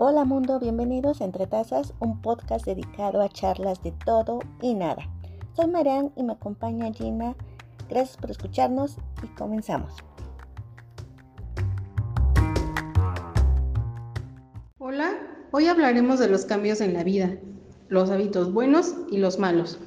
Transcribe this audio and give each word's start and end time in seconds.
Hola 0.00 0.24
mundo, 0.24 0.60
bienvenidos 0.60 1.20
a 1.20 1.24
Entre 1.24 1.48
Tazas, 1.48 1.92
un 1.98 2.22
podcast 2.22 2.64
dedicado 2.64 3.20
a 3.20 3.28
charlas 3.28 3.82
de 3.82 3.90
todo 3.90 4.38
y 4.62 4.74
nada. 4.74 5.10
Soy 5.56 5.66
Marian 5.66 6.12
y 6.14 6.22
me 6.22 6.34
acompaña 6.34 6.92
Gina. 6.92 7.34
Gracias 7.88 8.16
por 8.16 8.30
escucharnos 8.30 8.96
y 9.24 9.26
comenzamos. 9.34 9.92
Hola, 14.78 15.18
hoy 15.50 15.66
hablaremos 15.66 16.20
de 16.20 16.28
los 16.28 16.44
cambios 16.44 16.80
en 16.80 16.94
la 16.94 17.02
vida, 17.02 17.36
los 17.88 18.08
hábitos 18.12 18.52
buenos 18.52 18.94
y 19.10 19.18
los 19.18 19.40
malos. 19.40 19.80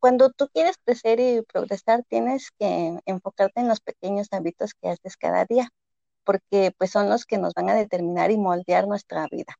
Cuando 0.00 0.28
tú 0.28 0.48
quieres 0.52 0.76
crecer 0.84 1.18
y 1.18 1.40
progresar, 1.50 2.04
tienes 2.06 2.50
que 2.58 3.00
enfocarte 3.06 3.58
en 3.58 3.68
los 3.68 3.80
pequeños 3.80 4.28
hábitos 4.32 4.74
que 4.74 4.90
haces 4.90 5.16
cada 5.16 5.46
día 5.46 5.72
porque 6.26 6.72
pues 6.78 6.90
son 6.92 7.10
los 7.10 7.26
que 7.26 7.38
nos 7.38 7.54
van 7.54 7.70
a 7.70 7.76
determinar 7.76 8.30
y 8.32 8.38
moldear 8.38 8.88
nuestra 8.88 9.26
vida. 9.30 9.56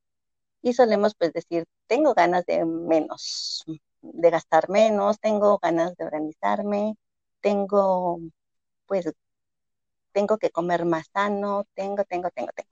Y 0.62 0.74
solemos 0.74 1.14
pues 1.16 1.32
decir, 1.32 1.66
tengo 1.88 2.14
ganas 2.14 2.46
de 2.46 2.64
menos, 2.66 3.64
de 4.02 4.30
gastar 4.30 4.68
menos, 4.70 5.20
tengo 5.20 5.58
ganas 5.60 5.96
de 5.96 6.04
organizarme, 6.06 6.96
tengo 7.40 8.20
pues 8.86 9.06
tengo 10.12 10.38
que 10.38 10.50
comer 10.50 10.84
más 10.86 11.06
sano, 11.12 11.64
tengo, 11.74 12.04
tengo, 12.04 12.30
tengo, 12.30 12.50
tengo. 12.54 12.70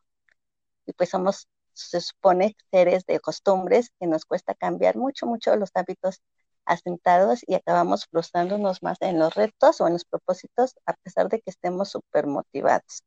Y 0.87 0.93
pues 0.95 1.11
somos, 1.11 1.49
se 1.75 2.01
supone, 2.01 2.57
seres 2.71 3.05
de 3.07 3.21
costumbres 3.21 3.91
que 4.01 4.07
nos 4.07 4.25
cuesta 4.25 4.55
cambiar 4.55 4.97
mucho, 4.97 5.27
mucho 5.27 5.57
los 5.57 5.71
hábitos 5.75 6.23
asentados 6.65 7.41
y 7.47 7.55
acabamos 7.55 8.07
frustrándonos 8.07 8.83
más 8.83 8.99
en 9.03 9.19
los 9.19 9.35
retos 9.35 9.81
o 9.81 9.87
en 9.87 9.95
los 9.95 10.05
propósitos 10.05 10.75
a 10.87 10.95
pesar 10.95 11.29
de 11.29 11.41
que 11.41 11.51
estemos 11.51 11.91
súper 11.91 12.27
motivados. 12.27 13.03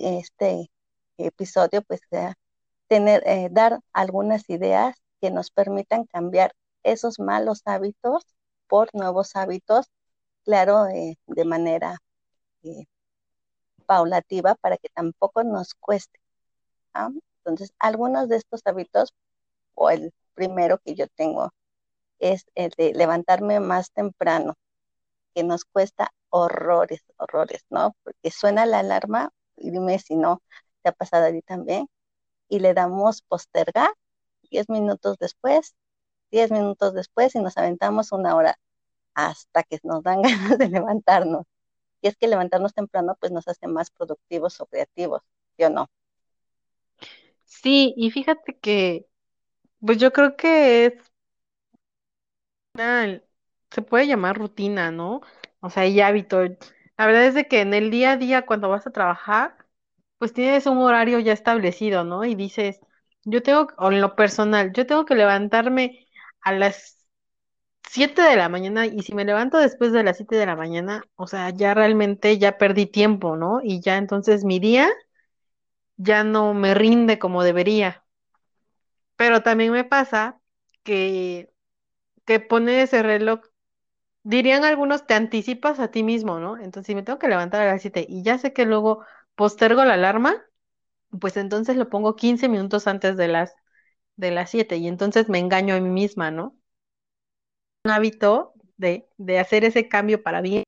Este 0.00 0.70
episodio, 1.18 1.82
pues, 1.82 2.00
tener, 2.88 3.22
eh, 3.26 3.48
dar 3.50 3.80
algunas 3.92 4.48
ideas 4.48 4.96
que 5.20 5.30
nos 5.30 5.50
permitan 5.50 6.06
cambiar 6.06 6.54
esos 6.82 7.18
malos 7.18 7.60
hábitos 7.66 8.24
por 8.66 8.88
nuevos 8.94 9.36
hábitos, 9.36 9.90
claro, 10.44 10.84
de 10.84 11.44
manera 11.44 11.98
eh, 12.62 12.86
paulativa 13.84 14.54
para 14.54 14.78
que 14.78 14.88
tampoco 14.88 15.44
nos 15.44 15.74
cueste. 15.74 16.18
Entonces, 17.38 17.74
algunos 17.78 18.28
de 18.28 18.36
estos 18.36 18.62
hábitos, 18.64 19.12
o 19.74 19.90
el 19.90 20.12
primero 20.34 20.78
que 20.78 20.94
yo 20.94 21.06
tengo, 21.08 21.50
es 22.20 22.46
el 22.54 22.70
de 22.78 22.94
levantarme 22.94 23.60
más 23.60 23.90
temprano 23.92 24.54
que 25.34 25.44
nos 25.44 25.64
cuesta 25.64 26.12
horrores, 26.30 27.02
horrores, 27.16 27.64
¿no? 27.70 27.96
Porque 28.04 28.30
suena 28.30 28.66
la 28.66 28.80
alarma, 28.80 29.30
y 29.56 29.70
dime 29.70 29.98
si 29.98 30.16
no 30.16 30.42
te 30.82 30.90
ha 30.90 30.92
pasado 30.92 31.26
a 31.26 31.32
ti 31.32 31.42
también, 31.42 31.88
y 32.48 32.60
le 32.60 32.74
damos 32.74 33.22
postergar, 33.22 33.92
10 34.50 34.68
minutos 34.68 35.18
después, 35.18 35.74
10 36.30 36.50
minutos 36.52 36.94
después, 36.94 37.34
y 37.34 37.40
nos 37.40 37.56
aventamos 37.58 38.12
una 38.12 38.36
hora 38.36 38.58
hasta 39.14 39.62
que 39.64 39.78
nos 39.82 40.02
dan 40.02 40.22
ganas 40.22 40.58
de 40.58 40.68
levantarnos. 40.68 41.46
Y 42.02 42.08
es 42.08 42.16
que 42.16 42.28
levantarnos 42.28 42.74
temprano, 42.74 43.16
pues 43.20 43.32
nos 43.32 43.48
hace 43.48 43.68
más 43.68 43.90
productivos 43.90 44.60
o 44.60 44.66
creativos, 44.66 45.22
¿sí 45.56 45.64
o 45.64 45.70
no? 45.70 45.88
Sí, 47.44 47.94
y 47.96 48.10
fíjate 48.10 48.58
que, 48.58 49.06
pues 49.80 49.98
yo 49.98 50.12
creo 50.12 50.36
que 50.36 50.86
es 50.86 50.94
se 53.70 53.82
puede 53.82 54.06
llamar 54.06 54.38
rutina, 54.38 54.90
¿no? 54.90 55.20
O 55.60 55.70
sea, 55.70 55.86
y 55.86 56.00
hábito. 56.00 56.40
La 56.96 57.06
verdad 57.06 57.24
es 57.26 57.34
de 57.34 57.48
que 57.48 57.60
en 57.60 57.74
el 57.74 57.90
día 57.90 58.12
a 58.12 58.16
día, 58.16 58.46
cuando 58.46 58.68
vas 58.68 58.86
a 58.86 58.90
trabajar, 58.92 59.56
pues 60.18 60.32
tienes 60.32 60.66
un 60.66 60.78
horario 60.78 61.18
ya 61.20 61.32
establecido, 61.32 62.04
¿no? 62.04 62.24
Y 62.24 62.34
dices, 62.34 62.80
yo 63.24 63.42
tengo, 63.42 63.68
o 63.78 63.90
en 63.92 64.00
lo 64.00 64.16
personal, 64.16 64.72
yo 64.72 64.86
tengo 64.86 65.04
que 65.04 65.14
levantarme 65.14 66.06
a 66.42 66.52
las 66.52 67.06
7 67.88 68.22
de 68.22 68.36
la 68.36 68.48
mañana 68.48 68.86
y 68.86 69.02
si 69.02 69.14
me 69.14 69.24
levanto 69.26 69.58
después 69.58 69.92
de 69.92 70.04
las 70.04 70.16
7 70.18 70.36
de 70.36 70.46
la 70.46 70.56
mañana, 70.56 71.04
o 71.16 71.26
sea, 71.26 71.50
ya 71.50 71.74
realmente 71.74 72.38
ya 72.38 72.58
perdí 72.58 72.86
tiempo, 72.86 73.36
¿no? 73.36 73.60
Y 73.62 73.80
ya 73.82 73.98
entonces 73.98 74.44
mi 74.44 74.60
día 74.60 74.90
ya 75.98 76.24
no 76.24 76.52
me 76.52 76.74
rinde 76.74 77.18
como 77.20 77.44
debería. 77.44 78.04
Pero 79.16 79.42
también 79.42 79.72
me 79.72 79.84
pasa 79.84 80.40
que, 80.82 81.52
que 82.26 82.40
pone 82.40 82.82
ese 82.82 83.02
reloj 83.04 83.40
dirían 84.22 84.64
algunos, 84.64 85.06
te 85.06 85.14
anticipas 85.14 85.80
a 85.80 85.90
ti 85.90 86.02
mismo, 86.02 86.38
¿no? 86.40 86.56
Entonces, 86.58 86.86
si 86.88 86.94
me 86.94 87.02
tengo 87.02 87.18
que 87.18 87.28
levantar 87.28 87.62
a 87.62 87.72
las 87.72 87.82
7 87.82 88.06
y 88.08 88.22
ya 88.22 88.38
sé 88.38 88.52
que 88.52 88.66
luego 88.66 89.04
postergo 89.34 89.84
la 89.84 89.94
alarma, 89.94 90.42
pues 91.20 91.36
entonces 91.38 91.76
lo 91.76 91.90
pongo 91.90 92.16
15 92.16 92.48
minutos 92.48 92.86
antes 92.88 93.16
de 93.18 93.28
las 93.28 93.54
de 94.16 94.30
las 94.32 94.50
7 94.50 94.76
y 94.78 94.88
entonces 94.88 95.28
me 95.30 95.38
engaño 95.40 95.74
a 95.76 95.80
mí 95.80 95.90
misma, 95.90 96.30
¿no? 96.32 96.56
Un 97.84 97.90
hábito 97.92 98.54
de, 98.78 99.08
de 99.18 99.38
hacer 99.38 99.64
ese 99.64 99.86
cambio 99.88 100.22
para 100.22 100.40
bien, 100.40 100.64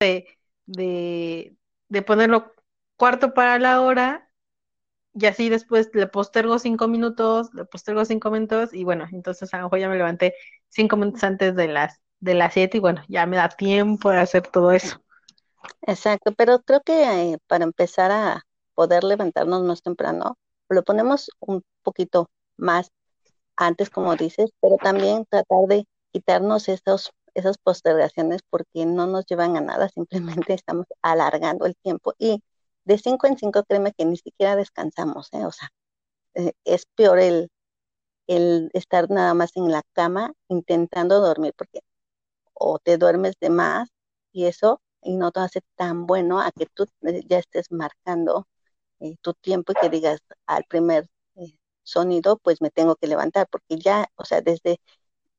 de, 0.00 0.26
de, 0.66 1.56
de 1.88 2.02
ponerlo 2.02 2.54
cuarto 2.96 3.34
para 3.34 3.58
la 3.58 3.80
hora 3.82 4.23
y 5.14 5.26
así 5.26 5.48
después 5.48 5.90
le 5.94 6.06
postergo 6.06 6.58
cinco 6.58 6.88
minutos, 6.88 7.52
le 7.54 7.64
postergo 7.64 8.04
cinco 8.04 8.30
minutos 8.30 8.74
y 8.74 8.84
bueno, 8.84 9.06
entonces 9.12 9.52
a 9.54 9.58
lo 9.58 9.64
mejor 9.64 9.78
ya 9.78 9.88
me 9.88 9.96
levanté 9.96 10.34
cinco 10.68 10.96
minutos 10.96 11.24
antes 11.24 11.54
de 11.54 11.68
las 11.68 12.00
de 12.20 12.34
las 12.34 12.54
siete 12.54 12.78
y 12.78 12.80
bueno, 12.80 13.02
ya 13.08 13.26
me 13.26 13.36
da 13.36 13.48
tiempo 13.48 14.10
de 14.10 14.18
hacer 14.18 14.42
todo 14.48 14.72
eso. 14.72 14.98
Exacto, 15.82 16.32
pero 16.32 16.60
creo 16.62 16.80
que 16.80 17.32
eh, 17.32 17.38
para 17.46 17.64
empezar 17.64 18.10
a 18.10 18.42
poder 18.74 19.04
levantarnos 19.04 19.62
más 19.62 19.82
temprano, 19.82 20.36
lo 20.68 20.82
ponemos 20.82 21.30
un 21.40 21.62
poquito 21.82 22.28
más 22.56 22.90
antes, 23.56 23.90
como 23.90 24.16
dices, 24.16 24.50
pero 24.60 24.76
también 24.78 25.26
tratar 25.28 25.66
de 25.68 25.86
quitarnos 26.12 26.68
esos, 26.68 27.10
esas 27.34 27.58
postergaciones 27.58 28.42
porque 28.50 28.86
no 28.86 29.06
nos 29.06 29.26
llevan 29.26 29.56
a 29.56 29.60
nada, 29.60 29.88
simplemente 29.88 30.54
estamos 30.54 30.86
alargando 31.02 31.66
el 31.66 31.76
tiempo 31.76 32.14
y 32.18 32.42
de 32.84 32.98
cinco 32.98 33.26
en 33.26 33.38
cinco, 33.38 33.64
créeme 33.64 33.92
que 33.92 34.04
ni 34.04 34.16
siquiera 34.16 34.56
descansamos, 34.56 35.28
¿eh? 35.32 35.44
O 35.46 35.52
sea, 35.52 35.70
eh, 36.34 36.52
es 36.64 36.86
peor 36.94 37.18
el, 37.18 37.50
el 38.26 38.70
estar 38.74 39.10
nada 39.10 39.34
más 39.34 39.56
en 39.56 39.70
la 39.70 39.82
cama 39.92 40.32
intentando 40.48 41.20
dormir, 41.20 41.54
porque 41.56 41.80
o 42.54 42.78
te 42.78 42.98
duermes 42.98 43.34
de 43.40 43.50
más 43.50 43.90
y 44.32 44.46
eso, 44.46 44.80
y 45.02 45.16
no 45.16 45.32
te 45.32 45.40
hace 45.40 45.60
tan 45.76 46.06
bueno 46.06 46.40
a 46.40 46.52
que 46.52 46.66
tú 46.66 46.86
eh, 47.02 47.22
ya 47.28 47.38
estés 47.38 47.70
marcando 47.72 48.48
eh, 49.00 49.16
tu 49.22 49.34
tiempo 49.34 49.72
y 49.72 49.76
que 49.80 49.90
digas 49.90 50.20
al 50.46 50.64
primer 50.64 51.08
sonido, 51.82 52.38
pues 52.38 52.62
me 52.62 52.70
tengo 52.70 52.96
que 52.96 53.06
levantar, 53.06 53.46
porque 53.50 53.76
ya, 53.78 54.06
o 54.16 54.24
sea, 54.24 54.40
desde 54.40 54.80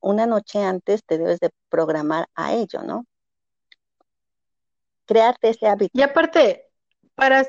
una 0.00 0.26
noche 0.26 0.62
antes 0.62 1.04
te 1.04 1.18
debes 1.18 1.40
de 1.40 1.50
programar 1.68 2.28
a 2.34 2.54
ello, 2.54 2.82
¿no? 2.82 3.04
Crearte 5.06 5.50
ese 5.50 5.66
hábito. 5.66 5.98
Y 5.98 6.02
aparte, 6.02 6.65
para, 7.16 7.46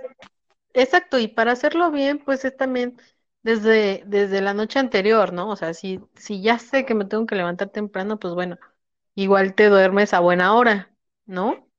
exacto, 0.74 1.20
y 1.20 1.28
para 1.30 1.54
hacerlo 1.54 1.92
bien, 1.92 2.20
pues 2.20 2.46
es 2.46 2.58
también 2.58 2.98
desde, 3.44 4.04
desde 4.08 4.42
la 4.42 4.54
noche 4.54 4.80
anterior, 4.80 5.34
¿no? 5.34 5.50
O 5.50 5.56
sea, 5.58 5.74
si, 5.74 6.02
si 6.16 6.42
ya 6.42 6.60
sé 6.60 6.86
que 6.86 6.96
me 6.96 7.06
tengo 7.06 7.26
que 7.28 7.36
levantar 7.36 7.70
temprano, 7.72 8.20
pues 8.20 8.34
bueno, 8.36 8.58
igual 9.16 9.56
te 9.56 9.68
duermes 9.70 10.14
a 10.14 10.20
buena 10.22 10.56
hora, 10.56 10.94
¿no? 11.26 11.70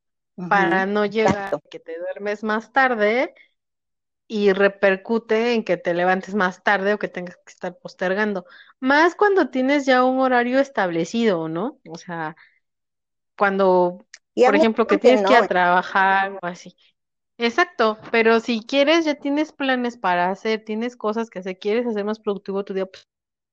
Para 0.49 0.87
no 0.87 1.06
llegar 1.06 1.37
a 1.38 1.59
que 1.71 1.81
te 1.81 1.99
duermes 1.99 2.44
más 2.44 2.72
tarde 2.72 3.34
y 4.28 4.53
repercute 4.53 5.55
en 5.55 5.65
que 5.65 5.76
te 5.76 5.94
levantes 5.94 6.34
más 6.34 6.62
tarde 6.62 6.94
o 6.94 6.99
que 6.99 7.09
tengas 7.09 7.37
que 7.38 7.53
estar 7.53 7.78
postergando. 7.78 8.47
Más 8.81 9.15
cuando 9.15 9.50
tienes 9.50 9.87
ya 9.87 10.05
un 10.05 10.20
horario 10.20 10.60
establecido, 10.60 11.49
¿no? 11.49 11.81
O 11.88 11.96
sea, 11.99 12.37
cuando, 13.37 14.06
por 14.44 14.56
ejemplo, 14.56 14.87
que 14.87 14.99
tienes 14.99 15.23
que 15.23 15.35
ir 15.35 15.38
a 15.38 15.46
trabajar 15.49 16.32
o 16.43 16.46
así. 16.46 16.76
Exacto, 17.38 17.99
pero 18.11 18.40
si 18.40 18.61
quieres, 18.67 19.05
ya 19.05 19.14
tienes 19.14 19.52
planes 19.52 19.96
para 19.96 20.29
hacer, 20.29 20.64
tienes 20.64 20.96
cosas 20.96 21.31
que 21.31 21.38
hacer, 21.38 21.58
quieres 21.58 21.87
hacer 21.87 22.05
más 22.05 22.19
productivo 22.19 22.64
tu 22.64 22.75
día, 22.75 22.87
pues 22.87 23.06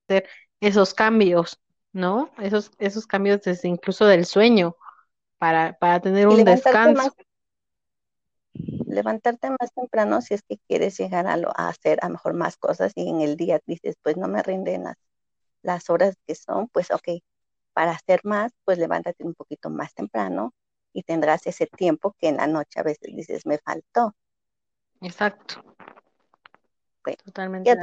hacer 0.08 0.28
esos 0.60 0.92
cambios, 0.92 1.60
¿no? 1.92 2.30
Esos, 2.38 2.72
esos 2.78 3.06
cambios 3.06 3.42
desde 3.42 3.68
incluso 3.68 4.04
del 4.04 4.26
sueño, 4.26 4.76
para, 5.38 5.78
para 5.78 6.00
tener 6.00 6.26
un 6.26 6.44
descanso. 6.44 7.14
levantarte 8.88 9.50
más 9.50 9.72
temprano 9.72 10.20
si 10.20 10.34
es 10.34 10.42
que 10.42 10.58
quieres 10.66 10.98
llegar 10.98 11.28
a, 11.28 11.36
lo, 11.36 11.50
a 11.56 11.68
hacer 11.68 12.00
a 12.02 12.08
lo 12.08 12.14
mejor 12.14 12.34
más 12.34 12.56
cosas 12.56 12.92
y 12.96 13.08
en 13.08 13.20
el 13.20 13.36
día 13.36 13.60
dices, 13.66 13.94
pues 14.02 14.16
no 14.16 14.26
me 14.26 14.42
rinden 14.42 14.84
las, 14.84 14.96
las 15.62 15.90
horas 15.90 16.16
que 16.26 16.34
son, 16.34 16.68
pues 16.68 16.90
ok, 16.90 17.22
para 17.72 17.92
hacer 17.92 18.20
más, 18.24 18.52
pues 18.64 18.78
levántate 18.78 19.24
un 19.24 19.34
poquito 19.34 19.70
más 19.70 19.94
temprano 19.94 20.52
y 20.96 21.02
tendrás 21.02 21.46
ese 21.46 21.66
tiempo 21.66 22.16
que 22.18 22.28
en 22.28 22.38
la 22.38 22.46
noche 22.46 22.80
a 22.80 22.82
veces 22.82 23.14
dices, 23.14 23.44
me 23.44 23.58
faltó. 23.58 24.16
Exacto. 25.02 25.62
Totalmente. 27.22 27.70
¿qué, 27.70 27.76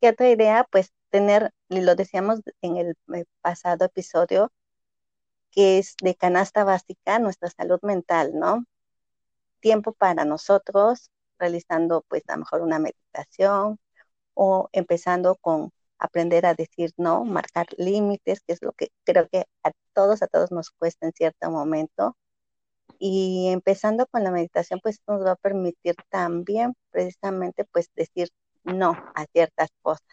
¿Qué 0.00 0.08
otra 0.10 0.28
idea? 0.28 0.68
Pues 0.70 0.92
tener, 1.08 1.50
y 1.70 1.80
lo 1.80 1.94
decíamos 1.94 2.42
en 2.60 2.76
el 2.76 2.94
pasado 3.40 3.86
episodio, 3.86 4.52
que 5.50 5.78
es 5.78 5.94
de 6.02 6.14
canasta 6.14 6.62
básica, 6.62 7.18
nuestra 7.18 7.48
salud 7.48 7.78
mental, 7.80 8.32
¿no? 8.34 8.66
Tiempo 9.60 9.94
para 9.94 10.26
nosotros, 10.26 11.10
realizando 11.38 12.04
pues 12.06 12.22
a 12.28 12.34
lo 12.34 12.40
mejor 12.40 12.60
una 12.60 12.78
meditación 12.78 13.78
o 14.34 14.68
empezando 14.72 15.36
con 15.36 15.72
aprender 16.04 16.46
a 16.46 16.54
decir 16.54 16.92
no, 16.96 17.24
marcar 17.24 17.66
límites, 17.78 18.40
que 18.46 18.52
es 18.54 18.62
lo 18.62 18.72
que 18.72 18.90
creo 19.04 19.28
que 19.28 19.46
a 19.64 19.72
todos, 19.94 20.22
a 20.22 20.26
todos 20.28 20.52
nos 20.52 20.70
cuesta 20.70 21.06
en 21.06 21.12
cierto 21.12 21.50
momento. 21.50 22.16
Y 22.98 23.48
empezando 23.50 24.06
con 24.06 24.24
la 24.24 24.30
meditación, 24.30 24.80
pues 24.82 25.00
nos 25.08 25.24
va 25.24 25.32
a 25.32 25.36
permitir 25.36 25.96
también 26.10 26.74
precisamente 26.90 27.64
pues 27.72 27.90
decir 27.94 28.28
no 28.64 28.92
a 29.14 29.26
ciertas 29.32 29.70
cosas. 29.82 30.06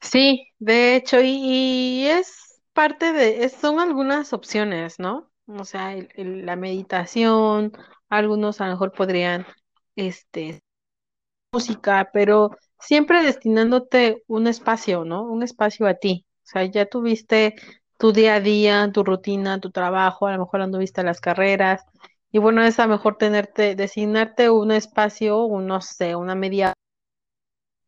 Sí, 0.00 0.48
de 0.58 0.96
hecho, 0.96 1.18
y, 1.22 2.06
es 2.06 2.60
parte 2.72 3.12
de, 3.12 3.48
son 3.48 3.80
algunas 3.80 4.32
opciones, 4.32 4.98
¿no? 4.98 5.30
O 5.46 5.64
sea, 5.64 5.96
la 6.16 6.56
meditación, 6.56 7.72
algunos 8.08 8.60
a 8.60 8.66
lo 8.66 8.72
mejor 8.72 8.92
podrían, 8.92 9.46
este, 9.96 10.62
música, 11.52 12.10
pero 12.12 12.50
siempre 12.78 13.22
destinándote 13.22 14.22
un 14.26 14.46
espacio, 14.46 15.04
¿no? 15.04 15.22
Un 15.24 15.42
espacio 15.42 15.86
a 15.86 15.94
ti. 15.94 16.26
O 16.44 16.46
sea, 16.50 16.64
ya 16.64 16.86
tuviste 16.86 17.54
tu 17.98 18.12
día 18.12 18.36
a 18.36 18.40
día, 18.40 18.90
tu 18.92 19.04
rutina, 19.04 19.60
tu 19.60 19.70
trabajo, 19.70 20.26
a 20.26 20.32
lo 20.32 20.38
mejor 20.40 20.60
anduviste 20.62 21.00
a 21.00 21.04
las 21.04 21.20
carreras, 21.20 21.84
y 22.30 22.38
bueno, 22.38 22.62
es 22.62 22.78
a 22.78 22.86
lo 22.86 22.92
mejor 22.92 23.16
tenerte, 23.16 23.74
designarte 23.74 24.50
un 24.50 24.70
espacio, 24.72 25.44
un, 25.44 25.66
no 25.66 25.80
sé, 25.80 26.14
una 26.14 26.34
media 26.34 26.74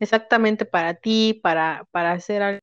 exactamente 0.00 0.64
para 0.64 0.94
ti, 0.94 1.34
para, 1.42 1.84
para 1.92 2.12
hacer 2.12 2.42
algo. 2.42 2.60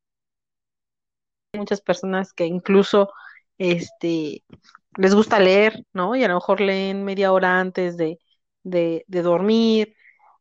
Muchas 1.54 1.82
personas 1.82 2.34
que 2.34 2.46
incluso 2.46 3.12
este 3.58 4.44
les 4.98 5.16
gusta 5.16 5.40
leer, 5.40 5.86
¿no? 5.94 6.16
Y 6.16 6.24
a 6.24 6.28
lo 6.28 6.36
mejor 6.36 6.62
leen 6.62 7.04
media 7.06 7.32
hora 7.34 7.60
antes 7.60 7.98
de, 7.98 8.20
de, 8.64 9.06
de 9.08 9.22
dormir, 9.22 9.96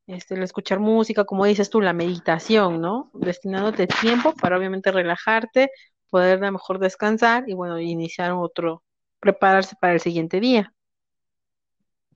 este, 0.06 0.35
el 0.35 0.43
escuchar 0.43 0.79
música, 0.79 1.25
como 1.25 1.44
dices 1.44 1.70
tú, 1.70 1.81
la 1.81 1.93
meditación, 1.93 2.81
¿no? 2.81 3.11
Destinándote 3.14 3.87
tiempo 3.87 4.35
para 4.35 4.56
obviamente 4.56 4.93
relajarte, 4.93 5.70
poder 6.11 6.43
a 6.43 6.47
lo 6.47 6.53
mejor 6.53 6.79
descansar 6.79 7.44
y 7.49 7.55
bueno, 7.55 7.79
iniciar 7.81 8.32
otro, 8.32 8.82
prepararse 9.20 9.76
para 9.81 9.94
el 9.94 10.00
siguiente 10.00 10.41
día. 10.41 10.73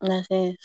Así 0.01 0.35
es. 0.35 0.57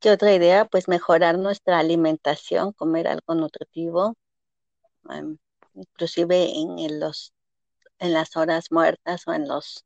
¿Qué 0.00 0.10
otra 0.10 0.32
idea? 0.32 0.64
Pues 0.64 0.86
mejorar 0.88 1.38
nuestra 1.38 1.78
alimentación, 1.78 2.72
comer 2.72 3.08
algo 3.08 3.34
nutritivo, 3.34 4.14
em, 5.10 5.38
inclusive 5.74 6.50
en, 6.56 7.00
los, 7.00 7.32
en 7.98 8.12
las 8.12 8.36
horas 8.36 8.70
muertas 8.72 9.26
o 9.26 9.32
en 9.34 9.48
los, 9.48 9.84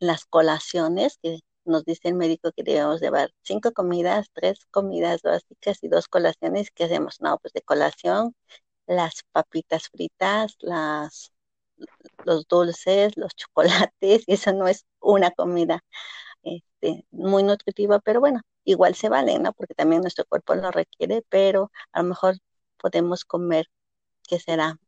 las 0.00 0.24
colaciones, 0.26 1.18
que 1.22 1.40
nos 1.66 1.84
dice 1.84 2.08
el 2.08 2.14
médico 2.14 2.52
que 2.52 2.62
debemos 2.62 3.00
llevar 3.00 3.30
cinco 3.42 3.72
comidas, 3.72 4.28
tres 4.32 4.66
comidas 4.70 5.22
básicas 5.22 5.78
y 5.82 5.88
dos 5.88 6.08
colaciones. 6.08 6.70
¿Qué 6.72 6.84
hacemos? 6.84 7.20
No, 7.20 7.38
pues 7.38 7.52
de 7.54 7.62
colación, 7.62 8.34
las 8.86 9.22
papitas 9.32 9.88
fritas, 9.90 10.56
las, 10.60 11.32
los 12.24 12.46
dulces, 12.48 13.16
los 13.16 13.34
chocolates, 13.36 14.24
eso 14.28 14.52
no 14.52 14.68
es 14.68 14.86
una 15.00 15.30
comida 15.32 15.80
este, 16.42 17.06
muy 17.10 17.42
nutritiva, 17.42 18.00
pero 18.00 18.20
bueno, 18.20 18.42
igual 18.64 18.94
se 18.94 19.08
vale, 19.08 19.38
¿no? 19.38 19.52
Porque 19.52 19.74
también 19.74 20.02
nuestro 20.02 20.24
cuerpo 20.26 20.54
lo 20.54 20.70
requiere, 20.70 21.22
pero 21.28 21.70
a 21.92 22.02
lo 22.02 22.08
mejor 22.10 22.36
podemos 22.78 23.24
comer, 23.24 23.66
¿qué 24.28 24.40
será? 24.40 24.78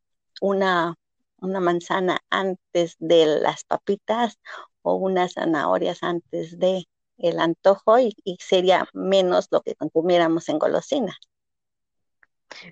Una, 0.40 0.94
una 1.38 1.60
manzana 1.60 2.20
antes 2.30 2.96
de 2.98 3.26
las 3.40 3.64
papitas 3.64 4.38
o 4.82 4.94
unas 4.94 5.34
zanahorias 5.34 6.02
antes 6.02 6.58
de 6.58 6.86
el 7.18 7.40
antojo 7.40 7.98
y, 7.98 8.14
sería 8.38 8.88
menos 8.92 9.48
lo 9.50 9.60
que 9.62 9.74
consumiéramos 9.74 10.48
en 10.48 10.58
golosinas. 10.58 11.16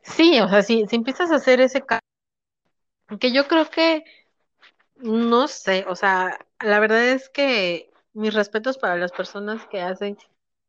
Sí, 0.03 0.41
o 0.41 0.49
sea, 0.49 0.63
si, 0.63 0.87
si 0.87 0.97
empiezas 0.97 1.31
a 1.31 1.37
hacer 1.37 1.61
ese 1.61 1.83
cambio, 1.83 2.07
que 3.21 3.33
yo 3.33 3.47
creo 3.47 3.69
que, 3.71 4.05
no 4.97 5.49
sé, 5.49 5.85
o 5.89 5.97
sea, 5.97 6.39
la 6.61 6.81
verdad 6.81 7.05
es 7.09 7.29
que 7.29 7.91
mis 8.13 8.35
respetos 8.35 8.79
para 8.79 8.97
las 8.97 9.13
personas 9.13 9.67
que 9.67 9.83
hacen 9.83 10.17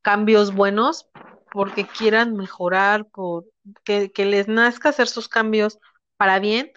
cambios 0.02 0.54
buenos 0.54 1.08
porque 1.52 1.88
quieran 1.88 2.36
mejorar, 2.36 3.06
por 3.06 3.46
que, 3.84 4.12
que 4.12 4.26
les 4.26 4.48
nazca 4.48 4.90
hacer 4.90 5.08
sus 5.08 5.30
cambios 5.30 5.80
para 6.18 6.40
bien, 6.40 6.72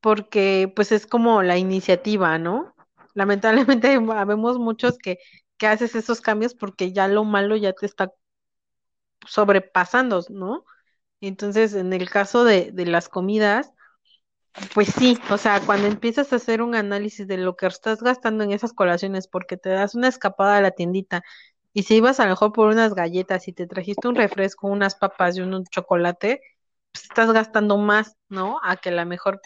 porque 0.00 0.72
pues 0.74 0.92
es 0.92 1.06
como 1.06 1.42
la 1.42 1.56
iniciativa, 1.56 2.38
¿no? 2.38 2.73
Lamentablemente 3.14 3.98
vemos 4.26 4.58
muchos 4.58 4.98
que, 4.98 5.18
que 5.58 5.66
haces 5.66 5.94
esos 5.94 6.20
cambios 6.20 6.54
porque 6.54 6.92
ya 6.92 7.08
lo 7.08 7.24
malo 7.24 7.56
ya 7.56 7.72
te 7.72 7.86
está 7.86 8.12
sobrepasando, 9.26 10.22
¿no? 10.30 10.64
Entonces, 11.20 11.74
en 11.74 11.92
el 11.92 12.10
caso 12.10 12.44
de, 12.44 12.72
de 12.72 12.86
las 12.86 13.08
comidas, 13.08 13.72
pues 14.74 14.88
sí, 14.88 15.18
o 15.30 15.38
sea, 15.38 15.60
cuando 15.60 15.88
empiezas 15.88 16.32
a 16.32 16.36
hacer 16.36 16.62
un 16.62 16.74
análisis 16.74 17.26
de 17.26 17.38
lo 17.38 17.56
que 17.56 17.66
estás 17.66 18.02
gastando 18.02 18.44
en 18.44 18.52
esas 18.52 18.72
colaciones, 18.72 19.26
porque 19.28 19.56
te 19.56 19.70
das 19.70 19.94
una 19.94 20.08
escapada 20.08 20.56
a 20.58 20.60
la 20.60 20.70
tiendita, 20.72 21.22
y 21.72 21.82
si 21.84 21.96
ibas 21.96 22.20
a 22.20 22.24
lo 22.24 22.30
mejor 22.30 22.52
por 22.52 22.68
unas 22.68 22.94
galletas 22.94 23.48
y 23.48 23.52
te 23.52 23.66
trajiste 23.66 24.06
un 24.08 24.14
refresco, 24.14 24.68
unas 24.68 24.94
papas 24.94 25.36
y 25.36 25.40
un 25.40 25.64
chocolate, 25.66 26.40
pues 26.92 27.04
estás 27.04 27.32
gastando 27.32 27.78
más, 27.78 28.16
¿no? 28.28 28.60
A 28.62 28.76
que 28.76 28.90
la 28.92 29.04
mejor 29.04 29.40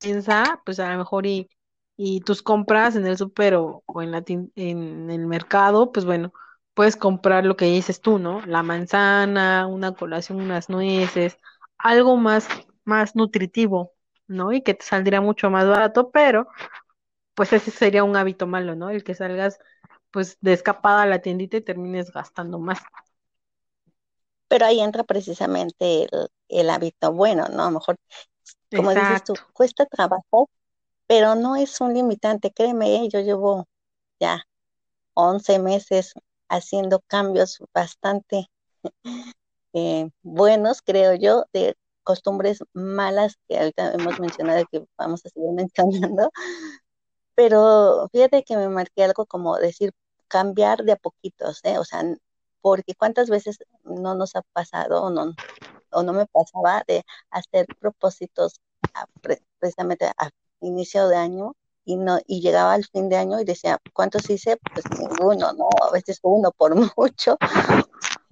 piensa, 0.00 0.60
pues 0.64 0.80
a 0.80 0.90
lo 0.92 0.98
mejor 0.98 1.26
y, 1.26 1.48
y 1.98 2.20
tus 2.20 2.42
compras 2.42 2.96
en 2.96 3.06
el 3.06 3.18
súper 3.18 3.56
o, 3.56 3.82
en, 4.00 4.12
la 4.12 4.24
en 4.26 5.10
el 5.10 5.26
mercado, 5.26 5.92
pues 5.92 6.06
bueno, 6.06 6.32
puedes 6.72 6.96
comprar 6.96 7.44
lo 7.44 7.56
que 7.56 7.66
dices 7.66 8.00
tú, 8.00 8.18
¿no? 8.18 8.40
La 8.46 8.62
manzana, 8.62 9.66
una 9.66 9.92
colación, 9.94 10.40
unas 10.40 10.70
nueces, 10.70 11.36
algo 11.76 12.16
más 12.16 12.48
más 12.88 13.14
nutritivo, 13.14 13.94
¿no? 14.26 14.52
Y 14.52 14.62
que 14.62 14.74
te 14.74 14.84
saldría 14.84 15.20
mucho 15.20 15.50
más 15.50 15.66
barato, 15.68 16.10
pero 16.10 16.48
pues 17.34 17.52
ese 17.52 17.70
sería 17.70 18.04
un 18.04 18.16
hábito 18.16 18.46
malo, 18.46 18.74
¿no? 18.74 18.90
El 18.90 19.04
que 19.04 19.14
salgas 19.14 19.58
pues 20.10 20.38
de 20.40 20.54
escapada 20.54 21.02
a 21.02 21.06
la 21.06 21.20
tiendita 21.20 21.58
y 21.58 21.60
termines 21.60 22.10
gastando 22.10 22.58
más. 22.58 22.80
Pero 24.48 24.66
ahí 24.66 24.80
entra 24.80 25.04
precisamente 25.04 26.08
el, 26.48 26.70
hábito 26.70 27.12
bueno, 27.12 27.46
¿no? 27.48 27.62
A 27.62 27.66
lo 27.66 27.72
mejor, 27.72 27.96
como 28.74 28.90
dices 28.90 29.24
tú, 29.24 29.34
cuesta 29.52 29.84
trabajo, 29.84 30.48
pero 31.08 31.34
no 31.34 31.56
es 31.56 31.80
un 31.80 31.94
limitante, 31.94 32.52
créeme, 32.52 32.96
¿eh? 32.96 33.08
yo 33.10 33.20
llevo 33.20 33.66
ya 34.20 34.44
11 35.14 35.58
meses 35.60 36.14
haciendo 36.48 37.00
cambios 37.08 37.58
bastante 37.74 38.48
eh, 39.74 40.10
buenos, 40.22 40.82
creo 40.82 41.14
yo, 41.14 41.46
de 41.52 41.76
costumbres 42.04 42.60
malas 42.74 43.36
que 43.48 43.58
ahorita 43.58 43.92
hemos 43.94 44.20
mencionado 44.20 44.64
que 44.70 44.86
vamos 44.98 45.24
a 45.26 45.30
seguir 45.30 45.50
mencionando, 45.54 46.30
pero 47.34 48.08
fíjate 48.12 48.44
que 48.44 48.56
me 48.56 48.68
marqué 48.68 49.04
algo 49.04 49.26
como 49.26 49.56
decir 49.58 49.92
cambiar 50.28 50.84
de 50.84 50.92
a 50.92 50.96
poquitos, 50.96 51.60
¿eh? 51.64 51.78
o 51.78 51.84
sea, 51.84 52.02
porque 52.60 52.94
cuántas 52.94 53.30
veces 53.30 53.58
no 53.84 54.14
nos 54.14 54.36
ha 54.36 54.42
pasado 54.52 55.02
o 55.04 55.10
no, 55.10 55.34
o 55.90 56.02
no 56.02 56.12
me 56.12 56.26
pasaba 56.26 56.84
de 56.86 57.04
hacer 57.30 57.66
propósitos 57.80 58.60
precisamente 59.60 60.06
a 60.16 60.30
inicio 60.60 61.08
de 61.08 61.16
año 61.16 61.54
y 61.84 61.96
no 61.96 62.18
y 62.26 62.40
llegaba 62.40 62.74
al 62.74 62.84
fin 62.84 63.08
de 63.08 63.16
año 63.16 63.40
y 63.40 63.44
decía, 63.44 63.78
¿cuántos 63.94 64.28
hice? 64.30 64.58
Pues 64.74 64.84
ninguno, 64.98 65.52
¿no? 65.54 65.68
A 65.88 65.90
veces 65.92 66.18
uno 66.22 66.52
por 66.52 66.74
mucho. 66.96 67.36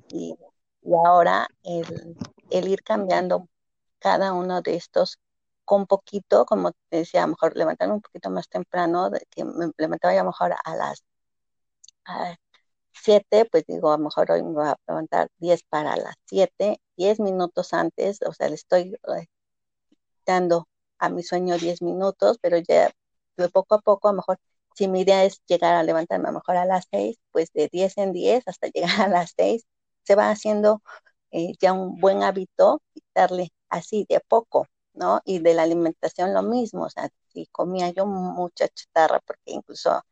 Y, 0.09 0.37
y 0.83 0.93
ahora 1.07 1.49
el, 1.65 2.17
el, 2.51 2.69
ir 2.69 2.83
cambiando 2.83 3.49
cada 3.99 4.33
uno 4.33 4.63
de 4.63 4.77
estos 4.77 5.19
con 5.65 5.87
poquito, 5.87 6.47
como 6.47 6.73
te 6.91 6.99
decía, 6.99 7.23
a 7.25 7.27
lo 7.27 7.33
mejor 7.33 7.57
levantarme 7.57 7.95
un 7.95 8.03
poquito 8.03 8.31
más 8.31 8.49
temprano, 8.49 9.11
que 9.31 9.45
me 9.45 9.71
levantaba 9.79 10.15
ya 10.15 10.21
a 10.21 10.25
lo 10.25 10.31
mejor 10.31 10.55
a 10.65 10.77
las 10.77 11.03
7, 12.93 13.47
pues 13.51 13.65
digo, 13.67 13.93
a 13.93 13.99
lo 13.99 14.05
mejor 14.05 14.31
hoy 14.31 14.43
me 14.43 14.53
voy 14.53 14.67
a 14.69 14.77
levantar 14.89 15.29
10 15.39 15.63
para 15.65 15.97
las 15.97 16.15
7, 16.27 16.81
10 16.97 17.21
minutos 17.21 17.73
antes, 17.73 18.21
o 18.23 18.33
sea, 18.33 18.49
le 18.49 18.55
estoy 18.55 18.95
eh, 18.95 19.27
dando 20.27 20.69
a 20.99 21.09
mi 21.11 21.23
sueño 21.23 21.59
10 21.59 21.83
minutos, 21.83 22.39
pero 22.41 22.59
ya 22.59 22.91
de 23.37 23.49
poco 23.49 23.75
a 23.77 23.81
poco, 23.81 24.09
a 24.09 24.13
lo 24.13 24.19
mejor, 24.19 24.39
si 24.75 24.89
mi 24.89 25.03
idea 25.03 25.25
es 25.25 25.43
llegar 25.47 25.75
a 25.75 25.83
levantarme 25.83 26.29
a 26.29 26.33
lo 26.33 26.39
mejor 26.39 26.57
a 26.57 26.65
las 26.67 26.87
6, 26.91 27.17
pues 27.33 27.53
de 27.53 27.69
10 27.73 27.99
en 27.99 28.13
10 28.13 28.45
hasta 28.47 28.69
llegar 28.75 29.01
a 29.03 29.09
las 29.09 29.35
6, 29.37 29.65
se 30.05 30.15
va 30.15 30.31
haciendo 30.31 30.83
eh, 31.31 31.55
ya 31.61 31.73
un 31.73 32.01
buen 32.01 32.23
hábito, 32.23 32.83
darle 33.15 33.51
así 33.69 34.07
de 34.09 34.21
poco, 34.21 34.67
¿no? 34.95 35.21
Y 35.25 35.41
de 35.41 35.55
la 35.55 35.63
alimentación 35.65 36.35
lo 36.35 36.43
mismo, 36.43 36.85
o 36.85 36.91
sea, 36.91 37.11
si 37.33 37.47
comía 37.53 37.91
yo 37.91 38.07
mucha 38.07 38.69
chatarra, 38.69 39.21
porque 39.21 39.53
incluso 39.53 40.03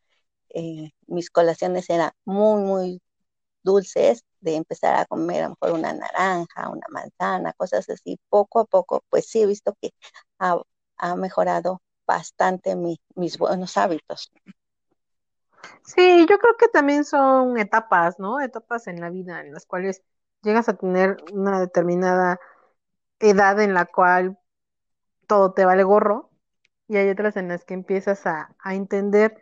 eh, 0.50 0.92
mis 1.06 1.30
colaciones 1.30 1.90
eran 1.90 2.12
muy, 2.24 2.62
muy 2.62 3.02
dulces, 3.62 4.24
de 4.40 4.56
empezar 4.56 4.94
a 4.96 5.06
comer 5.06 5.42
a 5.44 5.48
lo 5.48 5.56
mejor 5.60 5.72
una 5.78 5.92
naranja, 5.94 6.68
una 6.70 6.86
manzana, 6.90 7.52
cosas 7.54 7.88
así, 7.90 8.18
poco 8.28 8.60
a 8.60 8.66
poco, 8.66 9.02
pues 9.10 9.26
sí 9.26 9.42
he 9.42 9.46
visto 9.46 9.74
que 9.80 9.90
ha 10.98 11.16
mejorado 11.16 11.82
bastante 12.06 12.76
mi, 12.76 13.00
mis 13.14 13.38
buenos 13.38 13.76
hábitos. 13.76 14.32
Sí, 15.84 16.26
yo 16.28 16.38
creo 16.38 16.56
que 16.58 16.68
también 16.68 17.04
son 17.04 17.58
etapas, 17.58 18.18
¿no? 18.18 18.40
Etapas 18.40 18.86
en 18.86 19.00
la 19.00 19.10
vida 19.10 19.40
en 19.40 19.52
las 19.52 19.66
cuales 19.66 20.02
llegas 20.42 20.68
a 20.68 20.76
tener 20.76 21.18
una 21.32 21.60
determinada 21.60 22.40
edad 23.20 23.60
en 23.60 23.74
la 23.74 23.86
cual 23.86 24.38
todo 25.28 25.52
te 25.54 25.64
vale 25.64 25.84
gorro 25.84 26.30
y 26.88 26.96
hay 26.98 27.10
otras 27.10 27.36
en 27.36 27.48
las 27.48 27.64
que 27.64 27.74
empiezas 27.74 28.26
a, 28.26 28.56
a 28.60 28.74
entender 28.74 29.40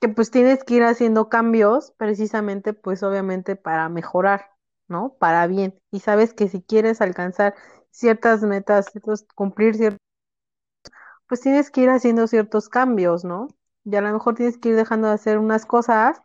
que 0.00 0.08
pues 0.08 0.30
tienes 0.30 0.64
que 0.64 0.74
ir 0.76 0.84
haciendo 0.84 1.28
cambios 1.28 1.92
precisamente 1.98 2.72
pues 2.74 3.02
obviamente 3.02 3.56
para 3.56 3.88
mejorar, 3.88 4.50
¿no? 4.88 5.16
Para 5.18 5.46
bien. 5.46 5.78
Y 5.92 6.00
sabes 6.00 6.34
que 6.34 6.48
si 6.48 6.62
quieres 6.62 7.00
alcanzar 7.00 7.54
ciertas 7.90 8.42
metas, 8.42 8.92
cumplir 9.34 9.76
ciertos, 9.76 10.00
pues 11.30 11.42
tienes 11.42 11.72
que 11.72 11.82
ir 11.82 11.90
haciendo 11.90 12.28
ciertos 12.28 12.70
cambios, 12.70 13.24
¿no? 13.24 13.48
Y 13.86 13.96
a 13.96 14.02
lo 14.02 14.12
mejor 14.12 14.36
tienes 14.36 14.58
que 14.58 14.70
ir 14.70 14.76
dejando 14.76 15.08
de 15.08 15.14
hacer 15.14 15.38
unas 15.38 15.66
cosas 15.66 16.22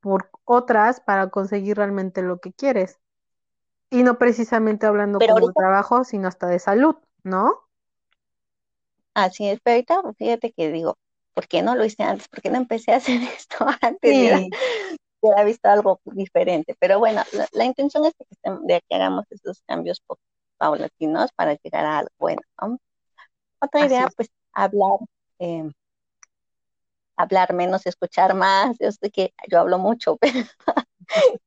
por 0.00 0.30
otras 0.44 1.00
para 1.00 1.30
conseguir 1.30 1.76
realmente 1.78 2.22
lo 2.22 2.40
que 2.40 2.52
quieres. 2.54 3.00
Y 3.90 4.02
no 4.04 4.18
precisamente 4.18 4.86
hablando 4.86 5.20
Pero 5.20 5.32
como 5.32 5.48
de 5.48 5.54
ahorita, 5.54 5.60
trabajo, 5.60 6.04
sino 6.04 6.28
hasta 6.28 6.48
de 6.48 6.60
salud, 6.60 6.96
¿no? 7.24 7.68
así 9.14 9.48
es, 9.48 9.60
pero 9.62 9.74
ahorita 9.76 10.02
fíjate 10.18 10.52
que 10.52 10.70
digo, 10.72 10.96
¿por 11.34 11.48
qué 11.48 11.62
no 11.62 11.74
lo 11.76 11.84
hice 11.84 12.02
antes? 12.02 12.28
¿Por 12.28 12.42
qué 12.42 12.50
no 12.50 12.56
empecé 12.58 12.92
a 12.92 12.96
hacer 12.96 13.20
esto 13.36 13.66
antes? 13.80 14.16
Sí, 14.18 14.54
hubiera 15.20 15.44
visto 15.44 15.68
algo 15.68 16.00
diferente. 16.06 16.76
Pero 16.80 16.98
bueno, 16.98 17.22
la, 17.32 17.48
la 17.52 17.64
intención 17.64 18.04
es 18.06 18.14
de 18.18 18.26
que, 18.26 18.50
de 18.74 18.82
que 18.88 18.96
hagamos 18.96 19.24
esos 19.30 19.62
cambios 19.66 20.02
paulatinos 20.58 21.32
para 21.36 21.54
llegar 21.56 21.86
a 21.86 21.98
algo 22.00 22.10
bueno, 22.18 22.42
¿no? 22.62 22.78
Otra 23.60 23.82
así 23.82 23.84
idea, 23.84 24.08
es. 24.08 24.16
pues, 24.16 24.30
hablar, 24.52 24.98
eh, 25.38 25.70
hablar 27.16 27.52
menos, 27.54 27.86
escuchar 27.86 28.34
más. 28.34 28.76
Yo 28.78 28.90
sé 28.92 29.10
que 29.10 29.32
yo 29.50 29.60
hablo 29.60 29.78
mucho, 29.78 30.16
pero 30.22 30.46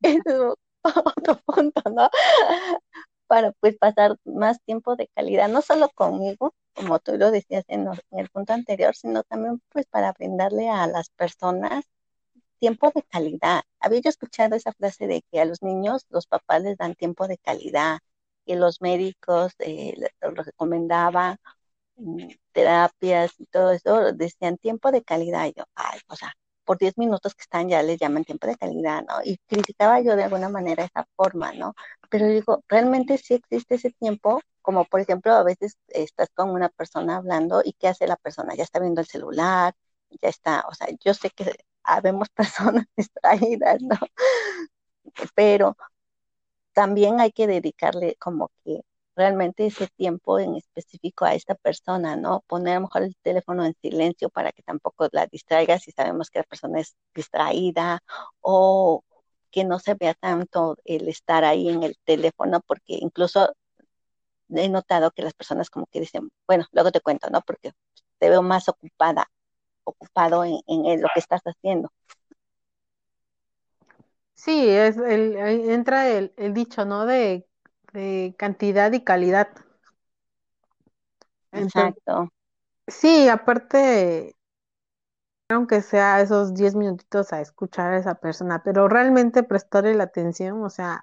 ese 0.03 0.19
es 0.29 0.35
otro 1.17 1.37
punto, 1.45 1.81
¿no? 1.91 2.09
Para 3.27 3.51
pues 3.53 3.77
pasar 3.77 4.17
más 4.25 4.59
tiempo 4.63 4.95
de 4.95 5.07
calidad, 5.15 5.49
no 5.49 5.61
solo 5.61 5.89
conmigo, 5.95 6.53
como 6.73 6.99
tú 6.99 7.15
lo 7.17 7.31
decías 7.31 7.63
en, 7.67 7.85
los- 7.85 7.99
en 8.11 8.19
el 8.19 8.29
punto 8.29 8.53
anterior, 8.53 8.95
sino 8.95 9.23
también 9.23 9.61
pues 9.69 9.85
para 9.87 10.13
brindarle 10.13 10.69
a 10.69 10.87
las 10.87 11.09
personas 11.11 11.85
tiempo 12.59 12.91
de 12.95 13.03
calidad. 13.03 13.63
Había 13.79 14.01
yo 14.01 14.09
escuchado 14.09 14.55
esa 14.55 14.73
frase 14.73 15.07
de 15.07 15.23
que 15.31 15.41
a 15.41 15.45
los 15.45 15.61
niños 15.63 16.05
los 16.09 16.27
papás 16.27 16.63
les 16.63 16.77
dan 16.77 16.95
tiempo 16.95 17.27
de 17.27 17.37
calidad, 17.37 17.99
que 18.45 18.55
los 18.55 18.81
médicos 18.81 19.53
eh, 19.59 19.95
recomendaban 20.21 21.37
terapias 22.51 23.33
y 23.39 23.45
todo 23.47 23.71
eso, 23.71 24.13
decían 24.13 24.57
tiempo 24.57 24.91
de 24.91 25.03
calidad. 25.03 25.51
Yo, 25.55 25.63
ay, 25.75 25.99
o 26.07 26.15
sea, 26.15 26.33
por 26.65 26.77
10 26.77 26.97
minutos 26.97 27.33
que 27.35 27.41
están 27.43 27.69
ya 27.69 27.81
les 27.83 27.99
llaman 27.99 28.25
tiempo 28.25 28.47
de 28.47 28.55
calidad, 28.55 29.03
¿no? 29.07 29.15
Y 29.23 29.37
criticaba 29.47 30.01
yo 30.01 30.15
de 30.15 30.23
alguna 30.23 30.49
manera 30.49 30.83
esa 30.85 31.07
forma, 31.15 31.51
¿no? 31.53 31.73
Pero 32.09 32.27
digo, 32.27 32.63
realmente 32.67 33.17
sí 33.17 33.35
existe 33.35 33.75
ese 33.75 33.91
tiempo, 33.91 34.41
como 34.61 34.85
por 34.85 34.99
ejemplo, 35.01 35.33
a 35.33 35.43
veces 35.43 35.77
estás 35.87 36.29
con 36.33 36.49
una 36.51 36.69
persona 36.69 37.17
hablando 37.17 37.61
y 37.63 37.73
¿qué 37.73 37.87
hace 37.87 38.07
la 38.07 38.17
persona? 38.17 38.55
Ya 38.55 38.63
está 38.63 38.79
viendo 38.79 39.01
el 39.01 39.07
celular, 39.07 39.73
ya 40.21 40.29
está, 40.29 40.65
o 40.69 40.73
sea, 40.75 40.87
yo 41.03 41.13
sé 41.13 41.29
que 41.31 41.55
habemos 41.83 42.29
personas 42.35 42.85
distraídas, 42.95 43.81
¿no? 43.81 43.95
Pero 45.35 45.75
también 46.73 47.19
hay 47.19 47.31
que 47.31 47.47
dedicarle 47.47 48.15
como 48.19 48.51
que 48.63 48.81
realmente 49.19 49.67
ese 49.67 49.87
tiempo 49.97 50.39
en 50.39 50.55
específico 50.55 51.25
a 51.25 51.35
esta 51.35 51.55
persona, 51.55 52.15
¿no? 52.15 52.41
Poner 52.47 52.73
a 52.77 52.79
lo 52.79 52.83
mejor 52.87 53.03
el 53.03 53.15
teléfono 53.21 53.65
en 53.65 53.75
silencio 53.81 54.29
para 54.29 54.51
que 54.53 54.63
tampoco 54.63 55.09
la 55.11 55.27
distraiga 55.27 55.77
si 55.79 55.91
sabemos 55.91 56.29
que 56.31 56.39
la 56.39 56.45
persona 56.45 56.79
es 56.79 56.95
distraída 57.13 58.01
o 58.41 59.03
que 59.51 59.65
no 59.65 59.79
se 59.79 59.95
vea 59.95 60.13
tanto 60.15 60.77
el 60.85 61.09
estar 61.09 61.43
ahí 61.43 61.69
en 61.69 61.83
el 61.83 61.97
teléfono, 62.05 62.61
porque 62.67 62.97
incluso 63.01 63.53
he 64.49 64.69
notado 64.69 65.11
que 65.11 65.21
las 65.23 65.33
personas 65.33 65.69
como 65.69 65.87
que 65.87 65.99
dicen, 66.01 66.29
bueno, 66.47 66.65
luego 66.71 66.91
te 66.91 67.01
cuento, 67.01 67.29
¿no? 67.29 67.41
Porque 67.41 67.73
te 68.19 68.29
veo 68.29 68.41
más 68.41 68.69
ocupada, 68.69 69.27
ocupado 69.83 70.45
en, 70.45 70.61
en 70.67 71.01
lo 71.01 71.09
que 71.13 71.19
estás 71.19 71.41
haciendo. 71.43 71.91
Sí, 74.35 74.69
es 74.69 74.97
el, 74.97 75.35
entra 75.69 76.09
el, 76.09 76.33
el 76.37 76.53
dicho, 76.53 76.85
¿no? 76.85 77.05
De, 77.05 77.48
de 77.93 78.35
cantidad 78.37 78.91
y 78.93 79.03
calidad. 79.03 79.49
Entonces, 81.53 81.95
Exacto. 81.99 82.29
sí, 82.87 83.29
aparte, 83.29 84.35
aunque 85.49 85.81
sea 85.83 86.21
esos 86.21 86.55
10 86.55 86.73
minutitos 86.75 87.33
a 87.33 87.41
escuchar 87.41 87.93
a 87.93 87.97
esa 87.99 88.15
persona, 88.15 88.63
pero 88.63 88.87
realmente 88.87 89.43
prestarle 89.43 89.93
la 89.95 90.05
atención, 90.05 90.63
o 90.63 90.69
sea, 90.71 91.01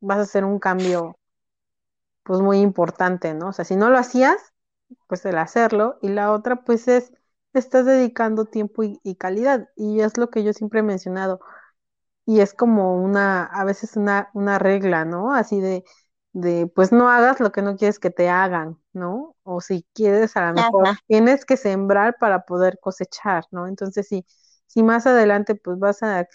vas 0.00 0.18
a 0.18 0.22
hacer 0.22 0.44
un 0.44 0.58
cambio, 0.60 1.16
pues 2.22 2.40
muy 2.40 2.58
importante, 2.60 3.34
¿no? 3.34 3.48
O 3.48 3.52
sea, 3.52 3.64
si 3.64 3.76
no 3.76 3.90
lo 3.90 3.98
hacías, 3.98 4.36
pues 5.08 5.24
el 5.26 5.38
hacerlo, 5.38 5.98
y 6.02 6.08
la 6.10 6.32
otra, 6.32 6.64
pues 6.64 6.88
es, 6.88 7.12
estás 7.54 7.86
dedicando 7.86 8.46
tiempo 8.46 8.82
y, 8.84 9.00
y 9.02 9.16
calidad, 9.16 9.68
y 9.76 10.00
es 10.00 10.18
lo 10.18 10.30
que 10.30 10.44
yo 10.44 10.52
siempre 10.52 10.80
he 10.80 10.82
mencionado. 10.82 11.40
Y 12.26 12.40
es 12.40 12.54
como 12.54 12.96
una, 13.02 13.44
a 13.46 13.64
veces 13.64 13.96
una, 13.96 14.30
una 14.34 14.58
regla, 14.58 15.04
¿no? 15.04 15.34
Así 15.34 15.60
de, 15.60 15.84
de, 16.34 16.68
pues 16.68 16.92
no 16.92 17.10
hagas 17.10 17.40
lo 17.40 17.52
que 17.52 17.62
no 17.62 17.76
quieres 17.78 18.00
que 18.00 18.10
te 18.10 18.30
hagan, 18.30 18.78
¿no? 18.94 19.36
O 19.44 19.62
si 19.62 19.86
quieres, 19.94 20.36
a 20.38 20.48
lo 20.48 20.54
mejor 20.54 20.90
Ajá. 20.90 20.98
tienes 21.08 21.46
que 21.46 21.58
sembrar 21.58 22.16
para 22.20 22.46
poder 22.46 22.78
cosechar, 22.80 23.46
¿no? 23.52 23.68
Entonces, 23.68 24.08
si, 24.08 24.26
si 24.68 24.84
más 24.84 25.06
adelante, 25.08 25.56
pues 25.56 25.78
vas 25.80 26.02
a, 26.04 26.28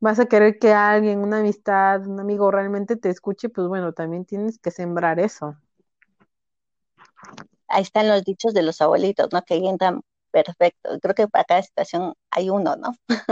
vas 0.00 0.20
a 0.20 0.26
querer 0.26 0.58
que 0.60 0.74
alguien, 0.74 1.20
una 1.20 1.40
amistad, 1.40 2.06
un 2.06 2.20
amigo 2.20 2.50
realmente 2.52 2.96
te 2.96 3.10
escuche, 3.10 3.50
pues 3.50 3.68
bueno, 3.68 3.94
también 3.94 4.26
tienes 4.26 4.58
que 4.60 4.72
sembrar 4.72 5.20
eso. 5.20 5.56
Ahí 7.68 7.82
están 7.82 8.08
los 8.08 8.24
dichos 8.24 8.54
de 8.54 8.62
los 8.62 8.80
abuelitos, 8.80 9.28
¿no? 9.32 9.42
Que 9.42 9.54
ahí 9.54 9.66
entran 9.68 10.02
perfecto. 10.30 10.90
Creo 11.00 11.14
que 11.14 11.28
para 11.28 11.44
cada 11.44 11.62
situación 11.62 12.14
hay 12.30 12.50
uno, 12.50 12.76
¿no? 12.76 12.92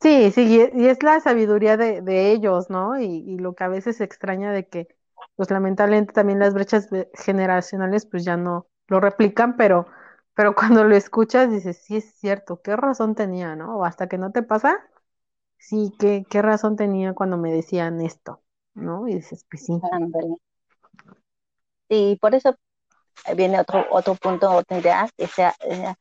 Sí, 0.00 0.30
sí, 0.30 0.42
y 0.46 0.60
es, 0.60 0.74
y 0.74 0.86
es 0.88 1.02
la 1.02 1.20
sabiduría 1.20 1.76
de, 1.76 2.02
de 2.02 2.32
ellos, 2.32 2.70
¿no? 2.70 3.00
Y, 3.00 3.06
y 3.26 3.38
lo 3.38 3.54
que 3.54 3.64
a 3.64 3.68
veces 3.68 3.96
se 3.96 4.04
extraña 4.04 4.52
de 4.52 4.68
que, 4.68 4.88
pues 5.36 5.50
lamentablemente 5.50 6.12
también 6.12 6.38
las 6.38 6.54
brechas 6.54 6.88
generacionales, 7.14 8.06
pues 8.06 8.24
ya 8.24 8.36
no 8.36 8.68
lo 8.88 9.00
replican, 9.00 9.56
pero, 9.56 9.86
pero 10.34 10.54
cuando 10.56 10.84
lo 10.84 10.94
escuchas 10.96 11.50
dices, 11.50 11.78
sí 11.84 11.96
es 11.98 12.14
cierto, 12.16 12.60
qué 12.62 12.76
razón 12.76 13.14
tenía, 13.14 13.56
¿no? 13.56 13.78
O 13.78 13.84
hasta 13.84 14.08
que 14.08 14.18
no 14.18 14.32
te 14.32 14.42
pasa, 14.42 14.78
sí, 15.58 15.92
qué, 15.98 16.24
qué 16.30 16.42
razón 16.42 16.76
tenía 16.76 17.14
cuando 17.14 17.38
me 17.38 17.52
decían 17.52 18.00
esto, 18.02 18.42
¿no? 18.74 19.08
Y 19.08 19.14
dices, 19.16 19.46
pues 19.50 19.64
sí. 19.66 19.80
Y 21.88 22.16
por 22.16 22.34
eso 22.34 22.54
viene 23.36 23.60
otro, 23.60 23.86
otro 23.90 24.14
punto, 24.16 24.50
otra 24.52 24.78
idea, 24.78 25.08
que 25.16 25.26
sea, 25.28 25.54
eh, 25.62 25.94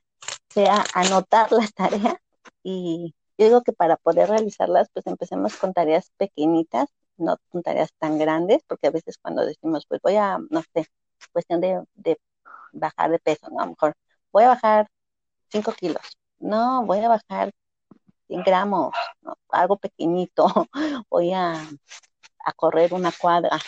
sea 0.50 0.84
anotar 0.96 1.52
las 1.54 1.74
tareas. 1.74 2.16
Y 2.64 3.16
yo 3.40 3.46
digo 3.48 3.64
que 3.64 3.74
para 3.74 3.98
poder 3.98 4.30
realizarlas, 4.30 4.90
pues 4.94 5.08
empecemos 5.08 5.58
con 5.58 5.74
tareas 5.74 6.12
pequeñitas, 6.18 6.90
no 7.18 7.38
con 7.50 7.64
tareas 7.64 7.92
tan 8.00 8.18
grandes, 8.18 8.62
porque 8.68 8.88
a 8.88 8.92
veces 8.92 9.18
cuando 9.22 9.46
decimos, 9.46 9.86
pues 9.88 10.02
voy 10.02 10.16
a, 10.18 10.38
no 10.50 10.62
sé, 10.74 10.88
cuestión 11.34 11.62
de, 11.62 11.84
de 11.96 12.18
bajar 12.74 13.12
de 13.12 13.20
peso, 13.20 13.50
¿no? 13.52 13.62
A 13.62 13.66
lo 13.66 13.72
mejor 13.72 13.96
voy 14.32 14.44
a 14.44 14.50
bajar 14.50 14.88
5 15.52 15.74
kilos. 15.74 16.18
No, 16.40 16.86
voy 16.86 17.00
a 17.00 17.10
bajar 17.10 17.52
100 18.28 18.44
gramos, 18.44 18.94
algo 19.50 19.78
pequeñito. 19.78 20.48
Voy 21.10 21.34
a, 21.34 21.54
a 22.46 22.54
correr 22.54 22.94
una 22.94 23.12
cuadra. 23.12 23.60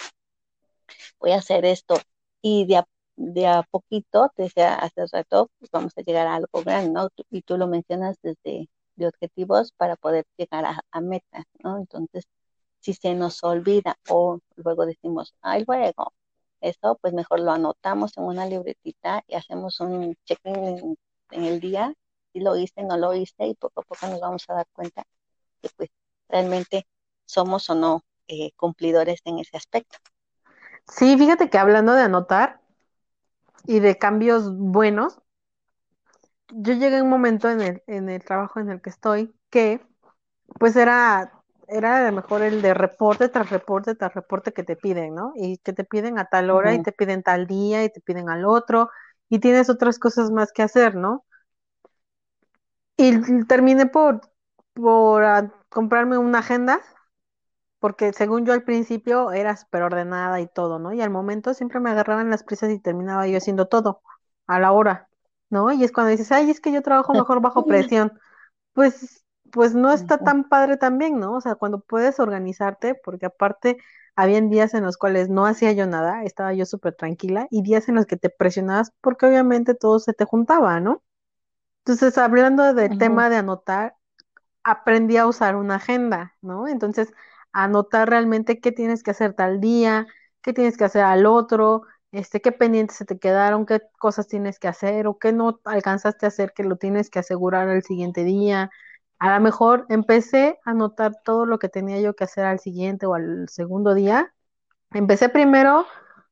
voy 1.19 1.31
a 1.31 1.37
hacer 1.37 1.65
esto. 1.65 1.95
Y 2.41 2.65
de 2.65 2.77
a, 2.77 2.85
de 3.15 3.47
a 3.47 3.63
poquito, 3.63 4.31
te 4.35 4.43
decía 4.43 4.75
hace 4.75 5.05
rato, 5.11 5.49
pues 5.59 5.71
vamos 5.71 5.93
a 5.97 6.01
llegar 6.01 6.27
a 6.27 6.35
algo 6.35 6.63
grande, 6.63 6.91
¿no? 6.91 7.09
Y 7.31 7.41
tú 7.41 7.57
lo 7.57 7.67
mencionas 7.67 8.17
desde 8.21 8.69
de 8.95 9.07
objetivos 9.07 9.71
para 9.73 9.95
poder 9.95 10.25
llegar 10.37 10.65
a, 10.65 10.81
a 10.91 11.01
metas, 11.01 11.45
¿no? 11.63 11.77
Entonces, 11.77 12.25
si 12.87 12.93
se 12.93 13.13
nos 13.15 13.43
olvida 13.43 13.97
o 14.07 14.39
luego 14.55 14.85
decimos, 14.85 15.33
ay, 15.41 15.65
luego, 15.67 16.13
eso, 16.61 16.97
pues 17.01 17.13
mejor 17.13 17.41
lo 17.41 17.51
anotamos 17.51 18.17
en 18.17 18.23
una 18.23 18.45
libretita 18.45 19.23
y 19.27 19.35
hacemos 19.35 19.81
un 19.81 20.15
check-in 20.23 20.55
en, 20.55 20.97
en 21.31 21.43
el 21.43 21.59
día, 21.59 21.93
si 22.31 22.39
lo 22.39 22.55
hice, 22.55 22.83
no 22.83 22.95
lo 22.95 23.13
hice, 23.13 23.45
y 23.45 23.55
poco 23.55 23.81
a 23.81 23.83
poco 23.83 24.07
nos 24.07 24.21
vamos 24.21 24.45
a 24.47 24.53
dar 24.53 24.67
cuenta 24.71 25.03
que 25.61 25.67
pues 25.75 25.89
realmente 26.29 26.87
somos 27.25 27.69
o 27.69 27.75
no 27.75 28.03
eh, 28.29 28.51
cumplidores 28.55 29.19
en 29.25 29.39
ese 29.39 29.57
aspecto. 29.57 29.97
Sí, 30.87 31.17
fíjate 31.17 31.49
que 31.49 31.57
hablando 31.57 31.91
de 31.91 32.03
anotar 32.03 32.61
y 33.65 33.81
de 33.81 33.97
cambios 33.97 34.55
buenos, 34.55 35.19
yo 36.53 36.71
llegué 36.71 36.99
a 36.99 37.03
un 37.03 37.09
momento 37.09 37.49
en 37.49 37.59
el, 37.59 37.83
en 37.87 38.07
el 38.07 38.23
trabajo 38.23 38.61
en 38.61 38.69
el 38.69 38.81
que 38.81 38.91
estoy 38.91 39.35
que 39.49 39.85
pues 40.57 40.77
era 40.77 41.36
era 41.67 41.97
a 42.07 42.11
lo 42.11 42.15
mejor 42.15 42.41
el 42.41 42.61
de 42.61 42.73
reporte 42.73 43.29
tras 43.29 43.49
reporte 43.49 43.95
tras 43.95 44.13
reporte 44.13 44.53
que 44.53 44.63
te 44.63 44.75
piden, 44.75 45.15
¿no? 45.15 45.33
Y 45.35 45.57
que 45.59 45.73
te 45.73 45.83
piden 45.83 46.19
a 46.19 46.25
tal 46.25 46.49
hora 46.49 46.73
y 46.73 46.81
te 46.81 46.91
piden 46.91 47.23
tal 47.23 47.47
día 47.47 47.83
y 47.83 47.89
te 47.91 48.01
piden 48.01 48.29
al 48.29 48.45
otro 48.45 48.89
y 49.29 49.39
tienes 49.39 49.69
otras 49.69 49.99
cosas 49.99 50.31
más 50.31 50.51
que 50.51 50.63
hacer, 50.63 50.95
¿no? 50.95 51.25
Y 52.97 53.45
terminé 53.45 53.85
por, 53.85 54.21
por 54.73 55.23
ah, 55.23 55.51
comprarme 55.69 56.17
una 56.17 56.39
agenda, 56.39 56.81
porque 57.79 58.13
según 58.13 58.45
yo 58.45 58.53
al 58.53 58.63
principio 58.63 59.31
era 59.31 59.55
súper 59.55 59.83
ordenada 59.83 60.41
y 60.41 60.47
todo, 60.47 60.79
¿no? 60.79 60.93
Y 60.93 61.01
al 61.01 61.09
momento 61.11 61.53
siempre 61.53 61.79
me 61.79 61.91
agarraban 61.91 62.29
las 62.29 62.43
prisas 62.43 62.71
y 62.71 62.79
terminaba 62.79 63.27
yo 63.27 63.37
haciendo 63.37 63.67
todo 63.67 64.01
a 64.47 64.59
la 64.59 64.71
hora, 64.71 65.09
¿no? 65.49 65.71
Y 65.71 65.83
es 65.83 65.91
cuando 65.91 66.11
dices, 66.11 66.31
ay, 66.31 66.49
es 66.49 66.59
que 66.61 66.71
yo 66.71 66.81
trabajo 66.81 67.13
mejor 67.13 67.41
bajo 67.41 67.65
presión. 67.65 68.19
Pues, 68.73 69.25
pues 69.51 69.73
no 69.75 69.91
está 69.91 70.19
tan 70.19 70.49
padre 70.49 70.77
también, 70.77 71.19
¿no? 71.19 71.33
O 71.35 71.41
sea, 71.41 71.55
cuando 71.55 71.79
puedes 71.81 72.19
organizarte, 72.19 72.95
porque 72.95 73.27
aparte 73.27 73.77
habían 74.15 74.49
días 74.49 74.73
en 74.73 74.83
los 74.83 74.97
cuales 74.97 75.29
no 75.29 75.45
hacía 75.45 75.71
yo 75.73 75.85
nada, 75.87 76.23
estaba 76.23 76.53
yo 76.53 76.65
súper 76.65 76.95
tranquila, 76.95 77.47
y 77.51 77.61
días 77.63 77.87
en 77.89 77.95
los 77.95 78.05
que 78.07 78.17
te 78.17 78.29
presionabas 78.29 78.91
porque 79.01 79.27
obviamente 79.27 79.75
todo 79.75 79.99
se 79.99 80.13
te 80.13 80.25
juntaba, 80.25 80.79
¿no? 80.79 81.03
Entonces, 81.85 82.17
hablando 82.17 82.73
del 82.73 82.97
tema 82.97 83.29
de 83.29 83.37
anotar, 83.37 83.95
aprendí 84.63 85.17
a 85.17 85.27
usar 85.27 85.55
una 85.55 85.75
agenda, 85.75 86.35
¿no? 86.41 86.67
Entonces, 86.67 87.13
anotar 87.53 88.09
realmente 88.09 88.59
qué 88.59 88.71
tienes 88.71 89.03
que 89.03 89.11
hacer 89.11 89.33
tal 89.33 89.59
día, 89.61 90.07
qué 90.41 90.53
tienes 90.53 90.77
que 90.77 90.85
hacer 90.85 91.03
al 91.03 91.25
otro, 91.25 91.83
este, 92.11 92.41
qué 92.41 92.51
pendientes 92.51 92.97
se 92.97 93.05
te 93.05 93.19
quedaron, 93.19 93.65
qué 93.65 93.81
cosas 93.99 94.27
tienes 94.27 94.59
que 94.59 94.67
hacer 94.67 95.07
o 95.07 95.17
qué 95.19 95.33
no 95.33 95.59
alcanzaste 95.65 96.25
a 96.25 96.29
hacer 96.29 96.53
que 96.53 96.63
lo 96.63 96.77
tienes 96.77 97.09
que 97.09 97.19
asegurar 97.19 97.69
el 97.69 97.83
siguiente 97.83 98.23
día. 98.23 98.69
A 99.19 99.33
lo 99.33 99.41
mejor 99.43 99.85
empecé 99.89 100.59
a 100.63 100.71
anotar 100.71 101.13
todo 101.23 101.45
lo 101.45 101.59
que 101.59 101.69
tenía 101.69 101.99
yo 102.01 102.15
que 102.15 102.25
hacer 102.25 102.45
al 102.45 102.59
siguiente 102.59 103.05
o 103.05 103.15
al 103.15 103.49
segundo 103.49 103.93
día. 103.93 104.33
Empecé 104.91 105.29
primero 105.29 105.85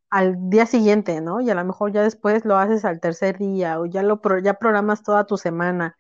al 0.10 0.50
día 0.50 0.66
siguiente, 0.66 1.20
¿no? 1.22 1.42
Y 1.42 1.50
a 1.50 1.56
lo 1.56 1.66
mejor 1.66 1.92
ya 1.92 2.04
después 2.04 2.46
lo 2.46 2.58
haces 2.58 2.86
al 2.86 3.00
tercer 3.00 3.38
día 3.38 3.80
o 3.80 3.86
ya 3.86 4.04
lo 4.04 4.22
ya 4.42 4.54
programas 4.56 5.04
toda 5.04 5.26
tu 5.26 5.38
semana. 5.38 5.98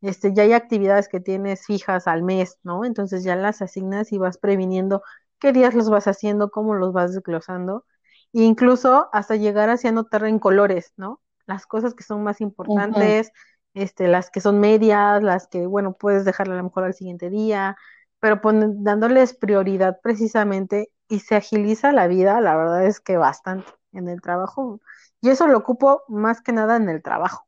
Este, 0.00 0.34
ya 0.34 0.42
hay 0.44 0.52
actividades 0.52 1.08
que 1.08 1.20
tienes 1.20 1.66
fijas 1.66 2.08
al 2.08 2.22
mes, 2.22 2.58
¿no? 2.64 2.84
Entonces 2.84 3.24
ya 3.24 3.36
las 3.36 3.62
asignas 3.62 4.12
y 4.12 4.18
vas 4.18 4.38
previniendo 4.38 5.02
qué 5.38 5.52
días 5.52 5.74
los 5.74 5.90
vas 5.90 6.06
haciendo, 6.08 6.50
cómo 6.50 6.74
los 6.74 6.92
vas 6.92 7.14
desglosando, 7.14 7.84
e 8.32 8.42
incluso 8.42 9.08
hasta 9.12 9.36
llegar 9.36 9.70
hacia 9.70 9.90
anotar 9.90 10.24
en 10.24 10.38
colores, 10.38 10.92
¿no? 10.96 11.20
Las 11.46 11.66
cosas 11.66 11.94
que 11.94 12.04
son 12.04 12.22
más 12.24 12.40
importantes, 12.40 13.32
este, 13.74 14.08
las 14.08 14.30
que 14.30 14.40
son 14.40 14.60
medias, 14.60 15.22
las 15.22 15.46
que, 15.48 15.66
bueno, 15.66 15.94
puedes 15.94 16.24
dejarla 16.24 16.54
a 16.54 16.56
lo 16.58 16.64
mejor 16.64 16.84
al 16.84 16.94
siguiente 16.94 17.30
día, 17.30 17.76
pero 18.20 18.40
dándoles 18.84 19.34
prioridad 19.34 19.98
precisamente 20.02 20.90
y 21.08 21.20
se 21.20 21.36
agiliza 21.36 21.92
la 21.92 22.06
vida, 22.06 22.40
la 22.40 22.56
verdad 22.56 22.86
es 22.86 23.00
que 23.00 23.16
bastante 23.16 23.70
en 23.92 24.08
el 24.08 24.20
trabajo. 24.20 24.80
Y 25.20 25.30
eso 25.30 25.46
lo 25.48 25.58
ocupo 25.58 26.02
más 26.08 26.40
que 26.40 26.52
nada 26.52 26.76
en 26.76 26.88
el 26.88 27.02
trabajo, 27.02 27.46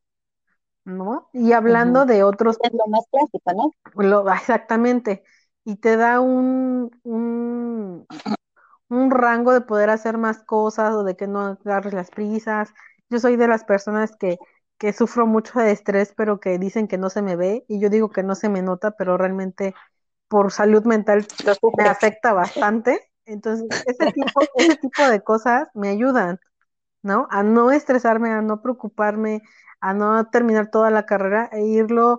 ¿no? 0.84 1.30
Y 1.32 1.52
hablando 1.52 2.06
de 2.06 2.24
otros... 2.24 2.58
Es 2.62 2.72
lo 2.72 2.86
más 2.88 3.04
clásico, 3.10 3.52
¿no? 3.54 4.32
exactamente. 4.34 5.24
Y 5.64 5.76
te 5.76 5.96
da 5.96 6.20
un, 6.20 6.90
un, 7.04 8.06
un 8.88 9.10
rango 9.10 9.52
de 9.52 9.60
poder 9.62 9.90
hacer 9.90 10.18
más 10.18 10.42
cosas 10.44 10.94
o 10.94 11.04
de 11.04 11.16
que 11.16 11.26
no 11.26 11.40
agarres 11.40 11.94
las 11.94 12.10
prisas. 12.10 12.72
Yo 13.10 13.18
soy 13.20 13.36
de 13.36 13.48
las 13.48 13.64
personas 13.64 14.16
que, 14.16 14.38
que 14.78 14.92
sufro 14.92 15.26
mucho 15.26 15.58
de 15.58 15.70
estrés, 15.72 16.12
pero 16.16 16.40
que 16.40 16.58
dicen 16.58 16.88
que 16.88 16.98
no 16.98 17.10
se 17.10 17.22
me 17.22 17.36
ve, 17.36 17.64
y 17.68 17.80
yo 17.80 17.90
digo 17.90 18.10
que 18.10 18.22
no 18.22 18.34
se 18.34 18.48
me 18.48 18.62
nota, 18.62 18.92
pero 18.92 19.16
realmente 19.16 19.74
por 20.28 20.52
salud 20.52 20.84
mental 20.84 21.26
me 21.78 21.84
afecta 21.84 22.32
bastante. 22.32 23.00
Entonces, 23.26 23.66
ese 23.86 24.12
tipo, 24.12 24.40
ese 24.56 24.76
tipo 24.76 25.08
de 25.08 25.22
cosas 25.22 25.68
me 25.74 25.88
ayudan, 25.88 26.40
¿no? 27.02 27.26
A 27.30 27.42
no 27.42 27.70
estresarme, 27.72 28.30
a 28.30 28.42
no 28.42 28.60
preocuparme, 28.62 29.42
a 29.80 29.94
no 29.94 30.28
terminar 30.30 30.70
toda 30.70 30.90
la 30.90 31.06
carrera 31.06 31.48
e 31.52 31.64
irlo 31.64 32.18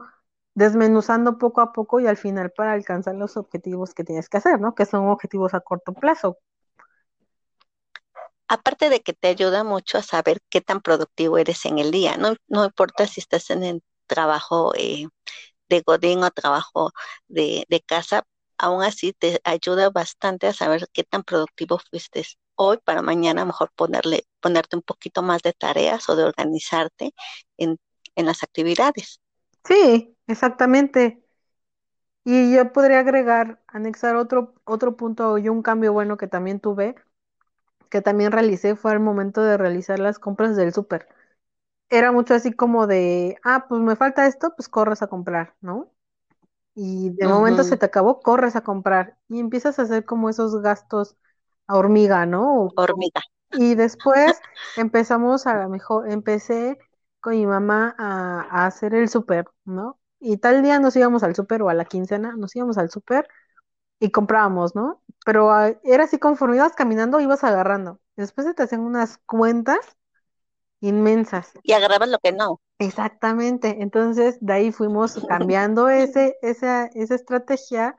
desmenuzando 0.55 1.37
poco 1.37 1.61
a 1.61 1.73
poco 1.73 1.99
y 1.99 2.07
al 2.07 2.17
final 2.17 2.51
para 2.51 2.71
alcanzar 2.71 3.15
los 3.15 3.37
objetivos 3.37 3.93
que 3.93 4.03
tienes 4.03 4.29
que 4.29 4.37
hacer, 4.37 4.59
¿no? 4.59 4.73
Que 4.73 4.85
son 4.85 5.07
objetivos 5.07 5.53
a 5.53 5.59
corto 5.59 5.93
plazo. 5.93 6.37
Aparte 8.47 8.89
de 8.89 9.01
que 9.01 9.13
te 9.13 9.27
ayuda 9.29 9.63
mucho 9.63 9.97
a 9.97 10.03
saber 10.03 10.39
qué 10.49 10.61
tan 10.61 10.81
productivo 10.81 11.37
eres 11.37 11.65
en 11.65 11.79
el 11.79 11.91
día, 11.91 12.17
no, 12.17 12.35
importa 12.65 13.07
si 13.07 13.21
estás 13.21 13.49
en 13.49 13.63
el 13.63 13.83
trabajo 14.07 14.73
eh, 14.75 15.07
de 15.69 15.81
Godín 15.81 16.23
o 16.23 16.31
trabajo 16.31 16.91
de, 17.27 17.65
de 17.69 17.81
casa, 17.81 18.23
aún 18.57 18.83
así 18.83 19.13
te 19.13 19.41
ayuda 19.43 19.89
bastante 19.89 20.47
a 20.47 20.53
saber 20.53 20.87
qué 20.93 21.03
tan 21.03 21.23
productivo 21.23 21.79
fuiste 21.79 22.23
hoy 22.55 22.77
para 22.83 23.01
mañana 23.01 23.45
mejor 23.45 23.71
ponerle, 23.75 24.25
ponerte 24.39 24.75
un 24.75 24.81
poquito 24.81 25.21
más 25.21 25.41
de 25.41 25.53
tareas 25.53 26.07
o 26.09 26.15
de 26.15 26.23
organizarte 26.23 27.13
en, 27.57 27.77
en 28.15 28.25
las 28.25 28.43
actividades. 28.43 29.19
Sí, 29.63 30.15
exactamente. 30.27 31.21
Y 32.23 32.55
yo 32.55 32.71
podría 32.73 32.99
agregar, 32.99 33.61
anexar 33.67 34.15
otro, 34.15 34.55
otro 34.63 34.97
punto 34.97 35.37
y 35.37 35.49
un 35.49 35.61
cambio 35.61 35.93
bueno 35.93 36.17
que 36.17 36.27
también 36.27 36.59
tuve, 36.59 36.95
que 37.89 38.01
también 38.01 38.31
realicé, 38.31 38.75
fue 38.75 38.91
al 38.91 38.99
momento 38.99 39.41
de 39.43 39.57
realizar 39.57 39.99
las 39.99 40.19
compras 40.19 40.55
del 40.55 40.73
súper. 40.73 41.07
Era 41.89 42.11
mucho 42.11 42.33
así 42.33 42.53
como 42.53 42.87
de, 42.87 43.37
ah, 43.43 43.65
pues 43.69 43.81
me 43.81 43.95
falta 43.95 44.27
esto, 44.27 44.53
pues 44.55 44.69
corres 44.69 45.01
a 45.01 45.07
comprar, 45.07 45.55
¿no? 45.61 45.91
y 46.75 47.09
de 47.11 47.27
momento 47.27 47.63
se 47.63 47.77
te 47.77 47.85
acabó, 47.85 48.19
corres 48.19 48.57
a 48.57 48.61
comprar 48.61 49.17
y 49.29 49.39
empiezas 49.39 49.79
a 49.79 49.83
hacer 49.83 50.03
como 50.03 50.29
esos 50.29 50.61
gastos 50.61 51.15
a 51.67 51.77
hormiga, 51.77 52.25
¿no? 52.25 52.69
Hormiga. 52.75 53.21
Y 53.53 53.75
después 53.75 54.39
empezamos 54.75 55.47
a 55.47 55.55
lo 55.55 55.69
mejor, 55.69 56.11
empecé 56.11 56.77
con 57.21 57.33
mi 57.33 57.45
mamá 57.45 57.95
a, 57.97 58.65
hacer 58.65 58.93
el 58.93 59.07
súper, 59.07 59.45
¿no? 59.63 59.97
Y 60.19 60.37
tal 60.37 60.61
día 60.61 60.77
nos 60.79 60.95
íbamos 60.97 61.23
al 61.23 61.33
súper 61.33 61.61
o 61.61 61.69
a 61.69 61.73
la 61.73 61.85
quincena, 61.85 62.35
nos 62.35 62.53
íbamos 62.55 62.77
al 62.77 62.89
súper 62.89 63.27
y 63.99 64.11
comprábamos, 64.11 64.75
¿no? 64.75 65.01
Pero 65.25 65.51
ah, 65.51 65.73
era 65.83 66.05
así, 66.05 66.19
conforme 66.19 66.57
ibas 66.57 66.73
caminando, 66.73 67.19
ibas 67.19 67.43
agarrando. 67.43 67.99
Después 68.15 68.47
se 68.47 68.53
te 68.53 68.63
hacían 68.63 68.81
unas 68.81 69.17
cuentas 69.25 69.79
inmensas. 70.81 71.51
Y 71.63 71.73
agarrabas 71.73 72.09
lo 72.09 72.19
que 72.19 72.31
no. 72.31 72.61
Exactamente. 72.79 73.81
Entonces, 73.81 74.37
de 74.39 74.53
ahí 74.53 74.71
fuimos 74.71 75.15
cambiando 75.27 75.89
ese, 75.89 76.37
esa, 76.43 76.85
esa 76.93 77.15
estrategia 77.15 77.95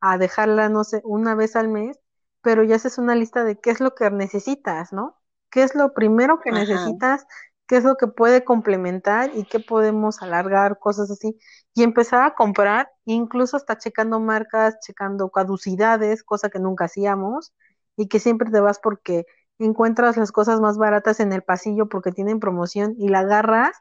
a 0.00 0.16
dejarla, 0.16 0.70
no 0.70 0.82
sé, 0.82 1.02
una 1.04 1.34
vez 1.34 1.54
al 1.54 1.68
mes, 1.68 2.00
pero 2.40 2.64
ya 2.64 2.76
haces 2.76 2.96
una 2.96 3.14
lista 3.14 3.44
de 3.44 3.60
qué 3.60 3.70
es 3.70 3.80
lo 3.80 3.94
que 3.94 4.10
necesitas, 4.10 4.94
¿no? 4.94 5.20
¿Qué 5.50 5.62
es 5.62 5.74
lo 5.74 5.92
primero 5.92 6.40
que 6.40 6.50
necesitas? 6.50 7.26
¿Qué 7.70 7.76
es 7.76 7.84
lo 7.84 7.96
que 7.96 8.08
puede 8.08 8.44
complementar 8.44 9.30
y 9.32 9.44
qué 9.44 9.60
podemos 9.60 10.22
alargar? 10.22 10.80
Cosas 10.80 11.08
así. 11.08 11.38
Y 11.72 11.84
empezar 11.84 12.24
a 12.24 12.34
comprar, 12.34 12.90
incluso 13.04 13.56
hasta 13.56 13.78
checando 13.78 14.18
marcas, 14.18 14.80
checando 14.80 15.30
caducidades, 15.30 16.24
cosa 16.24 16.50
que 16.50 16.58
nunca 16.58 16.86
hacíamos 16.86 17.54
y 17.96 18.08
que 18.08 18.18
siempre 18.18 18.50
te 18.50 18.58
vas 18.60 18.80
porque 18.80 19.24
encuentras 19.60 20.16
las 20.16 20.32
cosas 20.32 20.60
más 20.60 20.78
baratas 20.78 21.20
en 21.20 21.32
el 21.32 21.42
pasillo 21.44 21.88
porque 21.88 22.10
tienen 22.10 22.40
promoción 22.40 22.96
y 22.98 23.08
la 23.08 23.20
agarras, 23.20 23.76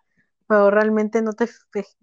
pero 0.47 0.69
realmente 0.69 1.23
no 1.23 1.33
te, 1.33 1.49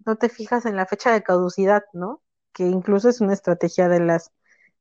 no 0.05 0.17
te 0.17 0.27
fijas 0.27 0.65
en 0.65 0.75
la 0.75 0.87
fecha 0.87 1.13
de 1.13 1.23
caducidad, 1.23 1.83
¿no? 1.93 2.21
Que 2.53 2.65
incluso 2.65 3.07
es 3.07 3.21
una 3.21 3.31
estrategia 3.33 3.87
de 3.87 4.01
las, 4.01 4.33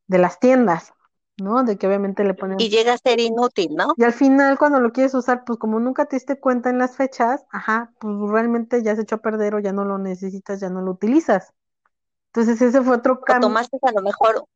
de 0.08 0.18
las 0.18 0.40
tiendas, 0.40 0.92
¿no? 1.38 1.62
De 1.64 1.77
que 1.77 1.87
obviamente 1.87 2.25
le 2.25 2.35
ponen... 2.35 2.61
Y 2.61 2.68
llega 2.68 2.94
a 2.94 2.99
ser 2.99 3.20
inútil, 3.20 3.75
¿no? 3.75 3.94
Y 3.96 4.05
al 4.05 4.12
final 4.12 4.59
cuando 4.59 4.81
lo 4.81 4.92
quieres 4.92 5.14
usar, 5.14 5.44
pues 5.44 5.59
como 5.59 5.79
nunca 5.81 6.07
te 6.07 6.16
diste 6.16 6.38
cuenta 6.40 6.70
en 6.70 6.79
las 6.79 6.96
fechas, 6.96 7.44
ajá, 7.51 7.92
pues 7.99 8.14
realmente 8.31 8.83
ya 8.83 8.96
se 8.96 9.03
echó 9.03 9.16
a 9.16 9.22
perder 9.22 9.55
o 9.55 9.59
ya 9.59 9.72
no 9.72 9.85
lo 9.85 9.99
necesitas, 9.99 10.61
ya 10.61 10.70
no 10.70 10.81
lo 10.83 10.92
utilizas. 10.92 11.53
Entonces 12.33 12.61
ese 12.61 12.83
fue 12.83 12.96
otro 12.96 13.20
cambio. 13.20 13.49
O 13.49 13.51
tomaste 13.51 13.79
a 13.83 13.92
lo 13.92 14.03
mejor 14.03 14.46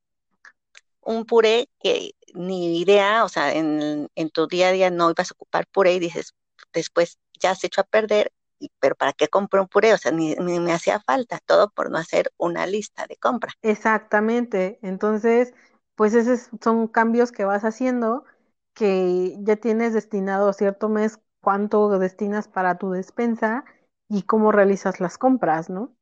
un 1.03 1.25
puré 1.25 1.69
que 1.81 2.13
ni 2.35 2.79
idea, 2.81 3.25
o 3.25 3.29
sea, 3.29 3.55
en, 3.55 4.09
tu 4.33 4.47
día 4.47 4.69
a 4.69 4.73
día 4.73 4.91
no 4.91 5.11
ibas 5.11 5.31
a 5.31 5.35
ocupar 5.35 5.67
puré 5.67 5.95
y 5.95 5.99
dices, 5.99 6.35
después 6.73 7.19
ya 7.41 7.55
se 7.55 7.67
echó 7.67 7.81
a 7.81 7.85
perder, 7.85 8.33
pero 8.79 8.95
¿para 8.95 9.13
qué 9.13 9.29
compré 9.29 9.61
un 9.61 9.69
puré? 9.69 9.95
O 9.95 9.99
sea, 9.99 10.13
ni, 10.13 10.35
ni, 10.35 10.61
me 10.61 10.73
hacía 10.73 11.01
falta, 11.01 11.41
todo 11.45 11.71
por 11.71 11.91
no 11.91 11.99
hacer 11.99 12.31
una 12.37 12.67
lista 12.67 13.07
de 13.07 13.17
compra. 13.17 13.53
Exactamente, 13.63 14.79
entonces, 14.83 15.55
pues 16.01 16.15
esos 16.15 16.49
son 16.63 16.89
cambios 16.89 17.31
que 17.31 17.45
vas 17.45 17.63
haciendo 17.63 18.25
que 18.73 19.37
ya 19.41 19.57
tienes 19.57 19.93
destinado 19.93 20.51
cierto 20.55 20.89
mes 20.89 21.21
cuánto 21.43 21.91
destinas 21.99 22.49
para 22.49 22.79
tu 22.79 22.91
despensa 22.91 23.67
y 24.09 24.23
cómo 24.23 24.51
realizas 24.51 24.99
las 24.99 25.19
compras, 25.19 25.69
¿no? 25.69 25.95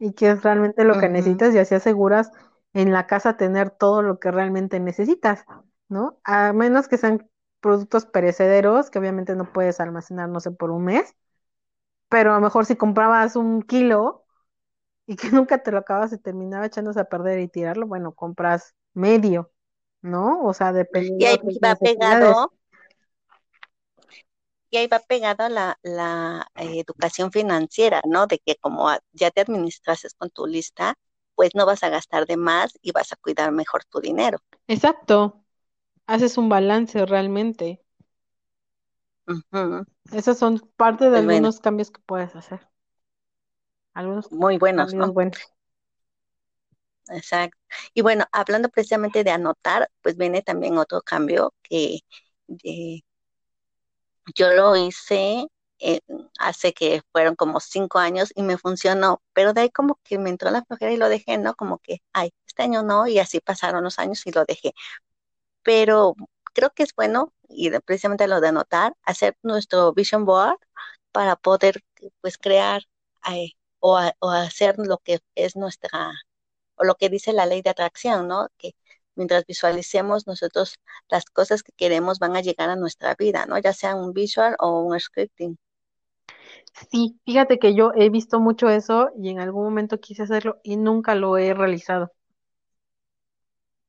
Y 0.00 0.14
qué 0.14 0.30
es 0.32 0.42
realmente 0.42 0.82
lo 0.82 0.98
que 0.98 1.08
necesitas 1.08 1.54
y 1.54 1.60
así 1.60 1.72
aseguras 1.76 2.32
en 2.72 2.92
la 2.92 3.06
casa 3.06 3.36
tener 3.36 3.70
todo 3.70 4.02
lo 4.02 4.18
que 4.18 4.32
realmente 4.32 4.80
necesitas, 4.80 5.44
¿no? 5.88 6.18
A 6.24 6.52
menos 6.52 6.88
que 6.88 6.98
sean 6.98 7.30
productos 7.60 8.06
perecederos, 8.06 8.90
que 8.90 8.98
obviamente 8.98 9.36
no 9.36 9.52
puedes 9.52 9.78
almacenar, 9.78 10.28
no 10.30 10.40
sé, 10.40 10.50
por 10.50 10.72
un 10.72 10.82
mes, 10.86 11.14
pero 12.08 12.32
a 12.32 12.36
lo 12.36 12.40
mejor 12.40 12.66
si 12.66 12.74
comprabas 12.76 13.36
un 13.36 13.62
kilo 13.62 14.24
y 15.06 15.16
que 15.16 15.30
nunca 15.32 15.62
te 15.62 15.72
lo 15.72 15.78
acabas 15.78 16.12
y 16.12 16.18
terminaba 16.18 16.66
echándose 16.66 17.00
a 17.00 17.04
perder 17.04 17.38
y 17.40 17.48
tirarlo, 17.48 17.86
bueno, 17.86 18.14
compras 18.14 18.74
medio, 18.94 19.52
¿no? 20.02 20.44
O 20.44 20.54
sea, 20.54 20.72
Y 21.18 21.24
dependiendo 21.24 21.28
de 21.28 21.38
ahí 21.38 21.38
tus 21.38 21.58
va 21.62 21.76
pegado, 21.76 22.52
y 24.70 24.76
ahí 24.78 24.86
va 24.88 24.98
pegado 25.00 25.48
la, 25.48 25.78
la 25.82 26.46
eh, 26.56 26.80
educación 26.80 27.30
financiera, 27.32 28.02
¿no? 28.06 28.26
De 28.26 28.38
que 28.40 28.56
como 28.56 28.88
ya 29.12 29.30
te 29.30 29.40
administrases 29.42 30.14
con 30.14 30.30
tu 30.30 30.46
lista, 30.46 30.94
pues 31.34 31.50
no 31.54 31.66
vas 31.66 31.82
a 31.82 31.88
gastar 31.90 32.26
de 32.26 32.36
más 32.36 32.72
y 32.82 32.92
vas 32.92 33.12
a 33.12 33.16
cuidar 33.16 33.52
mejor 33.52 33.84
tu 33.84 34.00
dinero. 34.00 34.38
Exacto, 34.68 35.42
haces 36.06 36.38
un 36.38 36.48
balance 36.50 37.06
realmente. 37.06 37.82
Esos 40.12 40.38
son 40.38 40.60
parte 40.76 41.10
de 41.10 41.18
Pues 41.18 41.24
bueno, 41.24 41.48
algunos 41.48 41.60
cambios 41.60 41.90
que 41.90 42.00
puedes 42.06 42.34
hacer, 42.36 42.66
algunos 43.94 44.30
muy 44.30 44.58
buenos, 44.58 44.94
cambios 44.94 44.94
¿no? 44.98 45.14
buenos. 45.14 45.53
Exacto. 47.10 47.58
Y 47.94 48.00
bueno, 48.02 48.24
hablando 48.32 48.68
precisamente 48.70 49.24
de 49.24 49.30
anotar, 49.30 49.90
pues 50.02 50.16
viene 50.16 50.42
también 50.42 50.78
otro 50.78 51.02
cambio 51.02 51.54
que 51.62 52.00
eh, 52.64 53.00
yo 54.34 54.52
lo 54.52 54.76
hice 54.76 55.46
eh, 55.80 56.00
hace 56.38 56.72
que 56.72 57.02
fueron 57.12 57.36
como 57.36 57.60
cinco 57.60 57.98
años 57.98 58.30
y 58.34 58.42
me 58.42 58.56
funcionó, 58.58 59.22
pero 59.32 59.52
de 59.52 59.62
ahí 59.62 59.70
como 59.70 59.98
que 60.04 60.18
me 60.18 60.30
entró 60.30 60.50
la 60.50 60.64
flojera 60.64 60.92
y 60.92 60.96
lo 60.96 61.08
dejé, 61.08 61.36
¿no? 61.38 61.54
Como 61.54 61.78
que, 61.78 61.98
ay, 62.12 62.30
este 62.46 62.62
año 62.62 62.82
no, 62.82 63.06
y 63.06 63.18
así 63.18 63.40
pasaron 63.40 63.84
los 63.84 63.98
años 63.98 64.26
y 64.26 64.32
lo 64.32 64.44
dejé. 64.44 64.72
Pero 65.62 66.14
creo 66.54 66.70
que 66.72 66.84
es 66.84 66.94
bueno, 66.96 67.32
y 67.48 67.70
precisamente 67.80 68.28
lo 68.28 68.40
de 68.42 68.48
anotar, 68.48 68.94
hacer 69.04 69.36
nuestro 69.42 69.92
vision 69.94 70.24
board 70.26 70.58
para 71.12 71.36
poder, 71.36 71.82
pues, 72.22 72.38
crear 72.38 72.82
eh, 73.32 73.52
o 73.80 73.98
hacer 73.98 74.76
lo 74.78 74.98
que 74.98 75.20
es 75.36 75.56
nuestra 75.56 75.90
o 76.76 76.84
lo 76.84 76.94
que 76.96 77.08
dice 77.08 77.32
la 77.32 77.46
ley 77.46 77.62
de 77.62 77.70
atracción, 77.70 78.28
¿no? 78.28 78.48
Que 78.58 78.74
mientras 79.16 79.44
visualicemos 79.46 80.26
nosotros 80.26 80.76
las 81.08 81.24
cosas 81.26 81.62
que 81.62 81.72
queremos 81.76 82.18
van 82.18 82.36
a 82.36 82.40
llegar 82.40 82.70
a 82.70 82.76
nuestra 82.76 83.14
vida, 83.14 83.46
¿no? 83.46 83.58
Ya 83.58 83.72
sea 83.72 83.94
un 83.94 84.12
visual 84.12 84.56
o 84.58 84.80
un 84.80 84.98
scripting. 84.98 85.58
Sí, 86.90 87.18
fíjate 87.24 87.58
que 87.58 87.74
yo 87.74 87.92
he 87.94 88.10
visto 88.10 88.40
mucho 88.40 88.68
eso 88.68 89.10
y 89.16 89.30
en 89.30 89.38
algún 89.38 89.64
momento 89.64 90.00
quise 90.00 90.24
hacerlo 90.24 90.58
y 90.62 90.76
nunca 90.76 91.14
lo 91.14 91.38
he 91.38 91.54
realizado. 91.54 92.12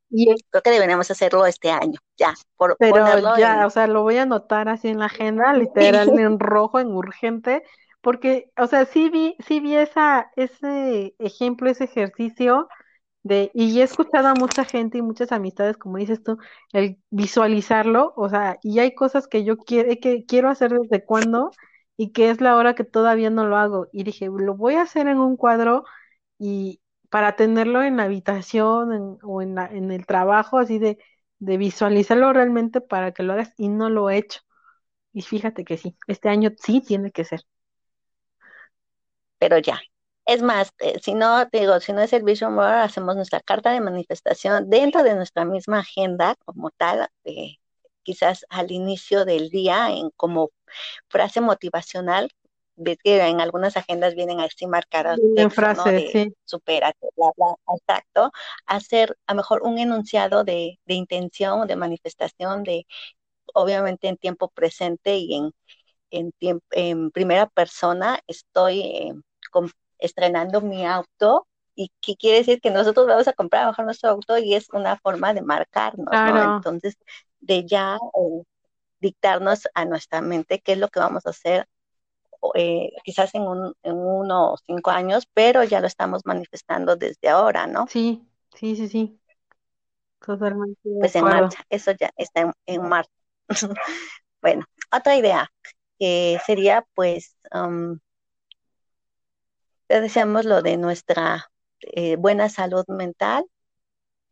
Y, 0.10 0.34
Creo 0.50 0.62
que 0.62 0.70
deberíamos 0.70 1.10
hacerlo 1.10 1.46
este 1.46 1.72
año, 1.72 2.00
ya, 2.16 2.34
por 2.56 2.78
pero 2.78 3.04
ponerlo 3.04 3.38
ya, 3.38 3.66
o 3.66 3.70
sea, 3.70 3.88
lo 3.88 4.04
voy 4.04 4.18
a 4.18 4.22
anotar 4.22 4.70
así 4.70 4.88
en 4.88 5.00
la 5.00 5.06
agenda, 5.06 5.52
literal 6.08 6.18
en 6.20 6.40
rojo, 6.40 6.80
en 6.80 6.90
urgente, 6.90 7.64
porque, 8.06 8.52
o 8.58 8.68
sea, 8.68 8.86
sí 8.88 9.10
vi, 9.12 9.38
sí 9.48 9.60
vi 9.62 9.76
esa, 9.78 10.32
ese 10.38 11.16
ejemplo, 11.20 11.70
ese 11.72 11.86
ejercicio 11.86 12.70
de, 13.24 13.52
y 13.56 13.80
he 13.82 13.84
escuchado 13.84 14.28
a 14.30 14.36
mucha 14.36 14.66
gente 14.66 15.00
y 15.00 15.02
muchas 15.04 15.32
amistades, 15.34 15.78
como 15.78 15.98
dices 15.98 16.24
tú, 16.24 16.38
el 16.74 17.00
visualizarlo, 17.12 18.14
o 18.18 18.30
sea, 18.30 18.60
y 18.64 18.80
hay 18.80 18.96
cosas 18.96 19.28
que 19.28 19.44
yo 19.46 19.58
quiero, 19.58 19.90
que 20.02 20.26
quiero 20.26 20.50
hacer 20.50 20.72
desde 20.74 21.04
cuándo 21.06 21.52
y 21.98 22.12
que 22.14 22.30
es 22.30 22.42
la 22.42 22.56
hora 22.58 22.76
que 22.76 22.84
todavía 22.86 23.30
no 23.32 23.48
lo 23.48 23.58
hago. 23.58 23.88
Y 23.94 24.04
dije, 24.06 24.28
lo 24.28 24.56
voy 24.56 24.76
a 24.76 24.84
hacer 24.84 25.08
en 25.08 25.20
un 25.20 25.38
cuadro 25.38 25.84
y 26.40 26.82
para 27.10 27.36
tenerlo 27.36 27.84
en 27.84 27.98
la 27.98 28.04
habitación 28.06 28.94
en- 28.94 29.18
o 29.24 29.42
en 29.42 29.56
la- 29.56 29.68
en 29.68 29.92
el 29.92 30.06
trabajo, 30.06 30.60
así 30.60 30.80
de, 30.80 30.98
de 31.40 31.58
visualizarlo 31.58 32.34
realmente 32.34 32.82
para 32.82 33.12
que 33.14 33.24
lo 33.24 33.34
hagas 33.34 33.54
y 33.58 33.70
no 33.70 33.90
lo 33.90 34.10
he 34.10 34.18
hecho. 34.18 34.42
Y 35.14 35.22
fíjate 35.24 35.66
que 35.66 35.78
sí, 35.78 35.98
este 36.08 36.30
año 36.30 36.52
sí 36.60 36.82
tiene 36.82 37.12
que 37.12 37.26
ser. 37.26 37.42
Pero 39.40 39.58
ya. 39.60 39.82
Es 40.26 40.42
más, 40.42 40.72
eh, 40.80 41.00
si 41.04 41.14
no, 41.14 41.48
te 41.50 41.60
digo, 41.60 41.80
si 41.80 41.94
no 41.94 42.02
es 42.02 42.12
el 42.14 42.24
Vision 42.24 42.56
Board, 42.56 42.80
hacemos 42.80 43.16
nuestra 43.16 43.40
carta 43.42 43.72
de 43.72 43.82
manifestación 43.82 44.70
dentro 44.70 45.04
de 45.04 45.16
nuestra 45.16 45.46
misma 45.46 45.80
agenda 45.80 46.36
como 46.46 46.72
tal, 46.72 47.08
eh, 47.26 47.58
quizás 48.04 48.46
al 48.50 48.72
inicio 48.72 49.26
del 49.26 49.50
día, 49.50 49.92
en 49.92 50.10
como 50.18 50.50
frase 51.10 51.42
motivacional, 51.42 52.30
ves 52.76 52.98
que 53.04 53.22
en 53.22 53.40
algunas 53.40 53.78
agendas 53.78 54.16
vienen 54.16 54.40
así 54.40 54.68
marcadas 54.68 55.20
En 55.36 55.52
frase, 55.52 55.92
De 55.92 56.10
sí, 56.12 56.34
supérate, 56.46 57.08
bla, 57.16 57.32
bla, 57.38 57.56
exacto. 57.76 58.32
Hacer 58.66 59.18
a 59.28 59.34
lo 59.34 59.38
mejor 59.38 59.62
un 59.64 59.78
enunciado 59.78 60.44
de, 60.44 60.80
de 60.86 60.94
intención, 60.96 61.68
de 61.68 61.76
manifestación, 61.76 62.64
de 62.64 62.86
obviamente 63.54 64.08
en 64.08 64.18
tiempo 64.18 64.50
presente 64.50 65.18
y 65.18 65.36
en 65.36 65.52
en, 66.18 66.62
en 66.72 67.12
primera 67.12 67.48
persona, 67.48 68.20
estoy 68.28 68.82
eh, 68.82 69.14
con, 69.52 69.72
estrenando 70.00 70.62
mi 70.62 70.86
auto 70.86 71.48
y 71.76 71.92
que 72.02 72.16
quiere 72.16 72.38
decir 72.40 72.62
que 72.62 72.72
nosotros 72.72 73.08
vamos 73.08 73.28
a 73.28 73.34
comprar 73.34 73.64
a 73.64 73.68
mejor 73.68 73.86
nuestro 73.86 74.10
auto 74.10 74.38
y 74.38 74.56
es 74.56 74.68
una 74.74 74.98
forma 74.98 75.34
de 75.34 75.42
marcarnos, 75.42 76.08
¿no? 76.12 76.58
Entonces, 76.58 76.96
de 77.40 77.66
ya 77.66 77.96
eh, 77.96 78.44
dictarnos 79.00 79.68
a 79.74 79.86
nuestra 79.86 80.22
mente 80.22 80.62
qué 80.62 80.74
es 80.74 80.80
lo 80.80 80.90
que 80.90 81.00
vamos 81.00 81.26
a 81.26 81.32
hacer, 81.32 81.68
eh, 82.54 82.92
quizás 83.04 83.34
en, 83.36 83.44
un, 83.44 83.74
en 83.84 83.96
uno 83.98 84.54
o 84.54 84.58
cinco 84.66 84.92
años, 84.92 85.28
pero 85.34 85.64
ya 85.64 85.80
lo 85.80 85.88
estamos 85.88 86.22
manifestando 86.26 86.96
desde 86.96 87.30
ahora, 87.30 87.68
¿no? 87.68 87.88
sí, 87.88 88.28
sí, 88.56 88.76
sí, 88.76 88.88
sí, 88.88 89.20
totalmente 90.26 90.82
Pues 91.00 91.16
en 91.16 91.24
marcha, 91.24 91.64
eso 91.70 91.92
ya 91.92 92.12
está 92.18 92.42
en, 92.42 92.54
en 92.66 92.88
marcha. 92.88 93.12
bueno, 94.42 94.66
otra 94.92 95.16
idea 95.18 95.52
que 96.00 96.40
sería 96.46 96.86
pues 96.94 97.36
um, 97.54 98.00
ya 99.90 100.02
decíamos 100.02 100.46
lo 100.46 100.62
de 100.62 100.78
nuestra 100.78 101.52
eh, 101.82 102.16
buena 102.18 102.50
salud 102.50 102.86
mental, 102.88 103.46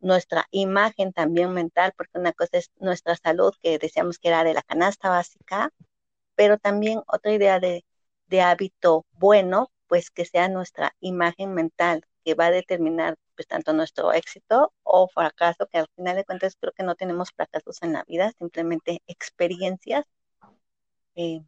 nuestra 0.00 0.46
imagen 0.50 1.12
también 1.12 1.52
mental, 1.52 1.92
porque 1.96 2.18
una 2.18 2.32
cosa 2.32 2.58
es 2.58 2.70
nuestra 2.78 3.16
salud, 3.16 3.54
que 3.62 3.78
decíamos 3.78 4.18
que 4.18 4.28
era 4.28 4.44
de 4.44 4.54
la 4.54 4.62
canasta 4.62 5.08
básica, 5.10 5.70
pero 6.36 6.58
también 6.58 7.02
otra 7.06 7.32
idea 7.32 7.60
de, 7.60 7.84
de 8.28 8.42
hábito 8.42 9.06
bueno, 9.12 9.70
pues 9.88 10.10
que 10.10 10.24
sea 10.24 10.48
nuestra 10.48 10.94
imagen 11.00 11.54
mental, 11.54 12.04
que 12.24 12.34
va 12.34 12.46
a 12.46 12.50
determinar 12.50 13.16
pues 13.36 13.48
tanto 13.48 13.72
nuestro 13.72 14.12
éxito 14.12 14.72
o 14.82 15.08
fracaso, 15.08 15.66
que 15.68 15.78
al 15.78 15.88
final 15.96 16.16
de 16.16 16.24
cuentas 16.24 16.56
creo 16.60 16.72
que 16.72 16.84
no 16.84 16.94
tenemos 16.96 17.30
fracasos 17.32 17.82
en 17.82 17.92
la 17.94 18.04
vida, 18.04 18.32
simplemente 18.38 19.02
experiencias 19.06 20.04
eh, 21.16 21.40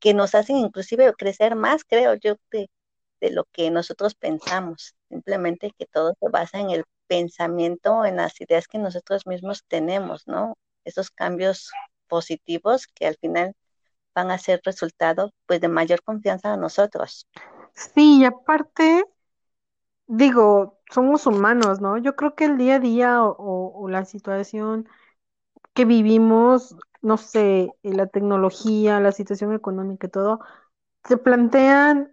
que 0.00 0.14
nos 0.14 0.34
hacen 0.34 0.56
inclusive 0.58 1.12
crecer 1.14 1.56
más, 1.56 1.84
creo 1.84 2.14
yo, 2.14 2.36
de, 2.52 2.70
de 3.20 3.30
lo 3.30 3.44
que 3.52 3.70
nosotros 3.70 4.14
pensamos. 4.14 4.94
Simplemente 5.08 5.72
que 5.78 5.86
todo 5.86 6.14
se 6.20 6.28
basa 6.30 6.60
en 6.60 6.70
el 6.70 6.84
pensamiento, 7.08 8.04
en 8.04 8.16
las 8.16 8.40
ideas 8.40 8.68
que 8.68 8.78
nosotros 8.78 9.26
mismos 9.26 9.64
tenemos, 9.68 10.26
¿no? 10.26 10.56
Esos 10.84 11.10
cambios 11.10 11.70
positivos 12.08 12.86
que 12.88 13.06
al 13.06 13.16
final 13.16 13.54
van 14.14 14.30
a 14.32 14.38
ser 14.38 14.60
resultado 14.64 15.32
pues 15.46 15.60
de 15.60 15.68
mayor 15.68 16.02
confianza 16.02 16.52
a 16.54 16.56
nosotros. 16.56 17.26
Sí, 17.74 18.20
y 18.20 18.24
aparte, 18.24 19.04
digo, 20.06 20.80
somos 20.90 21.26
humanos, 21.26 21.80
¿no? 21.80 21.98
Yo 21.98 22.16
creo 22.16 22.34
que 22.34 22.44
el 22.46 22.58
día 22.58 22.76
a 22.76 22.78
día 22.80 23.22
o, 23.24 23.30
o- 23.38 23.82
o 23.84 23.88
la 23.88 24.04
situación 24.04 24.88
que 25.74 25.84
vivimos, 25.84 26.76
no 27.02 27.16
sé, 27.18 27.72
y 27.82 27.92
la 27.92 28.06
tecnología, 28.06 29.00
la 29.00 29.12
situación 29.12 29.54
económica 29.54 30.06
y 30.06 30.10
todo, 30.10 30.40
se 31.04 31.16
plantean 31.18 32.10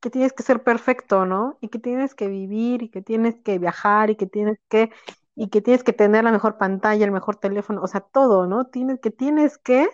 que 0.00 0.10
tienes 0.10 0.32
que 0.32 0.42
ser 0.42 0.62
perfecto, 0.62 1.26
¿no? 1.26 1.58
Y 1.60 1.68
que 1.68 1.78
tienes 1.78 2.14
que 2.14 2.28
vivir 2.28 2.82
y 2.82 2.88
que 2.90 3.02
tienes 3.02 3.36
que 3.42 3.58
viajar 3.58 4.10
y 4.10 4.16
que 4.16 4.26
tienes 4.26 4.58
que 4.68 4.90
y 5.34 5.48
que 5.48 5.62
tienes 5.62 5.82
que 5.84 5.92
tener 5.94 6.24
la 6.24 6.32
mejor 6.32 6.58
pantalla, 6.58 7.04
el 7.04 7.10
mejor 7.12 7.36
teléfono, 7.36 7.82
o 7.82 7.86
sea, 7.88 8.00
todo, 8.02 8.46
¿no? 8.46 8.66
Tienes 8.66 9.00
que 9.00 9.10
tienes 9.10 9.58
que, 9.58 9.88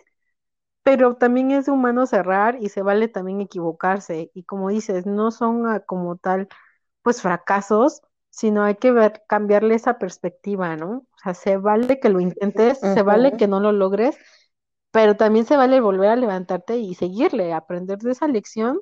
pero 0.82 1.16
también 1.16 1.50
es 1.50 1.68
humano 1.68 2.06
cerrar 2.06 2.56
y 2.60 2.68
se 2.70 2.82
vale 2.82 3.08
también 3.08 3.40
equivocarse 3.40 4.30
y 4.34 4.44
como 4.44 4.70
dices, 4.70 5.06
no 5.06 5.30
son 5.30 5.66
ah, 5.66 5.80
como 5.80 6.16
tal 6.16 6.48
pues 7.02 7.22
fracasos, 7.22 8.02
sino 8.38 8.62
hay 8.62 8.76
que 8.76 8.92
ver 8.92 9.24
cambiarle 9.26 9.74
esa 9.74 9.98
perspectiva, 9.98 10.76
¿no? 10.76 10.98
O 10.98 11.18
sea, 11.20 11.34
se 11.34 11.56
vale 11.56 11.98
que 11.98 12.08
lo 12.08 12.20
intentes, 12.20 12.78
Uh 12.80 12.94
se 12.94 13.02
vale 13.02 13.32
que 13.32 13.48
no 13.48 13.58
lo 13.58 13.72
logres, 13.72 14.16
pero 14.92 15.16
también 15.16 15.44
se 15.44 15.56
vale 15.56 15.80
volver 15.80 16.10
a 16.10 16.14
levantarte 16.14 16.76
y 16.76 16.94
seguirle, 16.94 17.52
aprender 17.52 17.98
de 17.98 18.12
esa 18.12 18.28
lección 18.28 18.80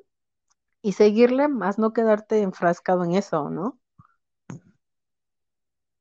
y 0.83 0.93
seguirle, 0.93 1.47
más 1.47 1.79
no 1.79 1.91
quedarte 1.91 2.43
enfrascado 2.43 3.03
en 3.03 3.15
eso, 3.15 3.49
¿no? 3.49 3.79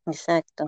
Exacto. 0.05 0.67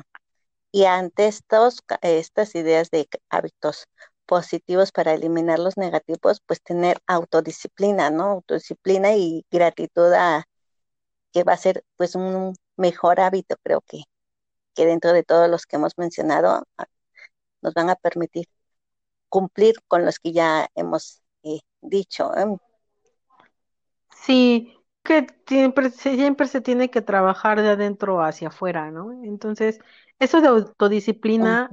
Y 0.72 0.86
ante 0.86 1.26
estos, 1.26 1.80
estas 2.00 2.54
ideas 2.54 2.90
de 2.90 3.06
hábitos 3.28 3.84
positivos 4.24 4.92
para 4.92 5.12
eliminar 5.12 5.58
los 5.58 5.76
negativos, 5.76 6.40
pues 6.46 6.62
tener 6.62 6.96
autodisciplina, 7.06 8.08
¿no? 8.08 8.24
Autodisciplina 8.24 9.14
y 9.14 9.44
gratitud 9.50 10.10
a 10.14 10.44
que 11.34 11.44
va 11.44 11.52
a 11.52 11.58
ser 11.58 11.84
pues 11.98 12.14
un 12.14 12.54
mejor 12.78 13.20
hábito, 13.20 13.56
creo 13.62 13.82
que, 13.82 14.04
que 14.74 14.86
dentro 14.86 15.12
de 15.12 15.24
todos 15.24 15.50
los 15.50 15.66
que 15.66 15.76
hemos 15.76 15.98
mencionado 15.98 16.64
nos 17.62 17.74
van 17.74 17.90
a 17.90 17.96
permitir 17.96 18.46
cumplir 19.28 19.76
con 19.88 20.04
los 20.04 20.18
que 20.18 20.32
ya 20.32 20.68
hemos 20.74 21.22
eh, 21.42 21.60
dicho. 21.80 22.34
¿eh? 22.36 22.56
Sí, 24.10 24.74
que 25.02 25.26
siempre, 25.46 25.90
siempre 25.90 26.46
se 26.46 26.60
tiene 26.60 26.90
que 26.90 27.02
trabajar 27.02 27.62
de 27.62 27.70
adentro 27.70 28.22
hacia 28.22 28.48
afuera, 28.48 28.90
¿no? 28.90 29.12
Entonces, 29.24 29.80
eso 30.18 30.40
de 30.40 30.48
autodisciplina, 30.48 31.68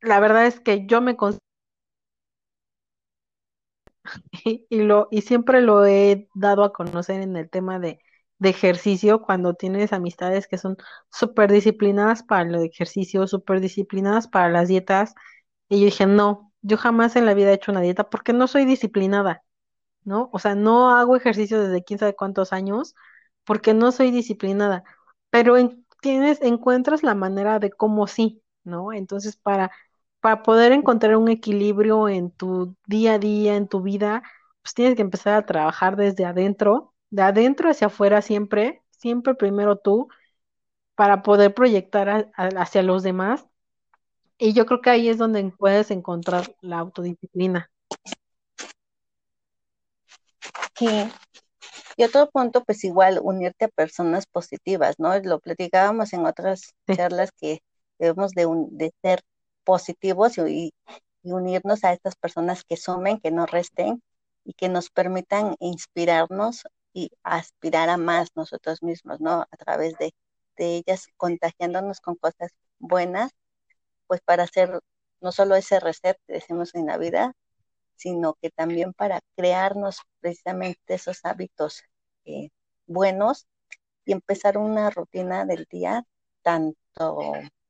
la 0.00 0.20
verdad 0.20 0.46
es 0.46 0.60
que 0.60 0.86
yo 0.86 1.00
me 1.00 1.16
considero 1.16 1.46
Y, 4.44 4.66
y 4.70 4.82
lo, 4.82 5.08
y 5.10 5.22
siempre 5.22 5.60
lo 5.60 5.84
he 5.86 6.28
dado 6.34 6.64
a 6.64 6.72
conocer 6.72 7.20
en 7.20 7.36
el 7.36 7.50
tema 7.50 7.78
de, 7.78 8.00
de 8.38 8.50
ejercicio, 8.50 9.22
cuando 9.22 9.54
tienes 9.54 9.92
amistades 9.92 10.46
que 10.48 10.58
son 10.58 10.76
súper 11.10 11.52
disciplinadas 11.52 12.22
para 12.22 12.42
el 12.48 12.54
ejercicio, 12.64 13.26
súper 13.26 13.60
disciplinadas 13.60 14.28
para 14.28 14.48
las 14.50 14.68
dietas. 14.68 15.14
Y 15.68 15.80
yo 15.80 15.86
dije, 15.86 16.06
no, 16.06 16.52
yo 16.62 16.76
jamás 16.78 17.16
en 17.16 17.26
la 17.26 17.34
vida 17.34 17.50
he 17.50 17.54
hecho 17.54 17.72
una 17.72 17.80
dieta 17.82 18.10
porque 18.10 18.32
no 18.32 18.46
soy 18.48 18.64
disciplinada. 18.66 19.42
¿no? 20.04 20.30
O 20.32 20.38
sea, 20.38 20.54
no 20.54 20.90
hago 20.96 21.16
ejercicio 21.16 21.60
desde 21.60 21.84
quién 21.84 21.98
sabe 21.98 22.14
cuántos 22.16 22.52
años 22.52 22.94
porque 23.44 23.74
no 23.74 23.92
soy 23.92 24.10
disciplinada, 24.10 24.84
pero 25.30 25.56
en- 25.56 25.86
tienes, 26.00 26.40
encuentras 26.42 27.02
la 27.02 27.14
manera 27.14 27.58
de 27.58 27.70
cómo 27.70 28.06
sí, 28.06 28.42
¿no? 28.64 28.92
Entonces, 28.92 29.36
para, 29.36 29.70
para 30.20 30.42
poder 30.42 30.72
encontrar 30.72 31.16
un 31.16 31.28
equilibrio 31.28 32.08
en 32.08 32.30
tu 32.30 32.76
día 32.86 33.14
a 33.14 33.18
día, 33.18 33.56
en 33.56 33.68
tu 33.68 33.82
vida, 33.82 34.22
pues 34.62 34.74
tienes 34.74 34.96
que 34.96 35.02
empezar 35.02 35.34
a 35.34 35.46
trabajar 35.46 35.96
desde 35.96 36.24
adentro, 36.24 36.94
de 37.10 37.22
adentro 37.22 37.70
hacia 37.70 37.88
afuera 37.88 38.22
siempre, 38.22 38.82
siempre 38.90 39.34
primero 39.34 39.76
tú, 39.78 40.08
para 40.96 41.22
poder 41.22 41.54
proyectar 41.54 42.08
a- 42.10 42.30
a- 42.36 42.48
hacia 42.62 42.82
los 42.82 43.02
demás. 43.04 43.46
Y 44.38 44.54
yo 44.54 44.66
creo 44.66 44.80
que 44.82 44.90
ahí 44.90 45.08
es 45.08 45.18
donde 45.18 45.52
puedes 45.58 45.90
encontrar 45.92 46.54
la 46.62 46.78
autodisciplina. 46.80 47.70
Sí, 50.78 50.86
y 51.96 52.04
otro 52.04 52.28
punto, 52.30 52.64
pues 52.64 52.84
igual 52.84 53.20
unirte 53.22 53.66
a 53.66 53.68
personas 53.68 54.26
positivas, 54.26 54.96
¿no? 54.98 55.18
Lo 55.20 55.40
platicábamos 55.40 56.12
en 56.12 56.26
otras 56.26 56.74
Sí, 56.86 56.94
charlas 56.96 57.30
que 57.40 57.60
debemos 57.98 58.32
de, 58.32 58.46
un- 58.46 58.76
de 58.76 58.92
ser 59.02 59.20
positivos 59.64 60.38
y, 60.38 60.72
y 61.22 61.32
unirnos 61.32 61.84
a 61.84 61.92
estas 61.92 62.16
personas 62.16 62.64
que 62.64 62.76
sumen, 62.76 63.20
que 63.20 63.30
no 63.30 63.46
resten 63.46 64.02
y 64.44 64.54
que 64.54 64.68
nos 64.68 64.90
permitan 64.90 65.56
inspirarnos 65.60 66.64
y 66.96 67.10
aspirar 67.24 67.90
a 67.90 67.98
más 67.98 68.30
nosotros 68.36 68.82
mismos, 68.82 69.20
¿no? 69.20 69.42
A 69.50 69.56
través 69.58 69.98
de, 69.98 70.14
ellas 70.58 71.08
contagiándonos 71.18 72.00
con 72.00 72.16
cosas 72.16 72.52
buenas, 72.78 73.32
pues 74.06 74.22
para 74.22 74.44
hacer 74.44 74.80
no 75.20 75.32
solo 75.32 75.56
ese 75.56 75.80
reset 75.80 76.18
que 76.26 76.34
decimos 76.34 76.74
en 76.74 76.86
la 76.86 76.98
vida, 76.98 77.34
sino 77.96 78.34
que 78.40 78.50
también 78.50 78.94
para 78.94 79.20
crearnos 79.36 80.00
precisamente 80.20 80.94
esos 80.94 81.20
hábitos 81.24 81.82
eh, 82.24 82.50
buenos 82.86 83.46
y 84.06 84.12
empezar 84.12 84.58
una 84.58 84.90
rutina 84.90 85.44
del 85.46 85.66
día, 85.70 86.04
tanto 86.42 87.18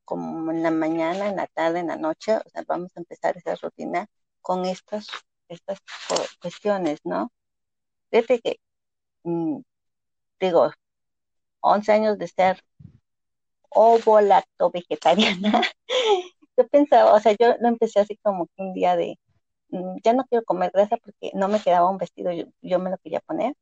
como 0.04 0.52
en 0.52 0.62
la 0.62 0.70
mañana, 0.70 1.28
en 1.28 1.36
la 1.36 1.48
tarde, 1.48 1.80
en 1.80 1.88
la 1.88 1.96
noche, 1.96 2.36
o 2.36 2.48
sea, 2.50 2.64
vamos 2.68 2.92
a 2.96 3.00
empezar 3.00 3.36
esa 3.36 3.56
rutina 3.56 4.06
con 4.42 4.66
estas, 4.66 5.08
estas 5.48 5.80
cuestiones, 6.40 7.00
¿no? 7.04 7.32
Desde 8.10 8.40
que, 8.40 8.60
digo, 10.40 10.70
11 11.60 11.92
años 11.92 12.18
de 12.18 12.28
ser 12.28 12.62
ovo 13.70 14.20
lacto 14.20 14.70
vegetariana, 14.70 15.62
yo 16.56 16.68
pensaba, 16.68 17.14
o 17.14 17.20
sea, 17.20 17.32
yo 17.38 17.54
lo 17.60 17.68
empecé 17.68 18.00
así 18.00 18.16
como 18.22 18.46
que 18.48 18.62
un 18.62 18.74
día 18.74 18.96
de, 18.96 19.18
mmm, 19.70 19.96
ya 20.04 20.12
no 20.14 20.24
quiero 20.26 20.44
comer 20.44 20.70
grasa 20.74 20.96
porque 20.98 21.30
no 21.34 21.48
me 21.48 21.60
quedaba 21.62 21.90
un 21.90 21.98
vestido, 21.98 22.32
yo, 22.32 22.46
yo 22.62 22.78
me 22.80 22.90
lo 22.90 22.98
quería 22.98 23.20
poner, 23.20 23.54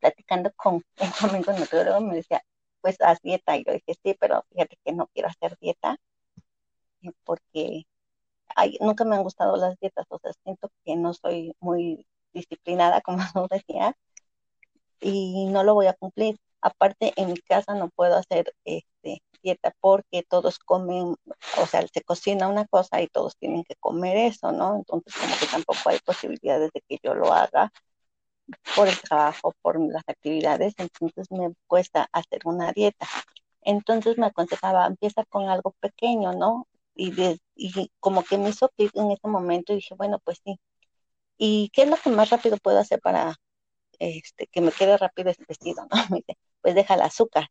platicando 0.00 0.52
con 0.56 0.74
un 1.22 1.30
amigo 1.30 1.52
nutriólogo, 1.52 2.00
me 2.00 2.16
decía, 2.16 2.42
pues 2.80 2.96
haz 3.00 3.20
dieta. 3.22 3.56
Y 3.56 3.64
yo 3.64 3.72
dije, 3.72 3.94
sí, 4.02 4.16
pero 4.18 4.44
fíjate 4.50 4.78
que 4.84 4.92
no 4.92 5.06
quiero 5.08 5.28
hacer 5.28 5.56
dieta 5.60 5.96
porque 7.24 7.84
ay, 8.56 8.78
nunca 8.80 9.04
me 9.04 9.16
han 9.16 9.24
gustado 9.24 9.56
las 9.56 9.78
dietas, 9.80 10.06
o 10.10 10.18
sea, 10.20 10.32
siento 10.44 10.70
que 10.84 10.96
no 10.96 11.14
soy 11.14 11.54
muy 11.60 12.06
disciplinada, 12.34 13.00
como 13.02 13.18
tú 13.34 13.48
decías, 13.50 13.94
y 15.00 15.46
no 15.46 15.64
lo 15.64 15.74
voy 15.74 15.86
a 15.86 15.94
cumplir. 15.94 16.36
Aparte, 16.60 17.12
en 17.16 17.28
mi 17.32 17.36
casa 17.38 17.74
no 17.74 17.90
puedo 17.90 18.16
hacer 18.16 18.52
este, 18.64 19.22
dieta 19.42 19.72
porque 19.80 20.22
todos 20.28 20.58
comen, 20.58 21.14
o 21.58 21.66
sea, 21.66 21.86
se 21.92 22.02
cocina 22.02 22.48
una 22.48 22.66
cosa 22.66 23.00
y 23.02 23.08
todos 23.08 23.36
tienen 23.36 23.64
que 23.64 23.76
comer 23.76 24.16
eso, 24.16 24.52
¿no? 24.52 24.76
Entonces, 24.76 25.14
como 25.14 25.36
que 25.38 25.46
tampoco 25.46 25.90
hay 25.90 25.98
posibilidades 26.04 26.70
de 26.72 26.82
que 26.88 26.98
yo 27.02 27.14
lo 27.14 27.32
haga 27.32 27.72
por 28.74 28.88
el 28.88 28.98
trabajo, 29.00 29.54
por 29.62 29.80
las 29.80 30.02
actividades, 30.06 30.74
entonces 30.78 31.30
me 31.30 31.52
cuesta 31.66 32.08
hacer 32.12 32.40
una 32.44 32.72
dieta. 32.72 33.06
Entonces 33.62 34.18
me 34.18 34.26
aconsejaba, 34.26 34.86
empieza 34.86 35.24
con 35.24 35.48
algo 35.48 35.72
pequeño, 35.80 36.32
¿no? 36.32 36.68
Y, 36.94 37.12
de, 37.12 37.38
y 37.56 37.90
como 38.00 38.24
que 38.24 38.38
me 38.38 38.50
hizo 38.50 38.68
clic 38.70 38.92
en 38.94 39.10
ese 39.10 39.28
momento 39.28 39.72
y 39.72 39.76
dije, 39.76 39.94
bueno, 39.96 40.18
pues 40.24 40.40
sí. 40.44 40.58
¿Y 41.38 41.70
qué 41.74 41.82
es 41.82 41.90
lo 41.90 41.96
que 41.96 42.10
más 42.10 42.30
rápido 42.30 42.58
puedo 42.58 42.78
hacer 42.78 43.00
para 43.00 43.36
este, 43.98 44.46
que 44.48 44.60
me 44.60 44.72
quede 44.72 44.96
rápido 44.96 45.30
ese 45.30 45.44
vestido, 45.48 45.86
¿no? 45.90 45.90
Me 46.10 46.16
dice, 46.18 46.38
pues 46.60 46.74
deja 46.74 46.94
el 46.94 47.02
azúcar. 47.02 47.48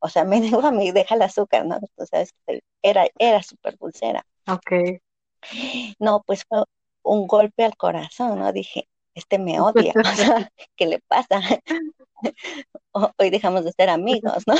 O 0.00 0.08
sea, 0.08 0.24
me 0.24 0.40
dijo 0.40 0.60
a 0.66 0.72
mí, 0.72 0.92
deja 0.92 1.14
el 1.14 1.22
azúcar, 1.22 1.66
¿no? 1.66 1.78
Entonces, 1.80 2.34
era, 2.82 3.06
era 3.18 3.42
súper 3.42 3.76
dulcera. 3.78 4.24
ok. 4.46 5.00
No, 5.98 6.22
pues 6.26 6.44
fue 6.48 6.64
un 7.02 7.26
golpe 7.26 7.64
al 7.64 7.76
corazón, 7.76 8.38
¿no? 8.40 8.52
Dije, 8.52 8.88
este 9.14 9.38
me 9.38 9.60
odia, 9.60 9.92
o 10.04 10.16
sea, 10.16 10.50
¿qué 10.76 10.86
le 10.86 11.00
pasa? 11.00 11.40
Hoy 12.92 13.30
dejamos 13.30 13.64
de 13.64 13.72
ser 13.72 13.88
amigos, 13.88 14.44
¿no? 14.46 14.54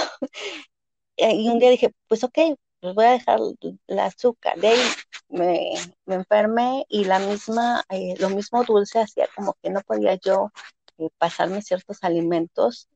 Y 1.16 1.48
un 1.48 1.58
día 1.58 1.70
dije, 1.70 1.92
pues 2.06 2.22
ok, 2.22 2.38
pues 2.80 2.94
voy 2.94 3.04
a 3.06 3.12
dejar 3.12 3.40
el 3.88 3.98
azúcar. 3.98 4.58
De 4.60 4.68
ahí 4.68 4.80
me, 5.28 5.72
me 6.06 6.14
enfermé 6.16 6.86
y 6.88 7.04
la 7.04 7.18
misma, 7.18 7.84
eh, 7.90 8.14
lo 8.18 8.30
mismo 8.30 8.64
dulce 8.64 9.00
hacía 9.00 9.28
como 9.34 9.54
que 9.62 9.70
no 9.70 9.80
podía 9.80 10.14
yo 10.14 10.52
eh, 10.98 11.08
pasarme 11.18 11.62
ciertos 11.62 11.98
alimentos. 12.02 12.88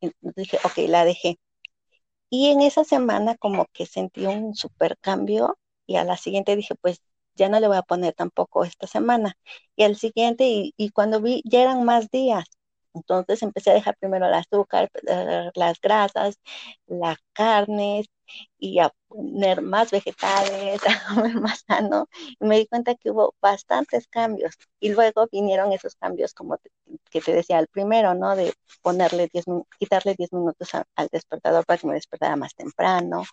Y 0.00 0.12
dije, 0.36 0.58
ok, 0.64 0.78
la 0.88 1.04
dejé. 1.04 1.38
Y 2.30 2.50
en 2.50 2.60
esa 2.62 2.84
semana 2.84 3.36
como 3.36 3.66
que 3.72 3.86
sentí 3.86 4.26
un 4.26 4.54
super 4.54 4.96
cambio 5.00 5.58
y 5.86 5.96
a 5.96 6.04
la 6.04 6.16
siguiente 6.16 6.56
dije, 6.56 6.74
pues 6.80 7.00
ya 7.34 7.48
no 7.48 7.60
le 7.60 7.68
voy 7.68 7.76
a 7.78 7.82
poner 7.82 8.14
tampoco 8.14 8.64
esta 8.64 8.86
semana. 8.86 9.36
Y 9.76 9.84
al 9.84 9.96
siguiente, 9.96 10.44
y, 10.76 10.90
cuando 10.90 11.20
vi, 11.20 11.42
ya 11.44 11.62
eran 11.62 11.84
más 11.84 12.10
días. 12.10 12.44
Entonces 12.94 13.42
empecé 13.42 13.70
a 13.70 13.74
dejar 13.74 13.96
primero 13.98 14.26
el 14.26 14.34
azúcar, 14.34 14.90
las 15.54 15.80
grasas, 15.80 16.38
las 16.86 17.18
carnes 17.32 18.06
y 18.58 18.78
a 18.80 18.90
poner 19.08 19.62
más 19.62 19.90
vegetales, 19.90 20.80
a 20.86 21.14
comer 21.14 21.40
más 21.40 21.64
sano. 21.66 22.08
Y 22.40 22.44
me 22.46 22.58
di 22.58 22.66
cuenta 22.66 22.94
que 22.94 23.10
hubo 23.10 23.34
bastantes 23.40 24.06
cambios. 24.08 24.54
Y 24.80 24.90
luego 24.90 25.28
vinieron 25.32 25.72
esos 25.72 25.96
cambios 25.96 26.34
como 26.34 26.58
que 27.10 27.20
te 27.20 27.32
decía 27.32 27.58
al 27.58 27.68
primero, 27.68 28.14
¿no? 28.14 28.36
De 28.36 28.52
ponerle 28.82 29.28
10, 29.32 29.44
quitarle 29.78 30.14
10 30.16 30.32
minutos 30.32 30.70
al 30.74 31.08
despertador 31.12 31.64
para 31.66 31.78
que 31.78 31.86
me 31.86 31.94
despertara 31.94 32.36
más 32.36 32.54
temprano. 32.54 33.24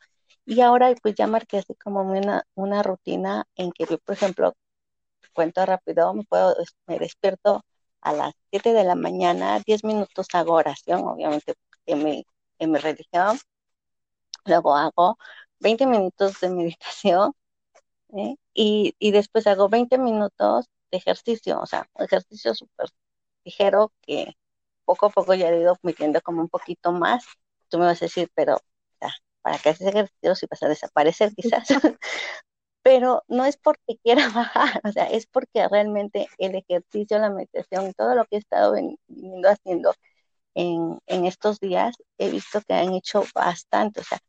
Y 0.46 0.62
ahora 0.62 0.94
pues 1.02 1.16
ya 1.16 1.28
marqué 1.28 1.58
así 1.60 1.76
como 1.76 2.02
una, 2.02 2.44
una 2.56 2.82
rutina 2.84 3.46
en 3.56 3.72
que 3.72 3.86
yo, 3.86 3.98
por 4.00 4.16
ejemplo, 4.16 4.54
cuento 5.34 5.66
rápido, 5.66 6.14
me, 6.14 6.24
puedo, 6.24 6.56
me 6.88 7.00
despierto 7.00 7.64
a 8.02 8.14
las 8.14 8.34
7 8.52 8.74
de 8.74 8.84
la 8.84 8.96
mañana, 8.96 9.60
10 9.66 9.84
minutos 9.84 10.28
hago 10.34 10.54
oración, 10.54 11.02
obviamente 11.08 11.56
en 11.86 12.04
mi, 12.04 12.26
en 12.60 12.72
mi 12.72 12.80
religión, 12.80 13.38
luego 14.48 14.76
hago 14.76 15.18
20 15.60 15.86
minutos 15.88 16.40
de 16.42 16.50
meditación 16.50 17.34
¿eh? 18.18 18.36
y, 18.54 18.96
y, 19.00 19.12
después 19.12 19.48
hago 19.48 19.70
20 19.70 19.98
minutos 19.98 20.68
de 20.92 20.98
ejercicio, 21.00 21.60
o 21.62 21.66
sea, 21.66 21.90
ejercicio 22.00 22.56
súper 22.56 22.90
ligero 23.46 23.94
que 24.02 24.36
poco 24.86 25.08
a 25.08 25.10
poco 25.12 25.34
ya 25.36 25.50
he 25.50 25.62
ido 25.62 25.78
metiendo 25.84 26.22
como 26.22 26.42
un 26.42 26.50
poquito 26.50 26.92
más. 26.94 27.26
Tú 27.70 27.80
me 27.80 27.86
vas 27.86 28.02
a 28.02 28.06
decir, 28.06 28.32
pero 28.36 28.60
¿para 29.42 29.60
qué 29.60 29.70
haces 29.70 29.88
ejercicio 29.88 30.36
si 30.36 30.46
vas 30.48 30.64
a 30.64 30.68
desaparecer 30.70 31.34
quizás? 31.36 31.68
pero 32.84 33.24
no 33.28 33.46
es 33.46 33.58
porque 33.58 33.98
quiera 34.04 34.30
bajar, 34.36 34.82
o 34.84 34.92
sea, 34.92 35.06
es 35.06 35.28
porque 35.28 35.68
realmente 35.68 36.28
el 36.38 36.56
ejercicio, 36.56 37.20
la 37.20 37.30
meditación, 37.30 37.94
todo 37.94 38.16
lo 38.16 38.26
que 38.26 38.38
he 38.38 38.40
estado 38.40 38.74
viniendo 38.74 39.50
haciendo 39.50 39.94
en, 40.56 41.00
en 41.08 41.26
estos 41.26 41.60
días, 41.60 41.96
he 42.18 42.30
visto 42.32 42.62
que 42.62 42.74
han 42.74 42.94
hecho 42.94 43.24
bastante, 43.36 44.02
o 44.02 44.04
sea, 44.04 44.20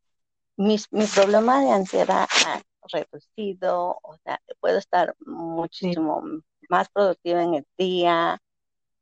mis, 0.58 0.88
mi 0.92 1.06
problema 1.06 1.60
de 1.62 1.70
ansiedad 1.72 2.28
ha 2.46 2.62
reducido, 2.92 3.98
o 4.02 4.16
sea, 4.24 4.40
puedo 4.60 4.78
estar 4.78 5.14
muchísimo 5.26 6.22
más 6.68 6.88
productiva 6.90 7.42
en 7.42 7.54
el 7.54 7.66
día, 7.78 8.38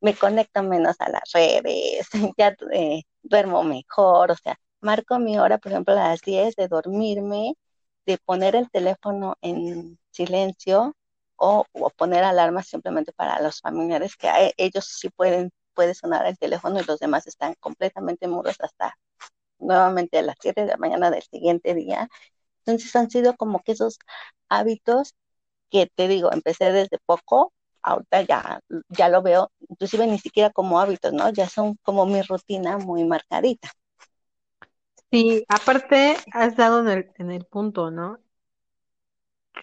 me 0.00 0.14
conecto 0.14 0.62
menos 0.62 0.96
a 1.00 1.10
las 1.10 1.32
redes, 1.32 2.08
ya 2.38 2.56
eh, 2.72 3.02
duermo 3.22 3.64
mejor, 3.64 4.32
o 4.32 4.36
sea, 4.36 4.56
marco 4.80 5.18
mi 5.18 5.38
hora, 5.38 5.58
por 5.58 5.72
ejemplo, 5.72 5.94
a 5.94 6.10
las 6.10 6.20
10 6.22 6.56
de 6.56 6.68
dormirme, 6.68 7.54
de 8.06 8.18
poner 8.18 8.56
el 8.56 8.70
teléfono 8.70 9.36
en 9.42 9.98
silencio 10.10 10.94
o, 11.36 11.64
o 11.72 11.90
poner 11.90 12.24
alarmas 12.24 12.68
simplemente 12.68 13.12
para 13.12 13.40
los 13.42 13.60
familiares 13.60 14.16
que 14.16 14.28
a, 14.28 14.50
ellos 14.56 14.86
sí 14.86 15.10
pueden 15.10 15.50
puede 15.74 15.94
sonar 15.94 16.26
el 16.26 16.38
teléfono 16.38 16.80
y 16.80 16.84
los 16.84 16.98
demás 16.98 17.26
están 17.26 17.54
completamente 17.60 18.26
mudos 18.28 18.56
hasta 18.60 18.96
nuevamente 19.58 20.18
a 20.18 20.22
las 20.22 20.36
7 20.40 20.62
de 20.62 20.68
la 20.68 20.76
mañana 20.78 21.10
del 21.10 21.22
siguiente 21.22 21.74
día. 21.74 22.08
Entonces 22.64 22.94
han 22.96 23.10
sido 23.10 23.36
como 23.36 23.60
que 23.62 23.72
esos 23.72 23.98
hábitos 24.48 25.14
que 25.70 25.88
te 25.94 26.08
digo, 26.08 26.32
empecé 26.32 26.72
desde 26.72 26.98
poco, 27.06 27.52
ahorita 27.82 28.22
ya, 28.22 28.60
ya 28.90 29.08
lo 29.08 29.22
veo, 29.22 29.50
inclusive 29.68 30.06
ni 30.06 30.18
siquiera 30.18 30.50
como 30.50 30.80
hábitos, 30.80 31.12
¿no? 31.12 31.30
Ya 31.30 31.48
son 31.48 31.76
como 31.82 32.06
mi 32.06 32.22
rutina 32.22 32.78
muy 32.78 33.04
marcadita. 33.04 33.70
Sí, 35.10 35.44
aparte 35.48 36.16
has 36.32 36.56
dado 36.56 36.80
en 36.80 36.88
el, 36.88 37.10
en 37.18 37.30
el 37.32 37.44
punto, 37.44 37.90
¿no? 37.90 38.20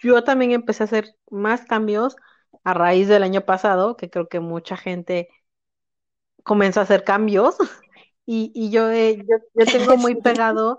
Yo 0.02 0.24
también 0.24 0.52
empecé 0.52 0.84
a 0.84 0.86
hacer 0.86 1.16
más 1.30 1.66
cambios 1.66 2.16
a 2.64 2.74
raíz 2.74 3.08
del 3.08 3.24
año 3.24 3.42
pasado, 3.46 3.98
que 3.98 4.10
creo 4.10 4.28
que 4.30 4.40
mucha 4.40 4.78
gente 4.78 5.30
comenzó 6.44 6.80
a 6.80 6.84
hacer 6.84 7.04
cambios 7.04 7.58
y, 8.26 8.52
y 8.56 8.72
yo, 8.72 8.92
yo, 8.94 9.38
yo 9.54 9.66
tengo 9.72 9.98
muy 9.98 10.16
pegado 10.16 10.78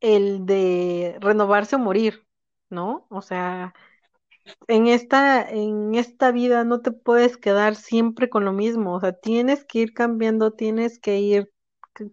el 0.00 0.46
de 0.46 1.16
renovarse 1.20 1.76
o 1.76 1.78
morir, 1.78 2.26
¿no? 2.70 3.06
O 3.10 3.22
sea, 3.22 3.74
en 4.68 4.86
esta, 4.88 5.48
en 5.48 5.94
esta 5.94 6.32
vida 6.32 6.64
no 6.64 6.80
te 6.82 6.92
puedes 6.92 7.36
quedar 7.36 7.76
siempre 7.76 8.28
con 8.30 8.44
lo 8.44 8.52
mismo, 8.52 8.94
o 8.94 9.00
sea, 9.00 9.12
tienes 9.12 9.64
que 9.64 9.80
ir 9.80 9.94
cambiando, 9.94 10.52
tienes 10.52 10.98
que 10.98 11.18
ir, 11.20 11.52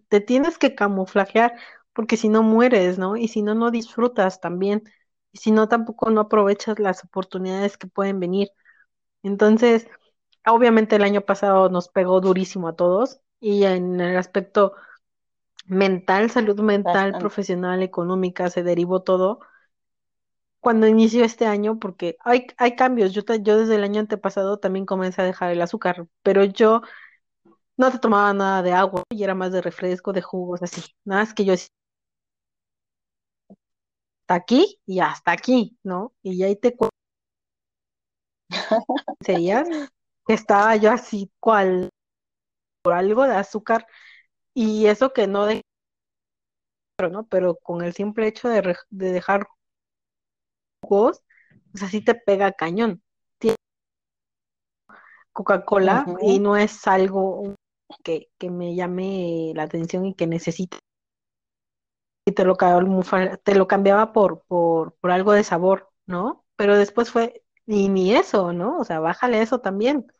te 0.08 0.20
tienes 0.20 0.58
que 0.58 0.74
camuflajear, 0.74 1.54
porque 1.92 2.16
si 2.16 2.28
no 2.28 2.42
mueres, 2.42 2.98
¿no? 2.98 3.16
Y 3.16 3.28
si 3.28 3.42
no, 3.42 3.54
no 3.54 3.70
disfrutas 3.70 4.40
también, 4.40 4.84
y 5.32 5.38
si 5.38 5.50
no, 5.52 5.68
tampoco 5.68 6.10
no 6.10 6.22
aprovechas 6.22 6.78
las 6.78 7.04
oportunidades 7.04 7.78
que 7.78 7.86
pueden 7.88 8.20
venir. 8.20 8.48
Entonces, 9.22 9.88
obviamente 10.46 10.96
el 10.96 11.04
año 11.04 11.22
pasado 11.22 11.68
nos 11.70 11.88
pegó 11.88 12.20
durísimo 12.20 12.68
a 12.68 12.76
todos, 12.76 13.20
y 13.40 13.64
en 13.64 14.00
el 14.00 14.16
aspecto 14.16 14.74
mental, 15.66 16.30
salud 16.30 16.60
mental, 16.60 17.16
profesional, 17.18 17.82
económica, 17.82 18.50
se 18.50 18.62
derivó 18.62 19.02
todo 19.02 19.40
cuando 20.60 20.86
inició 20.86 21.24
este 21.24 21.46
año, 21.46 21.78
porque 21.78 22.16
hay, 22.20 22.46
hay 22.58 22.76
cambios. 22.76 23.12
Yo, 23.12 23.22
yo 23.40 23.58
desde 23.58 23.76
el 23.76 23.84
año 23.84 24.00
antepasado 24.00 24.58
también 24.58 24.86
comencé 24.86 25.22
a 25.22 25.24
dejar 25.24 25.50
el 25.52 25.62
azúcar, 25.62 26.06
pero 26.22 26.44
yo 26.44 26.82
no 27.76 27.90
te 27.90 27.98
tomaba 27.98 28.32
nada 28.34 28.62
de 28.62 28.72
agua 28.72 29.04
y 29.10 29.24
era 29.24 29.34
más 29.34 29.52
de 29.52 29.62
refresco, 29.62 30.12
de 30.12 30.22
jugos, 30.22 30.62
así. 30.62 30.82
Nada 31.04 31.22
más 31.22 31.34
que 31.34 31.44
yo 31.44 31.54
hasta 31.54 31.68
aquí 34.28 34.80
y 34.86 35.00
hasta 35.00 35.32
aquí, 35.32 35.78
¿no? 35.82 36.12
Y 36.22 36.42
ahí 36.42 36.56
te 36.56 36.76
serías 39.20 39.68
que 40.26 40.34
estaba 40.34 40.76
yo 40.76 40.92
así 40.92 41.30
cual 41.40 41.90
por 42.82 42.94
algo 42.94 43.24
de 43.24 43.34
azúcar 43.34 43.86
y 44.54 44.86
eso 44.86 45.12
que 45.12 45.26
no 45.26 45.46
de 45.46 45.62
¿no? 47.10 47.26
Pero 47.28 47.56
con 47.56 47.82
el 47.82 47.94
simple 47.94 48.26
hecho 48.26 48.48
de, 48.48 48.76
de 48.90 49.12
dejar 49.12 49.46
jugos, 50.82 51.22
pues 51.72 51.82
así 51.84 52.04
te 52.04 52.14
pega 52.14 52.52
cañón. 52.52 53.02
Coca-Cola 55.32 56.04
y 56.22 56.38
no 56.40 56.56
es 56.56 56.86
algo 56.86 57.54
que, 58.02 58.28
que, 58.36 58.50
me 58.50 58.74
llame 58.74 59.52
la 59.54 59.62
atención 59.62 60.04
y 60.04 60.14
que 60.14 60.26
necesite. 60.26 60.78
Y 62.26 62.32
te 62.32 62.44
lo, 62.44 62.56
te 63.42 63.54
lo 63.54 63.66
cambiaba 63.66 64.12
por, 64.12 64.42
por, 64.46 64.94
por 64.96 65.10
algo 65.10 65.32
de 65.32 65.44
sabor, 65.44 65.88
¿no? 66.06 66.44
Pero 66.56 66.76
después 66.76 67.10
fue, 67.10 67.42
y 67.66 67.88
ni 67.88 68.14
eso, 68.14 68.52
¿no? 68.52 68.78
O 68.78 68.84
sea, 68.84 69.00
bájale 69.00 69.40
eso 69.40 69.60
también. 69.60 70.12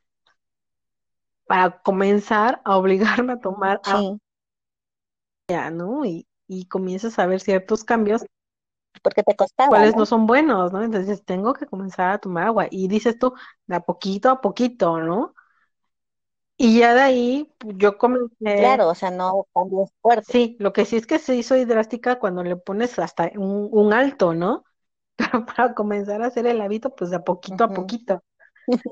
Para 1.51 1.83
comenzar 1.83 2.63
a 2.65 2.77
obligarme 2.77 3.33
a 3.33 3.41
tomar 3.41 3.81
agua, 3.83 4.19
¿no? 5.73 6.05
Y, 6.05 6.29
y 6.47 6.67
comienzas 6.67 7.19
a 7.19 7.27
ver 7.27 7.41
ciertos 7.41 7.83
cambios 7.83 8.25
porque 9.03 9.25
te 9.25 9.35
costaba. 9.35 9.69
Cuáles 9.69 9.97
¿no? 9.97 10.07
son 10.07 10.27
buenos, 10.27 10.73
¿no? 10.73 10.81
Entonces 10.81 11.25
tengo 11.25 11.55
que 11.55 11.67
comenzar 11.67 12.13
a 12.13 12.19
tomar 12.19 12.45
agua. 12.45 12.69
Y 12.71 12.87
dices 12.87 13.19
tú, 13.19 13.35
de 13.67 13.75
a 13.75 13.81
poquito 13.81 14.31
a 14.31 14.41
poquito, 14.41 15.01
¿no? 15.01 15.35
Y 16.57 16.79
ya 16.79 16.95
de 16.95 17.01
ahí 17.01 17.53
pues, 17.59 17.75
yo 17.79 17.99
comencé. 17.99 18.31
Claro, 18.39 18.89
o 18.89 18.95
sea, 18.95 19.11
no 19.11 19.49
cambios 19.53 19.91
fuertes. 20.01 20.29
Sí, 20.31 20.57
lo 20.61 20.73
que 20.73 20.85
sí 20.85 20.97
es 20.97 21.07
que 21.09 21.19
sí 21.19 21.43
soy 21.43 21.65
drástica 21.65 22.21
cuando 22.21 22.45
le 22.45 22.55
pones 22.55 22.97
hasta 23.01 23.33
un, 23.35 23.93
alto, 23.93 24.35
¿no? 24.35 24.63
Pero 25.17 25.47
para 25.47 25.75
comenzar 25.75 26.23
a 26.23 26.27
hacer 26.27 26.47
el 26.47 26.61
hábito, 26.61 26.95
pues 26.95 27.11
de 27.11 27.17
a 27.17 27.25
poquito 27.25 27.65
a 27.65 27.69
poquito. 27.69 28.23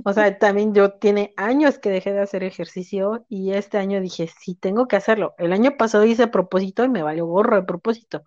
O 0.04 0.12
sea, 0.12 0.38
también 0.38 0.74
yo 0.74 0.92
tiene 0.94 1.34
años 1.36 1.78
que 1.78 1.90
dejé 1.90 2.12
de 2.12 2.20
hacer 2.20 2.42
ejercicio 2.42 3.24
y 3.28 3.52
este 3.52 3.78
año 3.78 4.00
dije, 4.00 4.28
sí, 4.28 4.54
tengo 4.54 4.88
que 4.88 4.96
hacerlo. 4.96 5.34
El 5.38 5.52
año 5.52 5.76
pasado 5.76 6.04
hice 6.04 6.26
propósito 6.28 6.84
y 6.84 6.88
me 6.88 7.02
valió 7.02 7.26
gorro 7.26 7.56
de 7.56 7.62
propósito, 7.62 8.22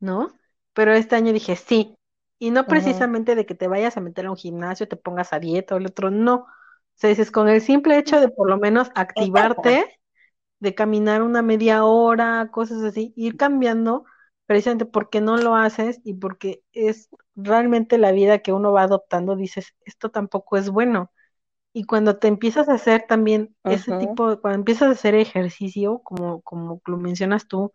¿no? 0.00 0.32
pero 0.72 0.92
este 0.92 1.16
año 1.16 1.32
dije 1.32 1.56
sí. 1.56 1.94
Y 2.38 2.50
no 2.50 2.66
precisamente 2.66 3.34
de 3.34 3.44
que 3.44 3.54
te 3.54 3.68
vayas 3.68 3.98
a 3.98 4.00
meter 4.00 4.24
a 4.24 4.30
un 4.30 4.36
gimnasio, 4.36 4.88
te 4.88 4.96
pongas 4.96 5.34
a 5.34 5.38
dieta 5.40 5.74
o 5.74 5.78
el 5.78 5.86
otro, 5.86 6.10
no. 6.10 6.36
O 6.36 6.46
sea, 6.94 7.10
dices, 7.10 7.30
con 7.30 7.48
el 7.50 7.60
simple 7.60 7.98
hecho 7.98 8.18
de 8.18 8.30
por 8.30 8.48
lo 8.48 8.56
menos 8.56 8.90
activarte, 8.94 10.00
de 10.58 10.74
caminar 10.74 11.22
una 11.22 11.42
media 11.42 11.84
hora, 11.84 12.48
cosas 12.50 12.82
así, 12.82 13.12
ir 13.14 13.36
cambiando, 13.36 14.04
precisamente 14.50 14.84
porque 14.84 15.20
no 15.20 15.36
lo 15.36 15.54
haces 15.54 16.00
y 16.02 16.14
porque 16.14 16.64
es 16.72 17.08
realmente 17.36 17.98
la 17.98 18.10
vida 18.10 18.40
que 18.40 18.52
uno 18.52 18.72
va 18.72 18.82
adoptando, 18.82 19.36
dices, 19.36 19.76
esto 19.84 20.10
tampoco 20.10 20.56
es 20.56 20.70
bueno. 20.70 21.12
Y 21.72 21.84
cuando 21.84 22.18
te 22.18 22.26
empiezas 22.26 22.68
a 22.68 22.72
hacer 22.74 23.04
también 23.06 23.54
ese 23.62 23.96
tipo, 23.98 24.40
cuando 24.40 24.58
empiezas 24.58 24.88
a 24.88 24.90
hacer 24.90 25.14
ejercicio, 25.14 26.00
como, 26.02 26.40
como 26.40 26.82
lo 26.84 26.96
mencionas 26.96 27.46
tú, 27.46 27.72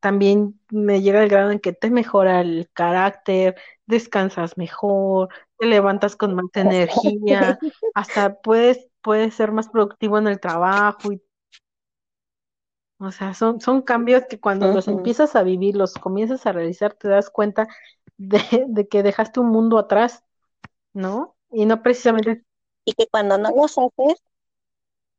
también 0.00 0.60
me 0.70 1.00
llega 1.00 1.22
el 1.22 1.30
grado 1.30 1.50
en 1.50 1.60
que 1.60 1.72
te 1.72 1.88
mejora 1.88 2.42
el 2.42 2.68
carácter, 2.74 3.56
descansas 3.86 4.58
mejor, 4.58 5.30
te 5.56 5.64
levantas 5.64 6.14
con 6.14 6.34
más 6.34 6.44
energía, 6.52 7.58
hasta 7.94 8.34
puedes, 8.34 8.86
puedes 9.00 9.32
ser 9.32 9.50
más 9.50 9.70
productivo 9.70 10.18
en 10.18 10.26
el 10.26 10.40
trabajo. 10.40 11.10
Y, 11.10 11.22
o 12.98 13.12
sea, 13.12 13.34
son, 13.34 13.60
son 13.60 13.82
cambios 13.82 14.24
que 14.28 14.40
cuando 14.40 14.72
los 14.72 14.88
empiezas 14.88 15.36
a 15.36 15.42
vivir, 15.42 15.76
los 15.76 15.94
comienzas 15.94 16.46
a 16.46 16.52
realizar, 16.52 16.94
te 16.94 17.08
das 17.08 17.30
cuenta 17.30 17.68
de, 18.16 18.66
de 18.68 18.88
que 18.88 19.02
dejaste 19.02 19.40
un 19.40 19.48
mundo 19.48 19.78
atrás, 19.78 20.24
¿no? 20.92 21.36
Y 21.50 21.66
no 21.66 21.82
precisamente... 21.82 22.44
Y 22.84 22.94
que 22.94 23.06
cuando 23.06 23.36
no 23.36 23.50
los 23.54 23.76
haces, 23.76 24.22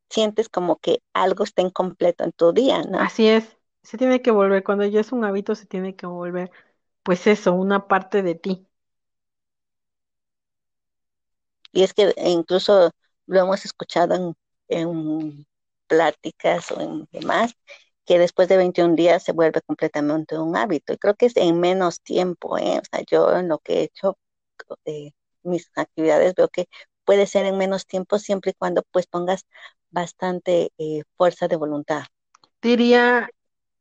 sientes 0.10 0.50
como 0.50 0.78
que 0.78 1.02
algo 1.14 1.44
está 1.44 1.62
incompleto 1.62 2.24
en 2.24 2.32
tu 2.32 2.52
día, 2.52 2.82
¿no? 2.84 3.00
Así 3.00 3.28
es 3.28 3.60
se 3.84 3.98
tiene 3.98 4.22
que 4.22 4.32
volver, 4.32 4.64
cuando 4.64 4.86
ya 4.86 5.00
es 5.02 5.12
un 5.12 5.26
hábito, 5.26 5.56
se 5.56 5.66
tiene 5.66 5.96
que 5.96 6.06
volver, 6.06 6.52
pues 7.04 7.28
eso, 7.28 7.54
una 7.54 7.88
parte 7.88 8.22
de 8.24 8.36
ti. 8.36 8.68
Y 11.72 11.84
es 11.84 11.94
que 11.94 12.14
incluso 12.18 12.92
lo 13.28 13.40
hemos 13.40 13.66
escuchado 13.66 14.36
en, 14.68 15.46
pláticas 15.90 16.72
o 16.72 16.82
en 16.82 17.08
demás, 17.12 17.54
que 18.06 18.20
después 18.20 18.48
de 18.48 18.58
21 18.58 18.96
días 18.96 19.24
se 19.24 19.34
vuelve 19.34 19.62
completamente 19.62 20.38
un 20.38 20.56
hábito. 20.56 20.94
Y 20.94 20.98
creo 20.98 21.16
que 21.16 21.26
es 21.28 21.38
en 21.38 21.60
menos 21.60 22.02
tiempo, 22.02 22.58
¿eh? 22.58 22.80
O 22.80 22.86
sea, 22.90 23.04
yo 23.10 23.36
en 23.38 23.50
lo 23.50 23.60
que 23.60 23.80
he 23.80 23.84
hecho, 23.84 24.18
eh, 24.86 25.12
mis 25.44 25.70
actividades, 25.76 26.36
veo 26.36 26.50
que 26.50 26.68
puede 27.06 27.28
ser 27.28 27.46
en 27.46 27.58
menos 27.58 27.86
tiempo 27.88 28.20
siempre 28.20 28.52
y 28.52 28.54
cuando 28.54 28.84
pues 28.92 29.08
pongas 29.08 29.46
bastante 29.90 30.72
eh, 30.78 31.04
fuerza 31.18 31.48
de 31.48 31.56
voluntad. 31.56 32.04
Diría, 32.62 33.30